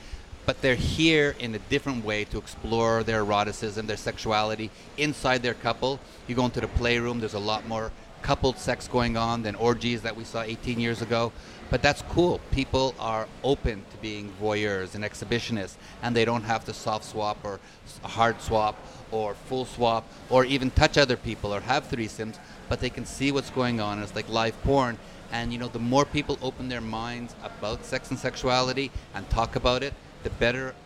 but 0.47 0.61
they're 0.61 0.75
here 0.75 1.35
in 1.39 1.55
a 1.55 1.59
different 1.59 2.05
way 2.05 2.25
to 2.25 2.39
explore 2.39 3.03
their 3.03 3.21
eroticism, 3.21 3.87
their 3.87 3.97
sexuality 3.97 4.71
inside 4.97 5.43
their 5.43 5.55
couple. 5.55 6.01
You 6.27 6.35
go 6.35 6.45
into 6.45 6.61
the 6.61 6.69
playroom, 6.69 7.21
there's 7.21 7.35
a 7.35 7.39
lot 7.39 7.67
more 7.67 7.91
coupled 8.23 8.59
sex 8.59 8.89
going 8.89 9.17
on 9.17 9.43
than 9.43 9.55
orgies 9.55 10.03
that 10.03 10.17
we 10.17 10.25
saw 10.25 10.43
18 10.43 10.81
years 10.81 11.03
ago. 11.03 11.31
But 11.75 11.83
that's 11.83 12.03
cool. 12.03 12.41
People 12.53 12.95
are 13.01 13.27
open 13.43 13.85
to 13.91 13.97
being 13.97 14.33
voyeurs 14.41 14.95
and 14.95 15.03
exhibitionists, 15.03 15.75
and 16.05 16.15
they 16.15 16.25
don't 16.25 16.45
have 16.45 16.65
to 16.67 16.73
soft 16.73 17.05
swap 17.05 17.39
or 17.43 17.59
hard 18.05 18.41
swap 18.41 18.77
or 19.11 19.35
full 19.35 19.65
swap 19.65 20.05
or 20.31 20.45
even 20.45 20.71
touch 20.71 20.97
other 20.97 21.17
people 21.17 21.53
or 21.53 21.59
have 21.59 21.91
threesomes, 21.91 22.39
but 22.69 22.79
they 22.79 22.91
can 22.91 23.05
see 23.05 23.33
what's 23.33 23.51
going 23.51 23.81
on. 23.81 24.01
It's 24.01 24.15
like 24.15 24.29
live 24.29 24.55
porn. 24.63 24.99
And 25.33 25.53
you 25.53 25.59
know, 25.59 25.67
the 25.67 25.81
more 25.81 26.05
people 26.05 26.39
open 26.43 26.69
their 26.69 26.81
minds 26.81 27.35
about 27.43 27.85
sex 27.85 28.09
and 28.09 28.21
sexuality 28.21 28.93
and 29.13 29.29
talk 29.29 29.57
about 29.57 29.83
it, 29.83 29.95
the 30.23 30.31
better 30.31 30.77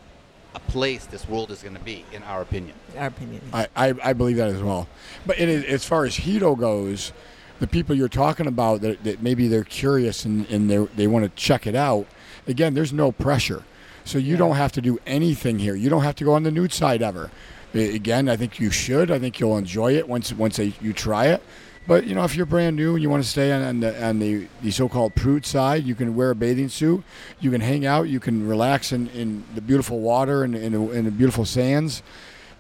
a 0.55 0.59
place 0.59 1.05
this 1.05 1.28
world 1.28 1.51
is 1.51 1.61
going 1.62 1.76
to 1.76 1.84
be, 1.84 2.07
in 2.14 2.22
our 2.22 2.41
opinion. 2.41 2.74
Our 2.97 3.09
opinion. 3.09 3.43
I, 3.53 3.68
I, 3.76 3.95
I 4.03 4.12
believe 4.14 4.39
that 4.39 4.49
as 4.49 4.62
well. 4.62 4.89
But 5.26 5.39
it, 5.39 5.51
is- 5.51 5.64
as 5.64 5.84
far 5.84 6.07
as 6.07 6.16
Hedo 6.16 6.59
goes, 6.59 7.12
the 7.61 7.66
people 7.66 7.94
you're 7.94 8.09
talking 8.09 8.46
about 8.46 8.80
that, 8.82 9.02
that 9.04 9.22
maybe 9.22 9.48
they're 9.48 9.64
curious 9.64 10.24
and, 10.24 10.48
and 10.50 10.70
they 10.70 10.78
they 10.96 11.06
want 11.06 11.24
to 11.24 11.30
check 11.30 11.66
it 11.66 11.74
out. 11.74 12.06
Again, 12.46 12.74
there's 12.74 12.92
no 12.92 13.12
pressure, 13.12 13.64
so 14.04 14.18
you 14.18 14.36
don't 14.36 14.56
have 14.56 14.72
to 14.72 14.80
do 14.80 14.98
anything 15.06 15.59
here. 15.59 15.74
You 15.74 15.90
don't 15.90 16.02
have 16.02 16.16
to 16.16 16.24
go 16.24 16.34
on 16.34 16.42
the 16.42 16.50
nude 16.50 16.72
side 16.72 17.02
ever. 17.02 17.30
Again, 17.74 18.28
I 18.28 18.36
think 18.36 18.59
you 18.59 18.70
should. 18.70 19.11
I 19.11 19.18
think 19.18 19.38
you'll 19.38 19.59
enjoy 19.59 19.94
it 19.94 20.09
once 20.09 20.32
once 20.32 20.56
they, 20.56 20.72
you 20.80 20.92
try 20.92 21.26
it. 21.26 21.42
But 21.86 22.06
you 22.06 22.14
know, 22.14 22.24
if 22.24 22.36
you're 22.36 22.46
brand 22.46 22.76
new 22.76 22.94
and 22.94 23.02
you 23.02 23.09
want 23.09 23.22
to 23.22 23.28
stay 23.28 23.50
on, 23.50 23.62
on 23.62 23.80
the 23.80 24.04
on 24.04 24.18
the, 24.18 24.46
the 24.62 24.70
so-called 24.70 25.14
prude 25.14 25.46
side, 25.46 25.84
you 25.84 25.94
can 25.94 26.14
wear 26.14 26.30
a 26.30 26.34
bathing 26.34 26.68
suit. 26.68 27.02
You 27.40 27.50
can 27.50 27.61
hang 27.61 27.86
out. 27.86 28.09
You 28.09 28.20
can 28.20 28.46
relax 28.46 28.92
in, 28.92 29.09
in 29.09 29.44
the 29.54 29.62
beautiful 29.62 30.00
water 30.00 30.44
and 30.44 30.54
in, 30.54 30.74
in 30.74 31.04
the 31.04 31.11
beautiful 31.11 31.44
sands 31.44 32.02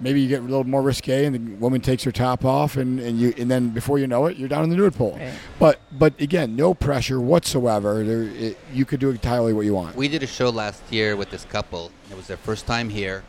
maybe 0.00 0.20
you 0.20 0.28
get 0.28 0.40
a 0.40 0.42
little 0.42 0.64
more 0.64 0.82
risque 0.82 1.24
and 1.24 1.34
the 1.34 1.54
woman 1.56 1.80
takes 1.80 2.04
her 2.04 2.12
top 2.12 2.44
off 2.44 2.76
and, 2.76 3.00
and 3.00 3.18
you 3.18 3.34
and 3.38 3.50
then 3.50 3.70
before 3.70 3.98
you 3.98 4.06
know 4.06 4.26
it 4.26 4.36
you're 4.36 4.48
down 4.48 4.62
in 4.64 4.70
the 4.70 4.76
nude 4.76 4.94
pool 4.94 5.16
Right. 5.18 5.32
but 5.58 5.80
but 5.92 6.20
again 6.20 6.54
no 6.56 6.72
pressure 6.74 7.20
whatsoever 7.20 8.04
there 8.04 8.22
it, 8.22 8.58
you 8.72 8.84
could 8.84 9.00
do 9.00 9.10
entirely 9.10 9.52
what 9.52 9.64
you 9.64 9.74
want 9.74 9.96
We 9.96 10.08
did 10.08 10.22
a 10.22 10.26
show 10.26 10.50
last 10.50 10.82
year 10.90 11.16
with 11.16 11.30
this 11.30 11.44
couple. 11.44 11.90
It 12.10 12.16
was 12.16 12.26
their 12.28 12.36
first 12.36 12.66
time 12.66 12.88
here. 12.88 13.22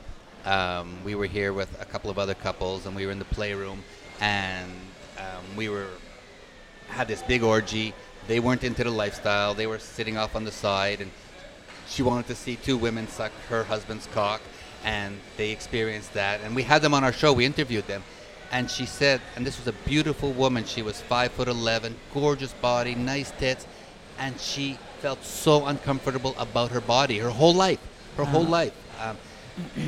Um, 0.46 0.98
we 1.04 1.16
were 1.16 1.26
here 1.26 1.52
with 1.54 1.70
a 1.82 1.86
couple 1.86 2.10
of 2.10 2.18
other 2.18 2.34
couples, 2.34 2.86
and 2.86 2.96
we 2.96 3.06
were 3.06 3.12
in 3.12 3.20
the 3.20 3.26
playroom, 3.26 3.84
and 4.22 4.72
um, 5.18 5.44
we 5.58 5.68
were 5.70 5.88
had 6.88 7.08
this 7.08 7.22
big 7.24 7.44
orgy. 7.44 7.94
They 8.28 8.40
weren't 8.40 8.64
into 8.64 8.84
the 8.84 8.90
lifestyle. 8.92 9.54
They 9.54 9.68
were 9.68 9.80
sitting 9.80 10.18
off 10.18 10.36
on 10.36 10.44
the 10.46 10.52
side, 10.52 11.02
and 11.02 11.12
she 11.88 12.04
wanted 12.04 12.28
to 12.28 12.36
see 12.36 12.56
two 12.56 12.78
women 12.78 13.08
suck 13.08 13.32
her 13.50 13.64
husband's 13.66 14.08
cock, 14.14 14.42
and 14.84 15.20
they 15.38 15.52
experienced 15.52 16.14
that. 16.14 16.42
And 16.42 16.56
we 16.56 16.64
had 16.64 16.82
them 16.82 16.94
on 16.94 17.04
our 17.04 17.14
show. 17.14 17.34
We 17.34 17.46
interviewed 17.46 17.88
them, 17.88 18.04
and 18.52 18.70
she 18.70 18.86
said, 18.86 19.22
and 19.36 19.46
this 19.46 19.58
was 19.58 19.68
a 19.68 19.74
beautiful 19.88 20.32
woman. 20.32 20.66
She 20.66 20.82
was 20.82 21.02
five 21.02 21.32
foot 21.32 21.48
eleven, 21.48 21.96
gorgeous 22.14 22.54
body, 22.54 22.96
nice 22.96 23.32
tits, 23.32 23.68
and 24.18 24.40
she 24.40 24.78
felt 25.00 25.24
so 25.24 25.66
uncomfortable 25.66 26.36
about 26.38 26.72
her 26.72 26.82
body 26.82 27.20
her 27.20 27.30
whole 27.30 27.54
life, 27.54 27.80
her 28.18 28.26
whole 28.26 28.44
life. 28.44 28.74
Um, 29.02 29.18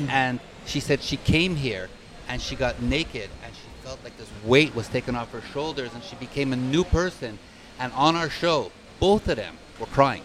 and 0.08 0.40
she 0.66 0.80
said 0.80 1.02
she 1.02 1.16
came 1.18 1.56
here 1.56 1.88
and 2.28 2.40
she 2.40 2.56
got 2.56 2.80
naked 2.80 3.28
and 3.44 3.54
she 3.54 3.68
felt 3.84 4.02
like 4.04 4.16
this 4.16 4.28
weight 4.44 4.74
was 4.74 4.88
taken 4.88 5.14
off 5.14 5.30
her 5.32 5.42
shoulders 5.52 5.90
and 5.94 6.02
she 6.02 6.16
became 6.16 6.52
a 6.52 6.56
new 6.56 6.84
person. 6.84 7.38
And 7.78 7.92
on 7.92 8.16
our 8.16 8.30
show, 8.30 8.72
both 9.00 9.28
of 9.28 9.36
them 9.36 9.56
were 9.78 9.86
crying 9.86 10.22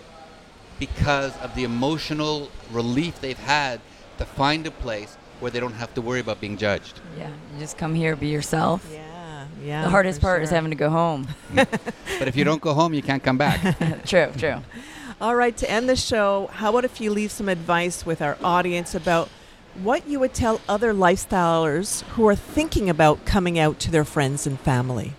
because 0.80 1.36
of 1.40 1.56
the 1.56 1.64
emotional 1.64 2.50
relief 2.72 3.20
they've 3.20 3.38
had 3.38 3.82
to 4.18 4.26
find 4.26 4.66
a 4.68 4.72
place 4.72 5.18
where 5.40 5.52
they 5.52 5.60
don't 5.60 5.74
have 5.74 5.94
to 5.96 6.02
worry 6.02 6.20
about 6.20 6.42
being 6.42 6.58
judged. 6.58 7.00
Yeah, 7.18 7.30
you 7.54 7.60
just 7.60 7.78
come 7.78 7.94
here, 7.94 8.16
be 8.16 8.28
yourself. 8.28 8.88
yeah, 8.92 9.46
yeah. 9.64 9.84
the 9.84 9.90
hardest 9.90 10.20
for 10.20 10.28
part 10.28 10.44
is 10.44 10.50
having 10.50 10.72
to 10.72 10.78
go 10.78 10.90
home. 10.90 11.28
Mm. 11.54 12.20
But 12.20 12.28
if 12.28 12.36
you 12.36 12.44
don't 12.44 12.62
go 12.62 12.74
home, 12.74 12.94
you 12.96 13.04
can't 13.04 13.24
come 13.24 13.38
back. 13.38 13.78
true, 14.06 14.32
true. 14.38 14.64
All 15.22 15.36
right, 15.36 15.56
to 15.58 15.70
end 15.70 15.88
the 15.88 15.96
show, 15.96 16.50
how 16.54 16.70
about 16.72 16.86
if 16.86 17.00
you 17.00 17.12
leave 17.12 17.32
some 17.32 17.48
advice 17.50 18.06
with 18.06 18.22
our 18.22 18.38
audience 18.44 18.96
about 18.96 19.30
what 19.76 20.08
you 20.08 20.20
would 20.20 20.34
tell 20.34 20.62
other 20.68 20.94
lifestylers 20.94 22.02
who 22.14 22.28
are 22.28 22.36
thinking 22.36 22.90
about 22.90 23.26
coming 23.26 23.60
out 23.60 23.80
to 23.80 23.92
their 23.92 24.04
friends 24.06 24.48
and 24.48 24.60
family? 24.60 25.14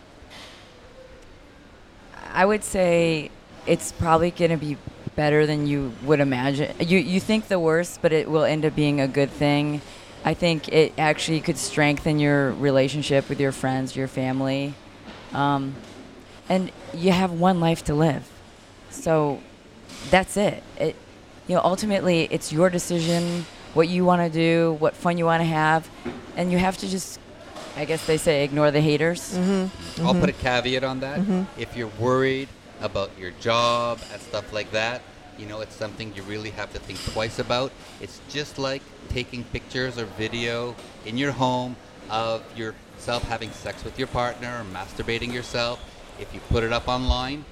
I 2.32 2.44
would 2.44 2.64
say 2.64 3.30
it's 3.66 3.92
probably 3.92 4.30
going 4.30 4.50
to 4.50 4.56
be 4.56 4.76
better 5.18 5.46
than 5.46 5.66
you 5.66 5.92
would 6.04 6.20
imagine. 6.20 6.72
You 6.78 6.98
you 6.98 7.18
think 7.18 7.48
the 7.48 7.58
worst, 7.58 8.00
but 8.00 8.12
it 8.12 8.30
will 8.30 8.44
end 8.44 8.64
up 8.64 8.76
being 8.76 9.00
a 9.00 9.08
good 9.08 9.30
thing. 9.30 9.82
I 10.24 10.32
think 10.32 10.68
it 10.68 10.92
actually 10.96 11.40
could 11.40 11.58
strengthen 11.58 12.20
your 12.20 12.52
relationship 12.52 13.28
with 13.28 13.40
your 13.40 13.50
friends, 13.50 13.96
your 13.96 14.06
family, 14.06 14.74
um, 15.32 15.74
and 16.48 16.70
you 16.94 17.10
have 17.10 17.32
one 17.32 17.58
life 17.58 17.82
to 17.86 17.94
live. 17.94 18.30
So 18.90 19.40
that's 20.08 20.36
it. 20.36 20.62
It 20.78 20.94
you 21.48 21.56
know 21.56 21.62
ultimately 21.64 22.28
it's 22.30 22.52
your 22.52 22.70
decision 22.70 23.44
what 23.74 23.88
you 23.88 24.04
want 24.04 24.22
to 24.22 24.30
do, 24.30 24.76
what 24.78 24.94
fun 24.94 25.18
you 25.18 25.24
want 25.24 25.40
to 25.40 25.50
have, 25.62 25.90
and 26.36 26.52
you 26.52 26.58
have 26.58 26.76
to 26.78 26.86
just. 26.88 27.18
I 27.76 27.84
guess 27.84 28.06
they 28.06 28.18
say 28.18 28.44
ignore 28.44 28.70
the 28.70 28.80
haters. 28.80 29.20
Mm-hmm. 29.20 30.02
I'll 30.02 30.12
mm-hmm. 30.12 30.20
put 30.20 30.30
a 30.30 30.38
caveat 30.46 30.82
on 30.82 31.00
that. 31.00 31.20
Mm-hmm. 31.20 31.60
If 31.60 31.76
you're 31.76 31.92
worried 31.98 32.48
about 32.80 33.10
your 33.18 33.32
job 33.32 34.00
and 34.12 34.20
stuff 34.20 34.52
like 34.52 34.70
that, 34.72 35.02
you 35.38 35.46
know, 35.46 35.60
it's 35.60 35.74
something 35.74 36.12
you 36.14 36.22
really 36.24 36.50
have 36.50 36.72
to 36.72 36.78
think 36.78 36.98
twice 37.12 37.38
about. 37.38 37.72
It's 38.00 38.20
just 38.28 38.58
like 38.58 38.82
taking 39.08 39.44
pictures 39.44 39.98
or 39.98 40.04
video 40.04 40.74
in 41.06 41.16
your 41.16 41.32
home 41.32 41.76
of 42.10 42.42
yourself 42.56 43.22
having 43.24 43.50
sex 43.50 43.84
with 43.84 43.98
your 43.98 44.08
partner 44.08 44.60
or 44.60 44.64
masturbating 44.74 45.32
yourself. 45.32 45.78
If 46.18 46.34
you 46.34 46.40
put 46.48 46.64
it 46.64 46.72
up 46.72 46.88
online, 46.88 47.44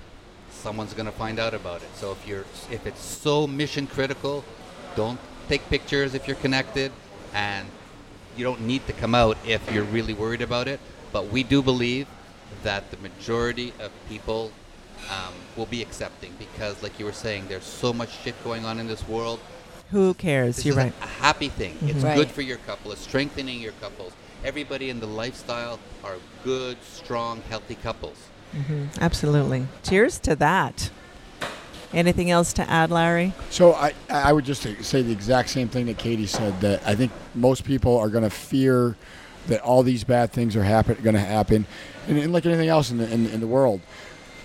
someone's 0.50 0.94
going 0.94 1.06
to 1.06 1.12
find 1.12 1.38
out 1.38 1.54
about 1.54 1.82
it. 1.82 1.88
So 1.94 2.12
if 2.12 2.26
you're 2.26 2.44
if 2.70 2.86
it's 2.86 3.02
so 3.02 3.46
mission 3.46 3.86
critical, 3.86 4.44
don't 4.96 5.20
take 5.48 5.68
pictures 5.68 6.14
if 6.14 6.26
you're 6.26 6.36
connected 6.36 6.90
and 7.32 7.68
you 8.36 8.44
don't 8.44 8.62
need 8.62 8.86
to 8.86 8.92
come 8.92 9.14
out 9.14 9.36
if 9.46 9.70
you're 9.72 9.84
really 9.84 10.14
worried 10.14 10.42
about 10.42 10.66
it. 10.66 10.80
But 11.12 11.28
we 11.28 11.42
do 11.44 11.62
believe 11.62 12.08
that 12.62 12.90
the 12.90 12.96
majority 12.96 13.72
of 13.78 13.92
people 14.08 14.50
um, 15.10 15.32
will 15.56 15.66
be 15.66 15.82
accepting 15.82 16.32
because, 16.38 16.82
like 16.82 16.98
you 16.98 17.04
were 17.04 17.12
saying, 17.12 17.44
there's 17.48 17.64
so 17.64 17.92
much 17.92 18.10
shit 18.22 18.34
going 18.44 18.64
on 18.64 18.78
in 18.78 18.86
this 18.86 19.06
world. 19.08 19.40
Who 19.90 20.14
cares? 20.14 20.56
This 20.56 20.66
You're 20.66 20.72
is 20.74 20.78
a- 20.78 20.82
right. 20.86 20.92
a, 21.02 21.06
happy 21.06 21.48
thing. 21.48 21.76
It's 21.82 22.02
Right. 22.02 22.16
good 22.16 22.30
for 22.30 22.42
your 22.42 22.58
couple. 22.58 22.90
It's 22.92 23.00
strengthening 23.02 23.60
your 23.60 23.72
couples. 23.80 24.12
Everybody 24.44 24.90
in 24.90 25.00
the 25.00 25.06
lifestyle 25.06 25.78
are 26.04 26.16
good, 26.44 26.76
strong, 26.82 27.42
healthy 27.48 27.76
couples. 27.76 28.16
Absolutely. 29.00 29.66
Cheers 29.82 30.18
to 30.20 30.36
that. 30.36 30.90
Anything 31.92 32.30
else 32.30 32.52
to 32.54 32.68
add, 32.68 32.90
Larry? 32.90 33.32
So 33.50 33.74
I, 33.74 33.92
I 34.10 34.32
would 34.32 34.44
just 34.44 34.62
say 34.84 35.02
the 35.02 35.12
exact 35.12 35.50
same 35.50 35.68
thing 35.68 35.86
that 35.86 35.98
Katie 35.98 36.26
said. 36.26 36.60
That 36.60 36.82
I 36.86 36.94
think 36.94 37.12
most 37.34 37.64
people 37.64 37.96
are 37.96 38.08
going 38.08 38.24
to 38.24 38.30
fear 38.30 38.96
that 39.46 39.60
all 39.60 39.82
these 39.82 40.02
bad 40.04 40.32
things 40.32 40.56
are 40.56 40.64
happen 40.64 40.96
going 41.02 41.14
to 41.14 41.20
happen, 41.20 41.64
and, 42.08 42.18
and 42.18 42.32
like 42.32 42.44
anything 42.44 42.68
else 42.68 42.90
in 42.90 42.98
the 42.98 43.10
in, 43.12 43.26
in 43.30 43.40
the 43.40 43.46
world, 43.46 43.80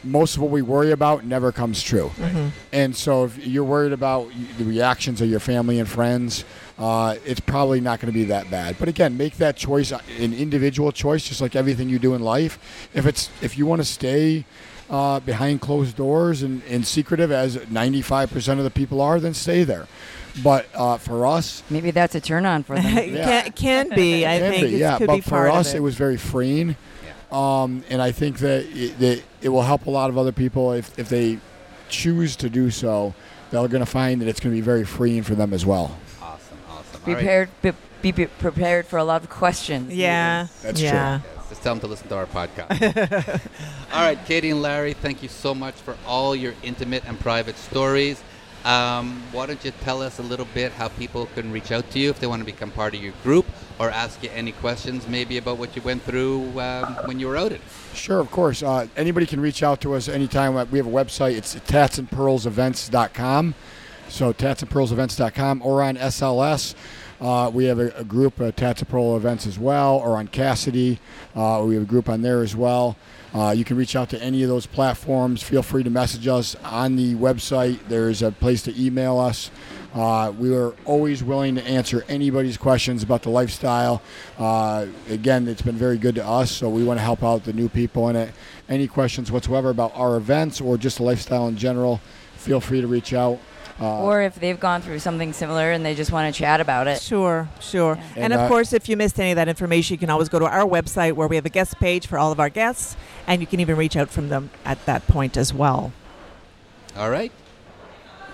most 0.04 0.36
of 0.36 0.42
what 0.42 0.52
we 0.52 0.62
worry 0.62 0.92
about 0.92 1.26
never 1.26 1.52
comes 1.52 1.82
true. 1.82 2.12
Mm-hmm. 2.18 2.48
And 2.72 2.96
so 2.96 3.26
if 3.26 3.46
you're 3.46 3.64
worried 3.64 3.94
about 3.94 4.30
the 4.58 4.64
reactions 4.66 5.22
of 5.22 5.30
your 5.30 5.40
family 5.40 5.80
and 5.80 5.88
friends, 5.88 6.44
uh, 6.80 7.16
it's 7.26 7.40
probably 7.40 7.80
not 7.82 8.00
going 8.00 8.12
to 8.12 8.18
be 8.18 8.26
that 8.26 8.50
bad. 8.50 8.78
But 8.80 8.88
again, 8.88 9.18
make 9.18 9.38
that 9.38 9.56
choice 9.56 9.92
uh, 9.92 10.00
an 10.20 10.34
individual 10.34 10.92
choice, 10.92 11.28
just 11.28 11.42
like 11.42 11.56
everything 11.56 11.90
you 11.90 12.00
do 12.00 12.14
in 12.16 12.22
life. 12.22 12.90
If 12.94 13.06
it's 13.06 13.30
if 13.42 13.58
you 13.58 13.66
want 13.66 13.82
to 13.82 13.86
stay 13.86 14.46
uh, 14.90 15.20
behind 15.20 15.62
closed 15.62 15.96
doors 15.96 16.42
and, 16.42 16.62
and 16.68 16.86
secretive, 16.86 17.32
as 17.32 17.58
95% 17.58 18.58
of 18.58 18.64
the 18.64 18.70
people 18.72 19.00
are, 19.02 19.20
then 19.20 19.34
stay 19.34 19.64
there. 19.64 19.88
But 20.44 20.68
uh, 20.74 20.98
for 20.98 21.26
us, 21.26 21.62
Maybe 21.70 21.92
that's 21.92 22.16
a 22.16 22.22
turn 22.22 22.46
on 22.46 22.64
for 22.64 22.76
them. 22.76 22.86
Yeah. 23.14 23.44
can, 23.44 23.52
can 23.52 23.90
be. 23.90 24.26
I 24.26 24.40
can 24.40 24.52
think 24.52 24.68
be, 24.68 24.78
yeah. 24.78 24.98
could 24.98 25.08
But 25.08 25.16
be 25.16 25.22
for 25.22 25.30
part 25.30 25.52
us, 25.52 25.74
it. 25.74 25.78
it 25.78 25.80
was 25.82 25.96
very 25.96 26.18
freeing. 26.18 26.76
Um, 27.32 27.84
and 27.90 28.02
I 28.02 28.12
think 28.12 28.40
that 28.40 28.66
it, 28.76 29.00
that 29.00 29.24
it 29.42 29.50
will 29.50 29.62
help 29.62 29.86
a 29.86 29.90
lot 29.90 30.10
of 30.10 30.18
other 30.18 30.32
people 30.32 30.74
if, 30.74 30.98
if 31.00 31.10
they 31.10 31.40
choose 31.90 32.36
to 32.38 32.50
do 32.50 32.70
so. 32.70 33.14
They're 33.52 33.68
going 33.68 33.84
to 33.84 33.90
find 33.90 34.22
that 34.22 34.28
it's 34.28 34.40
going 34.40 34.54
to 34.54 34.58
be 34.58 34.62
very 34.62 34.86
freeing 34.86 35.24
for 35.24 35.36
them 35.36 35.54
as 35.54 35.66
well. 35.66 35.98
Awesome, 36.22 36.58
awesome. 36.70 37.02
Be 37.06 37.12
All 37.12 37.16
right. 37.16 37.22
prepared, 37.22 37.50
be, 37.62 37.72
be, 38.02 38.12
be 38.12 38.26
prepared 38.28 38.86
for 38.86 38.98
a 38.98 39.04
lot 39.04 39.24
of 39.24 39.30
questions. 39.30 39.94
yeah, 39.94 40.48
That's 40.62 40.82
yeah. 40.82 41.20
true. 41.20 41.30
Yes, 41.36 41.50
just 41.50 41.62
tell 41.64 41.74
them 41.76 41.82
to 41.82 41.88
listen 41.88 42.08
to 42.08 42.16
our 42.16 42.26
podcast. 42.28 43.42
all 43.94 44.02
right, 44.02 44.26
Katie 44.26 44.52
and 44.52 44.62
Larry, 44.62 44.94
thank 44.94 45.22
you 45.22 45.28
so 45.28 45.54
much 45.54 45.76
for 45.76 45.98
all 46.08 46.34
your 46.34 46.54
intimate 46.64 47.04
and 47.06 47.20
private 47.20 47.58
stories. 47.58 48.24
Um, 48.64 49.24
why 49.32 49.48
don't 49.48 49.64
you 49.66 49.72
tell 49.82 50.02
us 50.02 50.20
a 50.20 50.22
little 50.22 50.48
bit 50.54 50.72
how 50.74 50.90
people 50.90 51.26
can 51.28 51.52
reach 51.52 51.72
out 51.72 51.90
to 51.92 52.00
you 52.00 52.12
if 52.12 52.20
they 52.20 52.28
want 52.28 52.42
to 52.42 52.46
become 52.46 52.70
part 52.72 52.94
of 52.94 53.02
your 53.02 53.14
group 53.24 53.46
or 53.80 53.90
ask 53.90 54.22
you 54.22 54.30
any 54.34 54.52
questions 54.52 55.08
maybe 55.08 55.38
about 55.38 55.58
what 55.58 55.76
you 55.76 55.82
went 55.82 56.04
through 56.04 56.60
um, 56.60 56.96
when 57.06 57.20
you 57.20 57.28
were 57.28 57.38
outed? 57.38 57.62
Sure, 57.94 58.20
of 58.20 58.30
course. 58.30 58.62
Uh, 58.62 58.86
anybody 58.96 59.26
can 59.26 59.40
reach 59.40 59.64
out 59.64 59.82
to 59.82 59.96
us 59.96 60.08
anytime. 60.08 60.54
We 60.70 60.78
have 60.78 60.88
a 60.88 60.92
website. 60.92 61.36
It's 61.36 61.56
tatsandpearlsevents.com. 61.56 63.56
So 64.10 64.34
tatsandpearlsevents.com 64.34 65.62
or 65.64 65.82
on 65.82 65.98
SLS. 65.98 66.76
Uh, 67.22 67.52
we 67.54 67.66
have 67.66 67.80
a, 67.80 67.90
a 67.92 68.04
group, 68.04 68.42
at 68.42 68.58
Tats 68.58 68.82
and 68.82 69.16
Events 69.16 69.46
as 69.46 69.60
well, 69.60 69.98
or 69.98 70.18
on 70.18 70.28
Kasidie. 70.28 70.98
Uh, 71.36 71.64
we 71.64 71.76
have 71.76 71.84
a 71.84 71.88
group 71.88 72.10
on 72.10 72.24
there 72.24 72.42
as 72.42 72.56
well. 72.56 72.98
Uh, 73.34 73.54
you 73.56 73.64
can 73.64 73.78
reach 73.78 73.96
out 73.96 74.10
to 74.10 74.22
any 74.22 74.42
of 74.44 74.50
those 74.50 74.66
platforms. 74.66 75.42
Feel 75.44 75.62
free 75.62 75.84
to 75.84 75.90
message 75.90 76.28
us 76.28 76.56
on 76.66 76.96
the 76.96 77.14
website. 77.16 77.80
There's 77.88 78.24
a 78.24 78.32
place 78.32 78.64
to 78.64 78.84
email 78.84 79.20
us. 79.20 79.52
Uh, 79.94 80.34
we 80.38 80.56
are 80.56 80.74
always 80.86 81.24
willing 81.24 81.56
to 81.56 81.64
answer 81.64 82.04
anybody's 82.10 82.58
questions 82.58 83.04
about 83.04 83.22
the 83.22 83.30
lifestyle. 83.30 84.02
Uh, 84.40 84.88
again, 85.10 85.48
it's 85.48 85.62
been 85.62 85.76
very 85.76 85.98
good 85.98 86.16
to 86.16 86.26
us, 86.26 86.50
so 86.50 86.70
we 86.70 86.84
want 86.84 86.98
to 86.98 87.04
help 87.04 87.24
out 87.24 87.44
the 87.44 87.54
new 87.54 87.70
people 87.70 88.10
in 88.10 88.16
it. 88.16 88.34
Any 88.68 88.88
questions 88.88 89.32
whatsoever 89.32 89.70
about 89.70 89.92
our 89.96 90.16
events 90.16 90.60
or 90.60 90.78
just 90.78 90.98
the 90.98 91.04
lifestyle 91.04 91.48
in 91.48 91.58
general, 91.58 92.02
feel 92.36 92.60
free 92.60 92.82
to 92.82 92.88
reach 92.88 93.14
out. 93.14 93.40
Uh, 93.80 94.04
Or 94.04 94.22
if 94.22 94.36
they've 94.36 94.60
gone 94.60 94.82
through 94.82 95.00
something 95.00 95.34
similar 95.34 95.72
and 95.72 95.86
they 95.86 95.96
just 95.96 96.12
want 96.12 96.34
to 96.34 96.38
chat 96.38 96.60
about 96.62 96.88
it. 96.88 97.02
Sure, 97.02 97.48
sure. 97.60 97.96
Yeah. 97.96 98.04
And, 98.16 98.24
And, 98.26 98.34
of 98.34 98.40
uh, 98.42 98.48
course, 98.48 98.74
if 98.74 98.88
you 98.90 98.98
missed 98.98 99.20
any 99.20 99.32
of 99.32 99.36
that 99.38 99.48
information, 99.48 99.94
you 99.96 99.98
can 100.00 100.10
always 100.10 100.30
go 100.30 100.40
to 100.40 100.46
our 100.46 100.66
website 100.66 101.14
where 101.14 101.28
we 101.28 101.36
have 101.36 101.46
a 101.46 101.50
guest 101.50 101.80
page 101.80 102.08
for 102.08 102.18
all 102.18 102.32
of 102.32 102.40
our 102.40 102.50
guests, 102.50 102.96
and 103.28 103.42
you 103.42 103.48
can 103.48 103.60
even 103.60 103.78
reach 103.78 103.96
out 103.96 104.10
from 104.10 104.30
them 104.30 104.50
at 104.66 104.86
that 104.86 105.08
point 105.08 105.38
as 105.38 105.54
well. 105.54 105.92
All 106.98 107.10
right. 107.10 107.32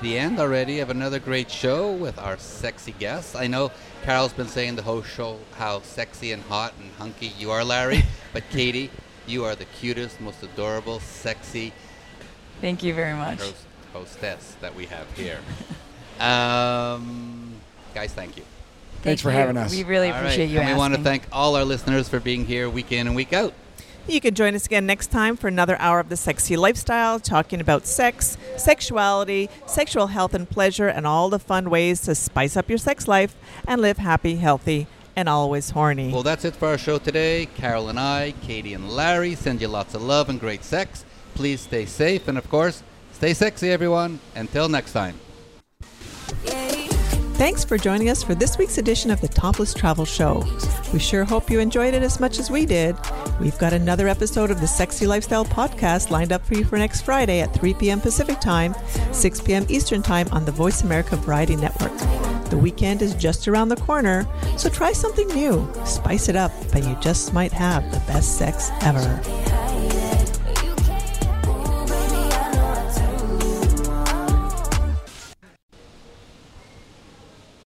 The 0.01 0.17
end 0.19 0.39
already 0.39 0.79
of 0.79 0.89
another 0.91 1.17
great 1.19 1.49
show 1.49 1.91
with 1.91 2.19
our 2.19 2.37
sexy 2.37 2.91
guests. 2.99 3.35
I 3.35 3.47
know 3.47 3.71
Carol's 4.03 4.33
been 4.33 4.47
saying 4.47 4.75
the 4.75 4.83
whole 4.83 5.01
show 5.01 5.39
how 5.57 5.81
sexy 5.81 6.31
and 6.31 6.43
hot 6.43 6.73
and 6.79 6.91
hunky 6.99 7.33
you 7.39 7.49
are, 7.51 7.63
Larry. 7.63 8.03
but 8.33 8.43
Katie, 8.51 8.91
you 9.25 9.43
are 9.43 9.55
the 9.55 9.65
cutest, 9.65 10.21
most 10.21 10.43
adorable, 10.43 10.99
sexy 10.99 11.73
Thank 12.61 12.81
you 12.83 12.93
very 12.93 13.13
much. 13.13 13.39
host- 13.39 13.65
hostess 13.97 14.55
that 14.61 14.75
we 14.75 14.85
have 14.85 15.11
here. 15.15 15.39
Um, 16.19 17.53
guys, 17.93 18.11
thank 18.11 18.37
you. 18.37 18.43
Thanks 19.03 19.03
Thank 19.03 19.19
for 19.19 19.29
you. 19.29 19.35
having 19.35 19.55
us. 19.55 19.71
We 19.71 19.83
really 19.83 20.07
All 20.07 20.13
right. 20.13 20.21
appreciate 20.21 20.49
you 20.49 20.59
and 20.59 20.69
we 20.69 20.75
want 20.75 20.95
to 20.95 21.01
thank 21.03 21.27
all 21.31 21.55
our 21.55 21.63
listeners 21.63 22.09
for 22.09 22.19
being 22.19 22.43
here 22.47 22.67
week 22.71 22.91
in 22.91 23.05
and 23.05 23.15
week 23.15 23.33
out. 23.33 23.53
You 24.07 24.19
can 24.19 24.33
join 24.33 24.55
us 24.55 24.65
again 24.65 24.87
next 24.87 25.11
time 25.11 25.37
for 25.37 25.47
another 25.47 25.77
hour 25.79 25.99
of 25.99 26.09
the 26.09 26.17
sexy 26.17 26.57
lifestyle, 26.57 27.19
talking 27.19 27.61
about 27.61 27.85
sex, 27.85 28.35
sexuality, 28.57 29.47
sexual 29.67 30.07
health 30.07 30.33
and 30.33 30.49
pleasure, 30.49 30.87
and 30.87 31.05
all 31.05 31.29
the 31.29 31.37
fun 31.37 31.69
ways 31.69 32.01
to 32.01 32.15
spice 32.15 32.57
up 32.57 32.67
your 32.67 32.79
sex 32.79 33.07
life 33.07 33.35
and 33.67 33.79
live 33.79 33.99
happy, 33.99 34.37
healthy, 34.37 34.87
and 35.15 35.29
always 35.29 35.69
horny. 35.69 36.11
Well, 36.11 36.23
that's 36.23 36.45
it 36.45 36.55
for 36.55 36.69
our 36.69 36.79
show 36.79 36.97
today. 36.97 37.45
Carol 37.45 37.89
and 37.89 37.99
I, 37.99 38.33
Katie 38.41 38.73
and 38.73 38.89
Larry, 38.89 39.35
send 39.35 39.61
you 39.61 39.67
lots 39.67 39.93
of 39.93 40.01
love 40.01 40.29
and 40.29 40.39
great 40.39 40.63
sex. 40.63 41.05
Please 41.35 41.61
stay 41.61 41.85
safe 41.85 42.27
and, 42.27 42.39
of 42.39 42.49
course, 42.49 42.81
stay 43.17 43.33
sexy, 43.33 43.71
everyone. 43.71 44.19
Until 44.35 44.69
next 44.69 44.93
time. 44.93 45.19
Thanks 47.37 47.63
for 47.63 47.77
joining 47.77 48.09
us 48.09 48.23
for 48.23 48.33
this 48.33 48.57
week's 48.57 48.79
edition 48.79 49.11
of 49.11 49.21
the 49.21 49.27
Topless 49.27 49.71
Travel 49.71 50.05
Show. 50.05 50.43
We 50.91 50.97
sure 50.97 51.23
hope 51.23 51.51
you 51.51 51.59
enjoyed 51.59 51.93
it 51.93 52.01
as 52.01 52.19
much 52.19 52.39
as 52.39 52.49
we 52.49 52.65
did. 52.65 52.95
We've 53.39 53.57
got 53.59 53.73
another 53.73 54.07
episode 54.07 54.49
of 54.49 54.59
the 54.59 54.67
Sexy 54.67 55.05
Lifestyle 55.05 55.45
Podcast 55.45 56.09
lined 56.09 56.31
up 56.31 56.43
for 56.43 56.55
you 56.55 56.65
for 56.65 56.79
next 56.79 57.01
Friday 57.01 57.41
at 57.41 57.53
3 57.53 57.75
p.m. 57.75 58.01
Pacific 58.01 58.39
Time, 58.39 58.73
6 59.11 59.41
p.m. 59.41 59.67
Eastern 59.69 60.01
Time 60.01 60.27
on 60.31 60.45
the 60.45 60.51
Voice 60.51 60.81
America 60.81 61.15
Variety 61.15 61.55
Network. 61.55 61.95
The 62.49 62.57
weekend 62.57 63.03
is 63.03 63.13
just 63.13 63.47
around 63.47 63.69
the 63.69 63.75
corner, 63.75 64.27
so 64.57 64.67
try 64.67 64.91
something 64.91 65.27
new. 65.27 65.71
Spice 65.85 66.29
it 66.29 66.35
up, 66.35 66.51
and 66.73 66.85
you 66.85 66.95
just 67.01 67.33
might 67.33 67.51
have 67.51 67.83
the 67.91 67.99
best 68.11 68.39
sex 68.39 68.71
ever. 68.81 70.06